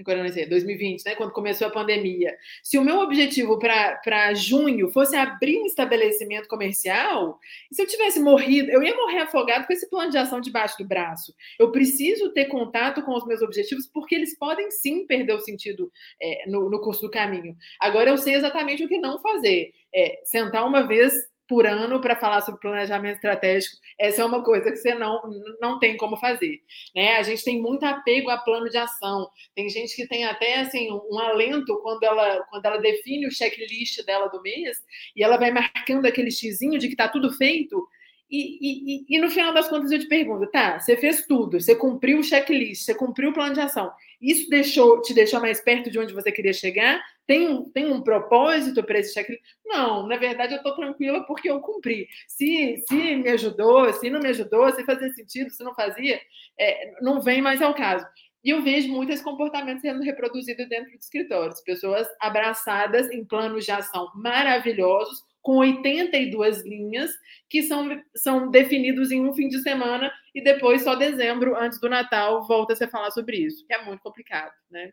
agora 0.00 0.22
não 0.22 0.32
sei, 0.32 0.46
2020, 0.46 1.04
né, 1.04 1.14
quando 1.14 1.32
começou 1.32 1.66
a 1.66 1.70
pandemia, 1.70 2.36
se 2.62 2.78
o 2.78 2.84
meu 2.84 3.00
objetivo 3.00 3.58
para 3.58 4.34
junho 4.34 4.88
fosse 4.90 5.16
abrir 5.16 5.58
um 5.58 5.66
estabelecimento 5.66 6.48
comercial, 6.48 7.38
se 7.72 7.82
eu 7.82 7.86
tivesse 7.86 8.20
morrido, 8.20 8.70
eu 8.70 8.82
ia 8.82 8.94
morrer 8.94 9.20
afogado 9.20 9.66
com 9.66 9.72
esse 9.72 9.88
plano 9.88 10.10
de 10.10 10.18
ação 10.18 10.40
debaixo 10.40 10.78
do 10.78 10.84
braço. 10.84 11.34
Eu 11.58 11.70
preciso 11.70 12.32
ter 12.32 12.46
contato 12.46 13.02
com 13.02 13.12
os 13.12 13.26
meus 13.26 13.42
objetivos, 13.42 13.86
porque 13.86 14.14
eles 14.14 14.36
podem 14.36 14.70
sim 14.70 15.06
perder 15.06 15.34
o 15.34 15.40
sentido 15.40 15.90
é, 16.20 16.48
no, 16.48 16.70
no 16.70 16.80
curso 16.80 17.02
do 17.02 17.10
caminho. 17.10 17.56
Agora 17.78 18.10
eu 18.10 18.18
sei 18.18 18.34
exatamente 18.34 18.84
o 18.84 18.88
que 18.88 18.98
não 18.98 19.18
fazer. 19.20 19.72
É, 19.92 20.20
sentar 20.24 20.66
uma 20.66 20.86
vez 20.86 21.12
por 21.50 21.66
ano 21.66 22.00
para 22.00 22.14
falar 22.14 22.42
sobre 22.42 22.60
planejamento 22.60 23.16
estratégico. 23.16 23.76
Essa 23.98 24.22
é 24.22 24.24
uma 24.24 24.44
coisa 24.44 24.70
que 24.70 24.76
você 24.76 24.94
não, 24.94 25.20
não 25.60 25.80
tem 25.80 25.96
como 25.96 26.16
fazer. 26.16 26.60
Né? 26.94 27.16
A 27.16 27.24
gente 27.24 27.42
tem 27.42 27.60
muito 27.60 27.84
apego 27.84 28.30
a 28.30 28.38
plano 28.38 28.70
de 28.70 28.78
ação. 28.78 29.28
Tem 29.52 29.68
gente 29.68 29.96
que 29.96 30.06
tem 30.06 30.24
até 30.24 30.60
assim, 30.60 30.88
um 31.10 31.18
alento 31.18 31.76
quando 31.82 32.04
ela, 32.04 32.44
quando 32.50 32.64
ela 32.64 32.78
define 32.78 33.26
o 33.26 33.32
checklist 33.32 34.00
dela 34.06 34.28
do 34.28 34.40
mês 34.40 34.78
e 35.16 35.24
ela 35.24 35.36
vai 35.36 35.50
marcando 35.50 36.06
aquele 36.06 36.30
xizinho 36.30 36.78
de 36.78 36.86
que 36.86 36.94
está 36.94 37.08
tudo 37.08 37.32
feito. 37.32 37.84
E, 38.30 38.58
e, 38.60 39.06
e, 39.08 39.18
no 39.18 39.28
final 39.28 39.52
das 39.52 39.68
contas 39.68 39.90
eu 39.90 39.98
te 39.98 40.06
pergunto, 40.06 40.46
tá, 40.52 40.78
você 40.78 40.96
fez 40.96 41.26
tudo, 41.26 41.60
você 41.60 41.74
cumpriu 41.74 42.20
o 42.20 42.22
checklist, 42.22 42.84
você 42.84 42.94
cumpriu 42.94 43.30
o 43.30 43.32
plano 43.32 43.54
de 43.54 43.60
ação. 43.60 43.90
Isso 44.20 44.48
deixou, 44.48 45.02
te 45.02 45.12
deixou 45.12 45.40
mais 45.40 45.60
perto 45.60 45.90
de 45.90 45.98
onde 45.98 46.14
você 46.14 46.30
queria 46.30 46.52
chegar? 46.52 47.02
Tem 47.26 47.48
um, 47.48 47.68
tem 47.70 47.92
um 47.92 48.00
propósito 48.00 48.84
para 48.84 49.00
esse 49.00 49.12
checklist? 49.12 49.42
Não, 49.66 50.06
na 50.06 50.16
verdade 50.16 50.52
eu 50.52 50.58
estou 50.58 50.76
tranquila 50.76 51.24
porque 51.26 51.50
eu 51.50 51.60
cumpri. 51.60 52.06
Se, 52.28 52.80
se 52.88 53.16
me 53.16 53.30
ajudou, 53.30 53.92
se 53.94 54.08
não 54.08 54.20
me 54.20 54.28
ajudou, 54.28 54.70
se 54.72 54.84
fazia 54.84 55.12
sentido, 55.12 55.50
se 55.50 55.64
não 55.64 55.74
fazia, 55.74 56.20
é, 56.56 56.92
não 57.02 57.20
vem 57.20 57.42
mais 57.42 57.60
ao 57.60 57.74
caso. 57.74 58.06
E 58.44 58.50
eu 58.50 58.62
vejo 58.62 58.88
muito 58.88 59.12
esse 59.12 59.24
comportamento 59.24 59.80
sendo 59.80 60.02
reproduzido 60.02 60.66
dentro 60.68 60.92
dos 60.92 61.04
escritórios. 61.04 61.60
Pessoas 61.60 62.06
abraçadas 62.20 63.10
em 63.10 63.24
planos 63.24 63.64
de 63.64 63.72
ação 63.72 64.08
maravilhosos, 64.14 65.24
com 65.42 65.58
82 65.58 66.64
linhas, 66.64 67.10
que 67.48 67.62
são, 67.62 68.00
são 68.14 68.50
definidos 68.50 69.10
em 69.10 69.26
um 69.26 69.32
fim 69.32 69.48
de 69.48 69.60
semana, 69.62 70.12
e 70.34 70.42
depois, 70.42 70.82
só 70.82 70.94
dezembro, 70.94 71.56
antes 71.56 71.80
do 71.80 71.88
Natal, 71.88 72.46
volta-se 72.46 72.84
a 72.84 72.88
falar 72.88 73.10
sobre 73.10 73.38
isso, 73.38 73.66
que 73.66 73.72
é 73.72 73.84
muito 73.84 74.00
complicado, 74.00 74.52
né? 74.70 74.90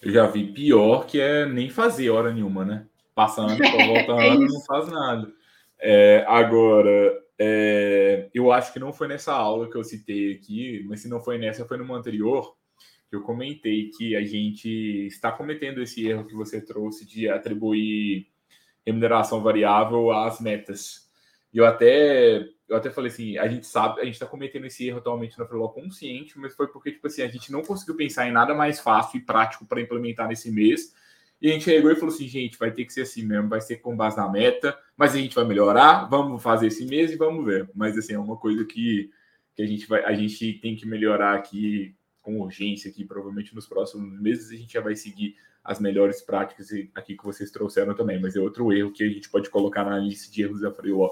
Eu 0.00 0.10
já 0.10 0.26
vi 0.26 0.52
pior 0.52 1.06
que 1.06 1.20
é 1.20 1.44
nem 1.46 1.68
fazer 1.68 2.10
hora 2.10 2.32
nenhuma, 2.32 2.64
né? 2.64 2.86
Passando, 3.14 3.56
volta 3.58 4.12
é 4.22 4.28
ano, 4.30 4.46
não 4.46 4.60
faz 4.62 4.88
nada. 4.88 5.32
É, 5.78 6.24
agora, 6.26 7.22
é, 7.38 8.30
eu 8.32 8.50
acho 8.50 8.72
que 8.72 8.78
não 8.78 8.92
foi 8.92 9.08
nessa 9.08 9.32
aula 9.32 9.70
que 9.70 9.76
eu 9.76 9.84
citei 9.84 10.32
aqui, 10.32 10.84
mas 10.88 11.00
se 11.00 11.08
não 11.08 11.20
foi 11.20 11.38
nessa, 11.38 11.66
foi 11.66 11.76
numa 11.76 11.96
anterior, 11.96 12.56
que 13.08 13.16
eu 13.16 13.22
comentei 13.22 13.90
que 13.90 14.16
a 14.16 14.22
gente 14.22 15.06
está 15.06 15.30
cometendo 15.30 15.82
esse 15.82 16.06
erro 16.06 16.26
que 16.26 16.34
você 16.34 16.60
trouxe 16.60 17.06
de 17.06 17.28
atribuir 17.28 18.26
remuneração 18.86 19.42
variável 19.42 20.12
às 20.12 20.40
metas. 20.40 21.10
E 21.52 21.58
eu 21.58 21.66
até, 21.66 22.46
eu 22.68 22.76
até 22.76 22.90
falei 22.90 23.10
assim, 23.10 23.36
a 23.38 23.48
gente 23.48 23.66
sabe, 23.66 24.00
a 24.00 24.04
gente 24.04 24.14
está 24.14 24.26
cometendo 24.26 24.66
esse 24.66 24.86
erro 24.86 24.98
atualmente 24.98 25.38
na 25.38 25.46
Freeló 25.46 25.68
consciente, 25.68 26.38
mas 26.38 26.54
foi 26.54 26.68
porque, 26.68 26.92
tipo 26.92 27.06
assim, 27.06 27.22
a 27.22 27.28
gente 27.28 27.50
não 27.50 27.62
conseguiu 27.62 27.96
pensar 27.96 28.28
em 28.28 28.32
nada 28.32 28.54
mais 28.54 28.78
fácil 28.78 29.18
e 29.18 29.20
prático 29.22 29.66
para 29.66 29.80
implementar 29.80 30.28
nesse 30.28 30.50
mês. 30.50 30.94
E 31.40 31.50
a 31.50 31.52
gente 31.52 31.64
chegou 31.64 31.90
e 31.90 31.96
falou 31.96 32.14
assim, 32.14 32.28
gente, 32.28 32.58
vai 32.58 32.70
ter 32.70 32.84
que 32.84 32.92
ser 32.92 33.02
assim 33.02 33.22
mesmo, 33.22 33.48
vai 33.48 33.60
ser 33.60 33.76
com 33.76 33.96
base 33.96 34.16
na 34.16 34.28
meta, 34.28 34.78
mas 34.96 35.14
a 35.14 35.18
gente 35.18 35.34
vai 35.34 35.44
melhorar, 35.44 36.04
vamos 36.04 36.42
fazer 36.42 36.68
esse 36.68 36.86
mês 36.86 37.10
e 37.10 37.16
vamos 37.16 37.44
ver. 37.44 37.68
Mas 37.74 37.96
assim, 37.98 38.14
é 38.14 38.18
uma 38.18 38.36
coisa 38.36 38.64
que, 38.64 39.10
que 39.54 39.62
a 39.62 39.66
gente 39.66 39.86
vai, 39.86 40.04
a 40.04 40.14
gente 40.14 40.54
tem 40.54 40.74
que 40.74 40.86
melhorar 40.86 41.34
aqui 41.34 41.94
com 42.22 42.40
urgência 42.40 42.90
aqui, 42.90 43.04
provavelmente 43.04 43.54
nos 43.54 43.68
próximos 43.68 44.20
meses 44.20 44.50
a 44.50 44.56
gente 44.56 44.72
já 44.72 44.80
vai 44.80 44.96
seguir 44.96 45.36
as 45.66 45.80
melhores 45.80 46.22
práticas 46.22 46.68
aqui 46.94 47.16
que 47.16 47.24
vocês 47.24 47.50
trouxeram 47.50 47.94
também, 47.94 48.20
mas 48.20 48.36
é 48.36 48.40
outro 48.40 48.72
erro 48.72 48.92
que 48.92 49.02
a 49.02 49.08
gente 49.08 49.28
pode 49.28 49.50
colocar 49.50 49.84
na 49.84 49.98
lista 49.98 50.32
de 50.32 50.42
erros 50.42 50.60
da 50.60 50.72
Freeló. 50.72 51.10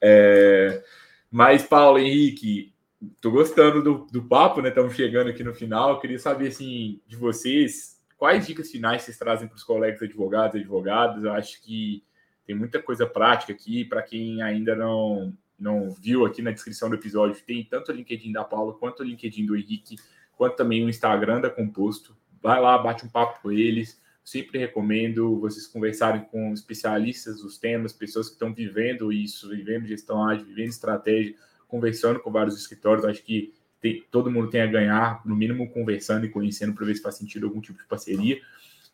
É... 0.00 0.82
Mas, 1.30 1.62
Paulo, 1.62 1.98
Henrique, 1.98 2.74
tô 3.20 3.30
gostando 3.30 3.82
do, 3.82 4.06
do 4.10 4.22
papo, 4.24 4.60
né? 4.60 4.70
Estamos 4.70 4.94
chegando 4.94 5.28
aqui 5.28 5.44
no 5.44 5.54
final. 5.54 5.90
Eu 5.90 6.00
queria 6.00 6.18
saber, 6.18 6.48
assim, 6.48 7.00
de 7.06 7.16
vocês, 7.16 8.00
quais 8.16 8.46
dicas 8.46 8.70
finais 8.70 9.02
vocês 9.02 9.16
trazem 9.16 9.46
para 9.46 9.56
os 9.56 9.64
colegas 9.64 10.02
advogados 10.02 10.56
e 10.56 10.58
advogadas? 10.58 11.22
Eu 11.22 11.32
acho 11.32 11.62
que 11.62 12.02
tem 12.44 12.56
muita 12.56 12.82
coisa 12.82 13.06
prática 13.06 13.52
aqui 13.52 13.84
para 13.84 14.02
quem 14.02 14.42
ainda 14.42 14.74
não 14.74 15.32
não 15.58 15.90
viu 15.90 16.24
aqui 16.24 16.40
na 16.40 16.52
descrição 16.52 16.88
do 16.88 16.94
episódio, 16.94 17.42
tem 17.44 17.64
tanto 17.64 17.90
o 17.90 17.94
LinkedIn 17.94 18.30
da 18.30 18.44
Paula 18.44 18.72
quanto 18.74 19.00
o 19.00 19.04
LinkedIn 19.04 19.44
do 19.44 19.56
Henrique, 19.56 19.96
quanto 20.36 20.54
também 20.54 20.84
o 20.84 20.88
Instagram 20.88 21.40
da 21.40 21.50
Composto. 21.50 22.16
Vai 22.42 22.60
lá, 22.60 22.78
bate 22.78 23.04
um 23.04 23.08
papo 23.08 23.40
com 23.42 23.50
eles. 23.50 24.00
Sempre 24.24 24.58
recomendo 24.58 25.38
vocês 25.40 25.66
conversarem 25.66 26.22
com 26.22 26.52
especialistas 26.52 27.40
dos 27.40 27.58
temas, 27.58 27.92
pessoas 27.92 28.28
que 28.28 28.34
estão 28.34 28.52
vivendo 28.52 29.12
isso, 29.12 29.48
vivendo 29.48 29.86
gestão 29.86 30.22
ágil, 30.26 30.44
vivendo 30.44 30.68
estratégia, 30.68 31.34
conversando 31.66 32.20
com 32.20 32.30
vários 32.30 32.56
escritórios. 32.58 33.04
Acho 33.04 33.22
que 33.22 33.54
tem, 33.80 34.04
todo 34.10 34.30
mundo 34.30 34.50
tem 34.50 34.60
a 34.60 34.66
ganhar, 34.66 35.22
no 35.24 35.34
mínimo 35.34 35.70
conversando 35.70 36.26
e 36.26 36.28
conhecendo 36.28 36.74
para 36.74 36.84
ver 36.84 36.96
se 36.96 37.02
faz 37.02 37.14
sentido 37.14 37.46
algum 37.46 37.60
tipo 37.60 37.78
de 37.78 37.86
parceria. 37.86 38.40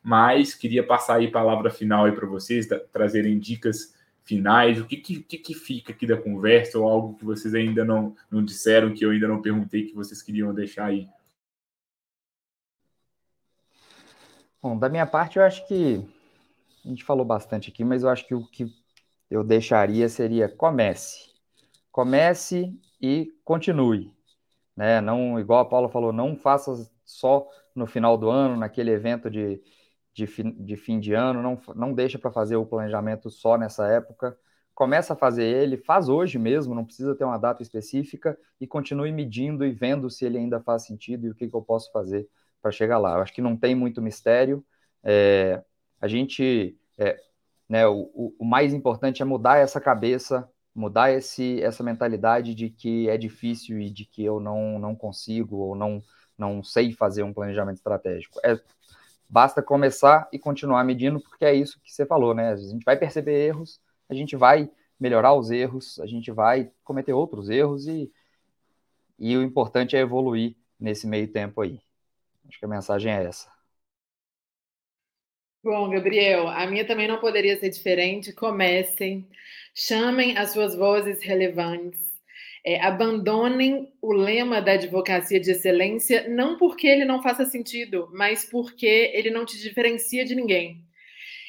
Mas 0.02 0.54
queria 0.54 0.86
passar 0.86 1.16
aí 1.16 1.26
a 1.26 1.30
palavra 1.30 1.70
final 1.70 2.04
aí 2.04 2.12
para 2.12 2.26
vocês, 2.26 2.68
trazerem 2.92 3.38
dicas 3.38 3.94
finais, 4.22 4.80
o 4.80 4.86
que, 4.86 4.96
que, 4.96 5.20
que, 5.20 5.54
fica 5.54 5.92
aqui 5.92 6.06
da 6.06 6.16
conversa, 6.16 6.78
ou 6.78 6.88
algo 6.88 7.14
que 7.14 7.24
vocês 7.24 7.54
ainda 7.54 7.84
não, 7.84 8.16
não 8.30 8.42
disseram, 8.42 8.94
que 8.94 9.04
eu 9.04 9.10
ainda 9.10 9.28
não 9.28 9.40
perguntei, 9.42 9.84
que 9.84 9.94
vocês 9.94 10.22
queriam 10.22 10.52
deixar 10.54 10.86
aí? 10.86 11.08
Bom, 14.64 14.78
da 14.78 14.88
minha 14.88 15.04
parte, 15.04 15.38
eu 15.38 15.44
acho 15.44 15.68
que 15.68 16.02
a 16.82 16.88
gente 16.88 17.04
falou 17.04 17.22
bastante 17.22 17.68
aqui, 17.68 17.84
mas 17.84 18.02
eu 18.02 18.08
acho 18.08 18.26
que 18.26 18.34
o 18.34 18.46
que 18.46 18.64
eu 19.30 19.44
deixaria 19.44 20.08
seria 20.08 20.48
comece. 20.48 21.34
Comece 21.92 22.74
e 22.98 23.30
continue. 23.44 24.10
Né? 24.74 25.02
Não, 25.02 25.38
igual 25.38 25.60
a 25.60 25.64
Paula 25.66 25.90
falou, 25.90 26.14
não 26.14 26.34
faça 26.34 26.90
só 27.04 27.46
no 27.74 27.86
final 27.86 28.16
do 28.16 28.30
ano, 28.30 28.56
naquele 28.56 28.90
evento 28.90 29.30
de 29.30 29.62
de, 30.14 30.26
fi, 30.26 30.42
de 30.44 30.76
fim 30.76 30.98
de 30.98 31.12
ano, 31.12 31.42
não, 31.42 31.60
não 31.74 31.92
deixa 31.92 32.18
para 32.18 32.30
fazer 32.30 32.56
o 32.56 32.64
planejamento 32.64 33.28
só 33.28 33.58
nessa 33.58 33.86
época. 33.88 34.34
Começa 34.74 35.12
a 35.12 35.16
fazer 35.16 35.44
ele, 35.44 35.76
faz 35.76 36.08
hoje 36.08 36.38
mesmo, 36.38 36.74
não 36.74 36.86
precisa 36.86 37.14
ter 37.14 37.24
uma 37.24 37.36
data 37.36 37.62
específica 37.62 38.38
e 38.58 38.66
continue 38.66 39.12
medindo 39.12 39.62
e 39.62 39.72
vendo 39.72 40.08
se 40.08 40.24
ele 40.24 40.38
ainda 40.38 40.58
faz 40.58 40.86
sentido 40.86 41.26
e 41.26 41.30
o 41.30 41.34
que, 41.34 41.48
que 41.48 41.54
eu 41.54 41.60
posso 41.60 41.92
fazer 41.92 42.26
para 42.64 42.72
chegar 42.72 42.98
lá. 42.98 43.14
Eu 43.14 43.22
acho 43.22 43.32
que 43.32 43.42
não 43.42 43.56
tem 43.56 43.74
muito 43.74 44.02
mistério. 44.02 44.64
É, 45.02 45.62
a 46.00 46.08
gente, 46.08 46.76
é, 46.98 47.18
né, 47.68 47.86
o, 47.86 48.34
o 48.38 48.44
mais 48.44 48.72
importante 48.72 49.22
é 49.22 49.24
mudar 49.24 49.58
essa 49.58 49.80
cabeça, 49.80 50.48
mudar 50.74 51.12
esse, 51.12 51.62
essa 51.62 51.82
mentalidade 51.82 52.54
de 52.54 52.70
que 52.70 53.08
é 53.08 53.16
difícil 53.18 53.80
e 53.80 53.90
de 53.90 54.04
que 54.06 54.24
eu 54.24 54.40
não, 54.40 54.78
não 54.78 54.96
consigo 54.96 55.56
ou 55.56 55.74
não, 55.74 56.02
não 56.38 56.62
sei 56.62 56.92
fazer 56.92 57.22
um 57.22 57.32
planejamento 57.32 57.76
estratégico. 57.76 58.40
É 58.44 58.58
Basta 59.28 59.62
começar 59.62 60.28
e 60.32 60.38
continuar 60.38 60.84
medindo, 60.84 61.20
porque 61.20 61.44
é 61.44 61.54
isso 61.54 61.80
que 61.82 61.92
você 61.92 62.06
falou, 62.06 62.34
né? 62.34 62.52
A 62.52 62.56
gente 62.56 62.84
vai 62.84 62.96
perceber 62.96 63.46
erros, 63.46 63.80
a 64.08 64.14
gente 64.14 64.36
vai 64.36 64.70
melhorar 65.00 65.34
os 65.34 65.50
erros, 65.50 65.98
a 65.98 66.06
gente 66.06 66.30
vai 66.30 66.70
cometer 66.84 67.12
outros 67.12 67.48
erros 67.48 67.86
e, 67.86 68.12
e 69.18 69.36
o 69.36 69.42
importante 69.42 69.96
é 69.96 70.00
evoluir 70.00 70.56
nesse 70.78 71.06
meio 71.06 71.26
tempo 71.32 71.60
aí. 71.62 71.80
Acho 72.48 72.58
que 72.58 72.64
a 72.64 72.68
mensagem 72.68 73.12
é 73.12 73.24
essa. 73.24 73.50
Bom, 75.62 75.88
Gabriel, 75.88 76.48
a 76.48 76.66
minha 76.66 76.86
também 76.86 77.08
não 77.08 77.18
poderia 77.18 77.58
ser 77.58 77.70
diferente. 77.70 78.32
Comecem, 78.32 79.26
chamem 79.74 80.36
as 80.36 80.50
suas 80.52 80.74
vozes 80.76 81.22
relevantes, 81.22 82.00
é, 82.64 82.80
abandonem 82.80 83.90
o 84.02 84.12
lema 84.12 84.60
da 84.60 84.72
advocacia 84.72 85.40
de 85.40 85.50
excelência, 85.50 86.28
não 86.28 86.58
porque 86.58 86.86
ele 86.86 87.04
não 87.06 87.22
faça 87.22 87.46
sentido, 87.46 88.10
mas 88.12 88.44
porque 88.44 89.10
ele 89.14 89.30
não 89.30 89.46
te 89.46 89.58
diferencia 89.58 90.24
de 90.24 90.34
ninguém. 90.34 90.84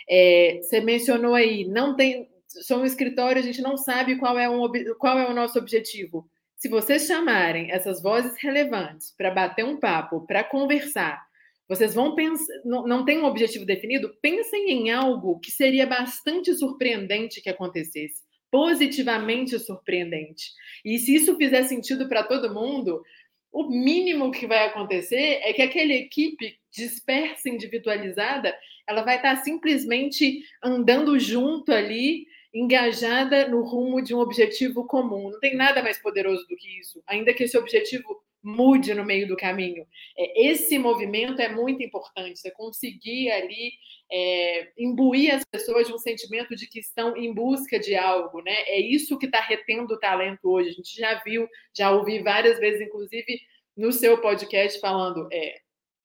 É, 0.10 0.60
você 0.62 0.82
mencionou 0.82 1.36
aí, 1.36 1.66
não 1.66 1.96
tem. 1.96 2.30
Sou 2.48 2.80
um 2.80 2.86
escritório, 2.86 3.42
a 3.42 3.46
gente 3.46 3.62
não 3.62 3.78
sabe 3.78 4.18
qual 4.18 4.38
é, 4.40 4.50
um, 4.50 4.70
qual 4.98 5.20
é 5.20 5.30
o 5.30 5.34
nosso 5.34 5.60
objetivo. 5.60 6.30
Se 6.58 6.70
vocês 6.70 7.06
chamarem 7.06 7.72
essas 7.72 8.02
vozes 8.02 8.34
relevantes 8.42 9.14
para 9.18 9.32
bater 9.32 9.66
um 9.66 9.80
papo, 9.80 10.26
para 10.26 10.44
conversar, 10.44 11.24
vocês 11.68 11.94
vão 11.94 12.16
pensar, 12.16 12.54
não, 12.64 12.88
não 12.88 13.06
tem 13.06 13.20
um 13.20 13.26
objetivo 13.26 13.66
definido, 13.66 14.16
pensem 14.22 14.72
em 14.72 14.92
algo 14.92 15.40
que 15.40 15.52
seria 15.52 15.86
bastante 15.86 16.54
surpreendente 16.54 17.42
que 17.42 17.50
acontecesse 17.50 18.26
positivamente 18.56 19.60
surpreendente. 19.60 20.54
E 20.86 20.98
se 20.98 21.14
isso 21.14 21.36
fizer 21.36 21.64
sentido 21.64 22.08
para 22.08 22.24
todo 22.24 22.54
mundo, 22.54 23.04
o 23.52 23.70
mínimo 23.70 24.32
que 24.32 24.48
vai 24.48 24.66
acontecer 24.66 25.42
é 25.44 25.52
que 25.52 25.62
aquela 25.62 25.92
equipe 25.92 26.58
dispersa, 26.72 27.50
individualizada, 27.50 28.56
ela 28.88 29.02
vai 29.02 29.18
estar 29.18 29.36
simplesmente 29.44 30.42
andando 30.64 31.20
junto 31.20 31.72
ali, 31.74 32.26
engajada 32.56 33.50
no 33.50 33.62
rumo 33.62 34.02
de 34.02 34.16
um 34.16 34.20
objetivo 34.20 34.86
comum. 34.86 35.30
Não 35.30 35.40
tem 35.42 35.56
nada 35.56 35.84
mais 35.84 36.02
poderoso 36.02 36.48
do 36.48 36.56
que 36.56 36.80
isso. 36.80 37.04
Ainda 37.06 37.34
que 37.34 37.44
esse 37.44 37.58
objetivo 37.58 38.24
mude 38.42 38.94
no 38.94 39.04
meio 39.04 39.28
do 39.28 39.36
caminho. 39.36 39.86
É, 40.18 40.48
esse 40.50 40.78
movimento 40.78 41.42
é 41.42 41.50
muito 41.50 41.82
importante, 41.84 42.40
você 42.40 42.52
conseguir 42.52 43.32
ali 43.32 43.74
é, 44.10 44.72
imbuir 44.78 45.34
as 45.34 45.44
pessoas 45.44 45.88
de 45.88 45.94
um 45.94 45.98
sentimento 45.98 46.56
de 46.56 46.68
que 46.68 46.80
estão 46.80 47.18
em 47.18 47.34
busca 47.34 47.80
de 47.80 47.96
algo, 47.96 48.42
né? 48.44 48.54
É 48.68 48.80
isso 48.80 49.18
que 49.18 49.26
está 49.26 49.42
retendo 49.42 49.96
o 49.96 50.00
talento 50.00 50.48
hoje. 50.48 50.70
A 50.70 50.74
gente 50.74 50.96
já 50.96 51.22
viu, 51.24 51.50
já 51.76 51.90
ouvi 51.92 52.20
várias 52.20 52.60
vezes, 52.60 52.82
inclusive 52.82 53.42
no 53.76 53.92
seu 53.92 54.22
podcast, 54.22 54.80
falando 54.80 55.28
é, 55.34 55.60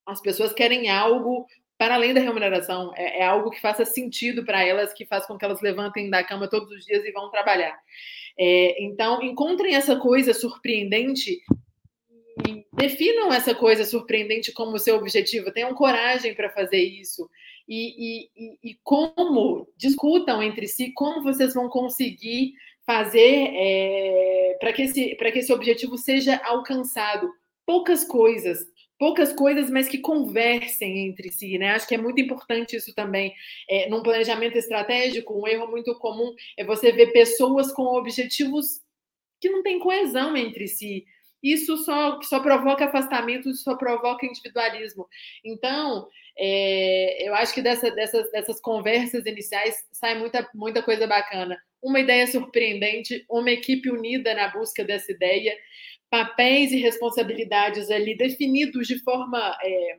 as 0.07 0.21
pessoas 0.21 0.53
querem 0.53 0.89
algo 0.89 1.47
para 1.81 1.95
além 1.95 2.13
da 2.13 2.21
remuneração, 2.21 2.93
é, 2.95 3.21
é 3.21 3.25
algo 3.25 3.49
que 3.49 3.59
faça 3.59 3.87
sentido 3.87 4.45
para 4.45 4.63
elas, 4.63 4.93
que 4.93 5.07
faz 5.07 5.25
com 5.27 5.39
que 5.39 5.45
elas 5.47 5.63
levantem 5.63 6.11
da 6.11 6.23
cama 6.23 6.47
todos 6.47 6.71
os 6.71 6.85
dias 6.85 7.03
e 7.07 7.11
vão 7.11 7.31
trabalhar. 7.31 7.75
É, 8.39 8.85
então, 8.85 9.23
encontrem 9.23 9.75
essa 9.75 9.97
coisa 9.97 10.35
surpreendente 10.35 11.41
definam 12.73 13.33
essa 13.33 13.55
coisa 13.55 13.85
surpreendente 13.85 14.53
como 14.53 14.79
seu 14.79 14.97
objetivo, 14.97 15.53
tenham 15.53 15.75
coragem 15.75 16.35
para 16.35 16.51
fazer 16.51 16.83
isso. 16.83 17.29
E, 17.67 18.27
e, 18.37 18.59
e, 18.63 18.79
como 18.83 19.67
discutam 19.77 20.43
entre 20.43 20.67
si 20.67 20.93
como 20.93 21.23
vocês 21.23 21.55
vão 21.55 21.69
conseguir 21.69 22.53
fazer 22.85 23.53
é, 23.55 24.57
para 24.61 24.73
que, 24.73 24.83
esse, 24.83 25.15
que 25.15 25.39
esse 25.39 25.53
objetivo 25.53 25.97
seja 25.97 26.37
alcançado. 26.45 27.31
Poucas 27.65 28.05
coisas, 28.05 28.67
poucas 29.01 29.33
coisas, 29.33 29.71
mas 29.71 29.89
que 29.89 29.97
conversem 29.99 31.09
entre 31.09 31.33
si, 31.33 31.57
né? 31.57 31.71
Acho 31.71 31.89
que 31.89 31.95
é 31.95 31.99
muito 31.99 32.21
importante 32.21 32.77
isso 32.77 32.95
também. 32.95 33.35
É, 33.69 33.89
num 33.89 34.03
planejamento 34.03 34.59
estratégico, 34.59 35.41
um 35.41 35.49
erro 35.49 35.67
muito 35.69 35.99
comum 35.99 36.35
é 36.59 36.65
você 36.65 36.93
ver 36.93 37.11
pessoas 37.11 37.73
com 37.73 37.85
objetivos 37.85 38.83
que 39.41 39.49
não 39.49 39.63
têm 39.63 39.79
coesão 39.79 40.37
entre 40.37 40.69
si 40.69 41.07
isso 41.43 41.77
só, 41.79 42.21
só 42.23 42.41
provoca 42.41 42.85
afastamento, 42.85 43.53
só 43.55 43.75
provoca 43.75 44.27
individualismo. 44.27 45.09
Então, 45.45 46.07
é, 46.39 47.27
eu 47.27 47.35
acho 47.35 47.55
que 47.55 47.63
dessa, 47.63 47.91
dessas, 47.91 48.31
dessas 48.31 48.61
conversas 48.61 49.25
iniciais 49.25 49.75
sai 49.93 50.19
muita, 50.19 50.49
muita 50.55 50.83
coisa 50.83 51.07
bacana. 51.07 51.59
Uma 51.83 52.01
ideia 52.01 52.27
surpreendente, 52.27 53.25
uma 53.29 53.51
equipe 53.51 53.91
unida 53.91 54.35
na 54.35 54.49
busca 54.49 54.85
dessa 54.85 55.11
ideia, 55.13 55.57
papéis 56.11 56.73
e 56.73 56.77
responsabilidades 56.77 57.91
ali 57.91 58.17
definidos 58.17 58.87
de 58.87 58.99
forma 58.99 59.57
é, 59.63 59.99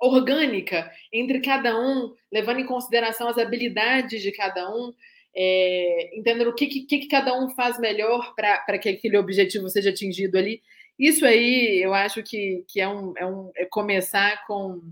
orgânica 0.00 0.90
entre 1.12 1.40
cada 1.40 1.78
um, 1.78 2.12
levando 2.32 2.58
em 2.58 2.66
consideração 2.66 3.28
as 3.28 3.38
habilidades 3.38 4.20
de 4.20 4.32
cada 4.32 4.68
um, 4.68 4.92
é, 5.34 6.18
entendendo 6.18 6.48
o 6.48 6.54
que, 6.54 6.66
que, 6.66 6.98
que 6.98 7.08
cada 7.08 7.32
um 7.38 7.48
faz 7.50 7.78
melhor 7.78 8.34
para 8.34 8.78
que 8.78 8.88
aquele 8.88 9.16
objetivo 9.16 9.68
seja 9.68 9.90
atingido 9.90 10.36
ali. 10.36 10.60
Isso 10.98 11.24
aí 11.24 11.80
eu 11.82 11.94
acho 11.94 12.22
que, 12.22 12.64
que 12.68 12.80
é, 12.80 12.88
um, 12.88 13.14
é, 13.16 13.24
um, 13.24 13.50
é 13.56 13.64
começar 13.64 14.44
com, 14.46 14.82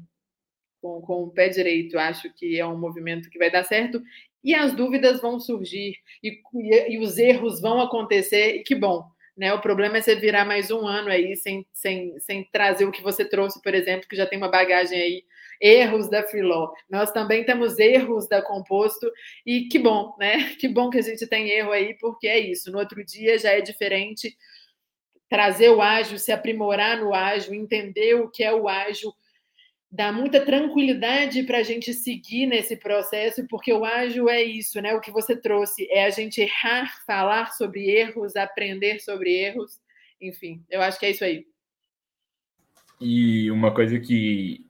com, 0.81 1.01
com 1.03 1.25
o 1.25 1.31
pé 1.31 1.49
direito. 1.49 1.95
Eu 1.95 2.01
acho 2.01 2.33
que 2.35 2.59
é 2.59 2.67
um 2.67 2.79
movimento 2.79 3.29
que 3.29 3.39
vai 3.39 3.51
dar 3.51 3.65
certo 3.65 4.01
e 4.43 4.55
as 4.55 4.73
dúvidas 4.73 5.21
vão 5.21 5.39
surgir 5.39 5.97
e, 6.23 6.41
e, 6.55 6.95
e, 6.95 6.99
os 6.99 7.19
erros 7.19 7.61
vão 7.61 7.81
acontecer 7.81 8.57
e 8.57 8.63
que 8.63 8.75
bom. 8.75 9.05
Né? 9.37 9.53
O 9.55 9.61
problema 9.61 9.99
é 9.99 10.03
você 10.03 10.15
virar 10.15 10.45
mais 10.45 10.71
um 10.71 10.87
ano 10.87 11.09
aí 11.09 11.37
sem, 11.37 11.67
sem, 11.73 12.19
sem 12.19 12.45
trazer 12.53 12.85
o 12.85 12.93
que 12.93 13.03
você 13.03 13.25
trouxe, 13.25 13.61
por 13.63 13.75
exemplo, 13.75 14.09
que 14.09 14.17
já 14.17 14.27
tem 14.27 14.39
uma 14.39 14.51
bagagem 14.51 15.01
aí, 15.01 15.25
erros 15.61 16.09
da 16.09 16.23
Filó. 16.23 16.73
Nós 16.89 17.11
também 17.13 17.45
temos 17.45 17.79
erros 17.79 18.29
da 18.29 18.43
Composto 18.43 19.11
e 19.45 19.69
que 19.69 19.79
bom, 19.79 20.15
né? 20.19 20.55
Que 20.59 20.69
bom 20.69 20.91
que 20.91 20.99
a 20.99 21.03
gente 21.03 21.27
tem 21.27 21.49
erro 21.51 21.73
aí, 21.73 21.95
porque 21.99 22.27
é 22.27 22.39
isso. 22.39 22.71
No 22.71 22.79
outro 22.79 23.05
dia 23.05 23.39
já 23.39 23.51
é 23.51 23.61
diferente, 23.61 24.37
trazer 25.29 25.71
o 25.71 25.81
ágil, 25.81 26.19
se 26.19 26.33
aprimorar 26.33 26.99
no 26.99 27.15
ágil, 27.15 27.55
entender 27.55 28.15
o 28.15 28.29
que 28.29 28.43
é 28.43 28.53
o 28.53 28.69
ágil, 28.69 29.13
dá 29.91 30.13
muita 30.13 30.45
tranquilidade 30.45 31.43
para 31.43 31.59
a 31.59 31.63
gente 31.63 31.93
seguir 31.93 32.47
nesse 32.47 32.77
processo, 32.77 33.47
porque 33.49 33.73
o 33.73 33.85
ágil 33.85 34.29
é 34.29 34.43
isso, 34.43 34.81
né? 34.81 34.95
O 34.95 35.01
que 35.01 35.11
você 35.11 35.35
trouxe 35.35 35.89
é 35.91 36.05
a 36.05 36.11
gente 36.11 36.41
errar, 36.41 37.03
falar 37.05 37.53
sobre 37.53 37.91
erros, 37.91 38.37
aprender 38.37 39.01
sobre 39.01 39.31
erros, 39.31 39.81
enfim, 40.21 40.63
eu 40.71 40.81
acho 40.83 40.99
que 40.99 41.07
é 41.07 41.11
isso 41.11 41.25
aí. 41.25 41.47
E 43.01 43.51
uma 43.51 43.73
coisa 43.73 43.99
que 43.99 44.67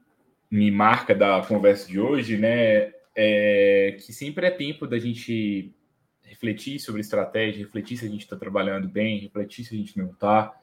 me 0.51 0.71
marca 0.71 1.15
da 1.15 1.45
conversa 1.47 1.89
de 1.89 1.99
hoje, 1.99 2.37
né, 2.37 2.93
é 3.15 3.97
que 3.99 4.13
sempre 4.13 4.47
é 4.47 4.51
tempo 4.51 4.87
da 4.87 4.99
gente 4.99 5.75
refletir 6.23 6.79
sobre 6.79 7.01
estratégia, 7.01 7.65
refletir 7.65 7.97
se 7.97 8.07
a 8.07 8.09
gente 8.09 8.23
está 8.23 8.37
trabalhando 8.37 8.89
bem, 8.89 9.19
refletir 9.19 9.65
se 9.65 9.75
a 9.75 9.77
gente 9.77 9.99
não 9.99 10.13
está. 10.13 10.57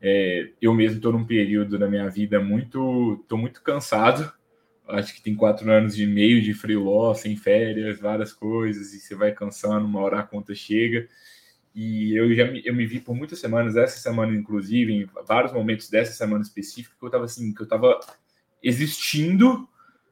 É, 0.00 0.50
eu 0.60 0.74
mesmo 0.74 0.96
estou 0.96 1.12
num 1.12 1.24
período 1.24 1.78
da 1.78 1.88
minha 1.88 2.08
vida 2.08 2.40
muito, 2.40 3.18
estou 3.22 3.38
muito 3.38 3.62
cansado. 3.62 4.32
Acho 4.88 5.14
que 5.14 5.22
tem 5.22 5.34
quatro 5.34 5.70
anos 5.70 5.98
e 5.98 6.06
meio 6.06 6.40
de 6.40 6.54
freeló, 6.54 7.12
sem 7.14 7.36
férias, 7.36 7.98
várias 7.98 8.32
coisas, 8.32 8.92
e 8.92 9.00
você 9.00 9.14
vai 9.14 9.32
cansando, 9.32 9.86
uma 9.86 10.00
hora 10.00 10.20
a 10.20 10.22
conta 10.22 10.54
chega. 10.54 11.08
E 11.74 12.16
eu 12.16 12.32
já 12.34 12.50
me, 12.50 12.62
eu 12.64 12.74
me 12.74 12.86
vi 12.86 13.00
por 13.00 13.14
muitas 13.14 13.38
semanas, 13.38 13.76
essa 13.76 13.98
semana 13.98 14.34
inclusive, 14.34 14.92
em 14.92 15.06
vários 15.26 15.52
momentos 15.52 15.90
dessa 15.90 16.12
semana 16.12 16.42
específica, 16.42 16.94
que 16.98 17.04
eu 17.04 17.08
estava 17.08 17.24
assim, 17.24 17.52
que 17.52 17.60
eu 17.60 17.64
estava 17.64 18.00
existindo, 18.62 19.68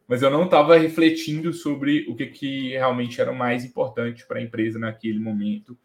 mas 0.06 0.22
eu 0.22 0.30
não 0.30 0.44
estava 0.44 0.76
refletindo 0.76 1.52
sobre 1.52 2.04
o 2.08 2.14
que, 2.14 2.26
que 2.26 2.70
realmente 2.72 3.20
era 3.20 3.32
mais 3.32 3.64
importante 3.64 4.26
para 4.26 4.38
a 4.38 4.42
empresa 4.42 4.78
naquele 4.78 5.18
momento. 5.18 5.78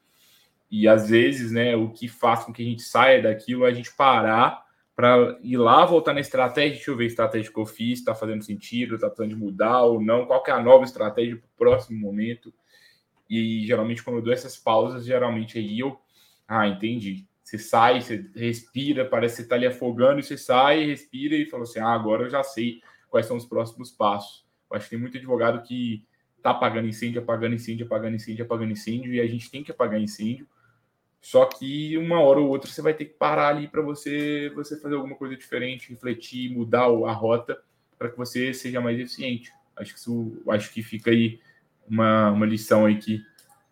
E 0.69 0.87
às 0.87 1.09
vezes, 1.09 1.51
né, 1.51 1.75
o 1.75 1.89
que 1.89 2.07
faz 2.07 2.43
com 2.43 2.53
que 2.53 2.61
a 2.61 2.65
gente 2.65 2.83
saia 2.83 3.21
daquilo 3.21 3.65
é 3.65 3.69
a 3.69 3.73
gente 3.73 3.93
parar 3.95 4.63
para 4.95 5.39
ir 5.41 5.57
lá, 5.57 5.85
voltar 5.85 6.13
na 6.13 6.19
estratégia, 6.19 6.75
deixa 6.75 6.91
eu 6.91 6.97
ver 6.97 7.05
a 7.05 7.07
estratégia 7.07 7.51
que 7.51 7.57
eu 7.57 7.65
fiz, 7.65 7.99
está 7.99 8.13
fazendo 8.13 8.43
sentido, 8.43 8.95
está 8.95 9.07
precisando 9.07 9.33
de 9.33 9.41
mudar 9.41 9.83
ou 9.83 10.01
não, 10.01 10.25
qual 10.25 10.43
é 10.45 10.51
a 10.51 10.61
nova 10.61 10.83
estratégia 10.83 11.37
para 11.37 11.45
o 11.45 11.57
próximo 11.57 11.97
momento. 11.97 12.53
E 13.29 13.65
geralmente, 13.65 14.03
quando 14.03 14.17
eu 14.17 14.21
dou 14.21 14.33
essas 14.33 14.57
pausas, 14.57 15.05
geralmente 15.05 15.57
aí 15.57 15.79
eu, 15.79 15.97
ah, 16.47 16.67
entendi. 16.67 17.25
Você 17.41 17.57
sai, 17.57 18.01
você 18.01 18.29
respira, 18.35 19.05
parece 19.05 19.35
que 19.35 19.37
você 19.37 19.43
está 19.43 19.55
ali 19.55 19.65
afogando, 19.65 20.19
e 20.19 20.23
você 20.23 20.37
sai, 20.37 20.85
respira 20.85 21.35
e 21.35 21.45
fala 21.45 21.63
assim: 21.63 21.79
ah, 21.79 21.93
agora 21.93 22.23
eu 22.23 22.29
já 22.29 22.43
sei 22.43 22.81
quais 23.09 23.25
são 23.25 23.37
os 23.37 23.45
próximos 23.45 23.91
passos. 23.91 24.45
Eu 24.69 24.77
acho 24.77 24.85
que 24.85 24.91
tem 24.91 24.99
muito 24.99 25.17
advogado 25.17 25.63
que 25.63 26.03
está 26.37 26.51
apagando 26.51 26.87
incêndio, 26.87 27.21
apagando 27.21 27.55
incêndio, 27.55 27.85
apagando 27.85 28.15
incêndio, 28.15 28.45
apagando 28.45 28.71
incêndio, 28.71 29.13
e 29.13 29.21
a 29.21 29.27
gente 29.27 29.49
tem 29.49 29.63
que 29.63 29.71
apagar 29.71 29.99
incêndio. 29.99 30.47
Só 31.21 31.45
que 31.45 31.97
uma 31.97 32.21
hora 32.21 32.39
ou 32.39 32.47
outra 32.47 32.69
você 32.69 32.81
vai 32.81 32.93
ter 32.93 33.05
que 33.05 33.13
parar 33.13 33.49
ali 33.49 33.67
para 33.67 33.81
você, 33.81 34.51
você 34.55 34.79
fazer 34.79 34.95
alguma 34.95 35.15
coisa 35.15 35.35
diferente, 35.35 35.89
refletir, 35.89 36.51
mudar 36.51 36.83
a 36.83 37.11
rota 37.11 37.61
para 37.97 38.09
que 38.09 38.17
você 38.17 38.53
seja 38.53 38.79
mais 38.79 38.99
eficiente. 38.99 39.51
Acho 39.75 39.93
que 39.93 39.99
isso, 39.99 40.41
acho 40.49 40.71
que 40.71 40.81
fica 40.81 41.11
aí 41.11 41.39
uma, 41.87 42.31
uma 42.31 42.45
lição 42.45 42.85
aí 42.85 42.97
que, 42.97 43.21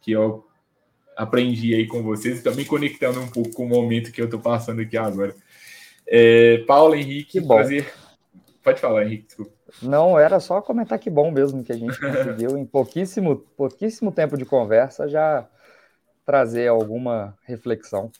que 0.01 0.11
eu 0.11 0.45
aprendi 1.15 1.73
aí 1.73 1.87
com 1.87 2.03
vocês, 2.03 2.43
também 2.43 2.65
conectando 2.65 3.19
um 3.21 3.29
pouco 3.29 3.51
com 3.51 3.65
o 3.65 3.69
momento 3.69 4.11
que 4.11 4.21
eu 4.21 4.25
estou 4.25 4.39
passando 4.39 4.81
aqui 4.81 4.97
agora. 4.97 5.35
É, 6.05 6.59
Paulo 6.59 6.95
Henrique, 6.95 7.31
que 7.33 7.41
bom. 7.41 7.55
prazer 7.55 7.91
Pode 8.67 8.81
falar, 8.81 9.05
Henrique, 9.05 9.27
desculpa. 9.27 9.53
Não, 9.81 10.19
era 10.19 10.41
só 10.41 10.61
comentar 10.61 10.99
que 10.99 11.09
bom 11.09 11.31
mesmo 11.31 11.63
que 11.63 11.71
a 11.71 11.77
gente 11.77 11.97
conseguiu, 12.01 12.57
em 12.57 12.65
pouquíssimo, 12.65 13.37
pouquíssimo 13.55 14.11
tempo 14.11 14.37
de 14.37 14.43
conversa, 14.43 15.07
já 15.07 15.47
trazer 16.28 16.67
alguma 16.67 17.38
reflexão. 17.45 18.11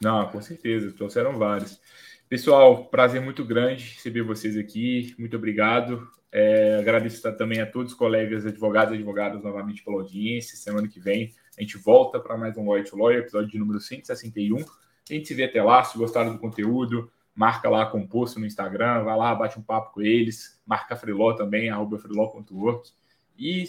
Não, 0.00 0.28
com 0.28 0.40
certeza, 0.40 0.92
trouxeram 0.92 1.36
vários. 1.36 1.80
Pessoal, 2.28 2.84
prazer 2.84 3.20
muito 3.20 3.44
grande 3.44 3.94
receber 3.96 4.22
vocês 4.22 4.56
aqui, 4.56 5.12
muito 5.18 5.36
obrigado. 5.36 6.08
É, 6.30 6.76
agradeço 6.78 7.20
também 7.36 7.60
a 7.60 7.66
todos 7.66 7.92
os 7.92 7.98
colegas 7.98 8.46
advogados 8.46 8.92
e 8.92 8.96
advogadas 8.96 9.42
novamente 9.42 9.82
pela 9.82 9.96
audiência. 9.96 10.56
Semana 10.56 10.86
que 10.86 11.00
vem 11.00 11.34
a 11.58 11.60
gente 11.60 11.76
volta 11.76 12.20
para 12.20 12.38
mais 12.38 12.56
um 12.56 12.70
White 12.70 12.94
Lawyer, 12.94 13.22
episódio 13.22 13.50
de 13.50 13.58
número 13.58 13.80
161. 13.80 14.58
A 14.58 14.64
gente 15.12 15.26
se 15.26 15.34
vê 15.34 15.42
até 15.42 15.60
lá, 15.60 15.82
se 15.82 15.98
gostaram 15.98 16.32
do 16.32 16.38
conteúdo, 16.38 17.10
marca 17.34 17.68
lá 17.68 17.86
composto 17.86 18.38
no 18.38 18.46
Instagram, 18.46 19.02
vai 19.02 19.16
lá, 19.16 19.34
bate 19.34 19.58
um 19.58 19.62
papo 19.62 19.94
com 19.94 20.00
eles, 20.00 20.60
marca 20.64 20.94
a 20.94 20.96
Freeló 20.96 21.32
também, 21.32 21.70
arroba 21.70 21.98
freeló.work. 21.98 22.92
E 23.38 23.64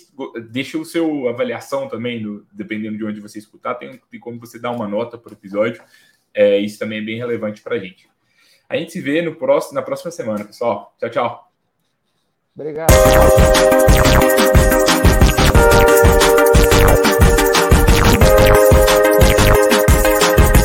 deixa 0.49 0.79
o 0.79 0.85
seu 0.85 1.29
avaliação 1.29 1.87
também, 1.87 2.21
no, 2.21 2.43
dependendo 2.51 2.97
de 2.97 3.05
onde 3.05 3.21
você 3.21 3.37
escutar, 3.37 3.75
tem, 3.75 4.01
tem 4.09 4.19
como 4.19 4.39
você 4.39 4.57
dar 4.57 4.71
uma 4.71 4.87
nota 4.87 5.15
o 5.23 5.33
episódio. 5.33 5.83
É, 6.33 6.57
isso 6.57 6.79
também 6.79 6.99
é 6.99 7.03
bem 7.03 7.17
relevante 7.17 7.61
para 7.61 7.75
a 7.75 7.79
gente. 7.79 8.09
A 8.67 8.75
gente 8.75 8.91
se 8.91 8.99
vê 8.99 9.21
no 9.21 9.35
próximo, 9.35 9.75
na 9.75 9.81
próxima 9.81 10.11
semana, 10.11 10.43
pessoal. 10.43 10.95
Tchau, 10.99 11.09
tchau. 11.09 11.51
Obrigado. 12.55 12.89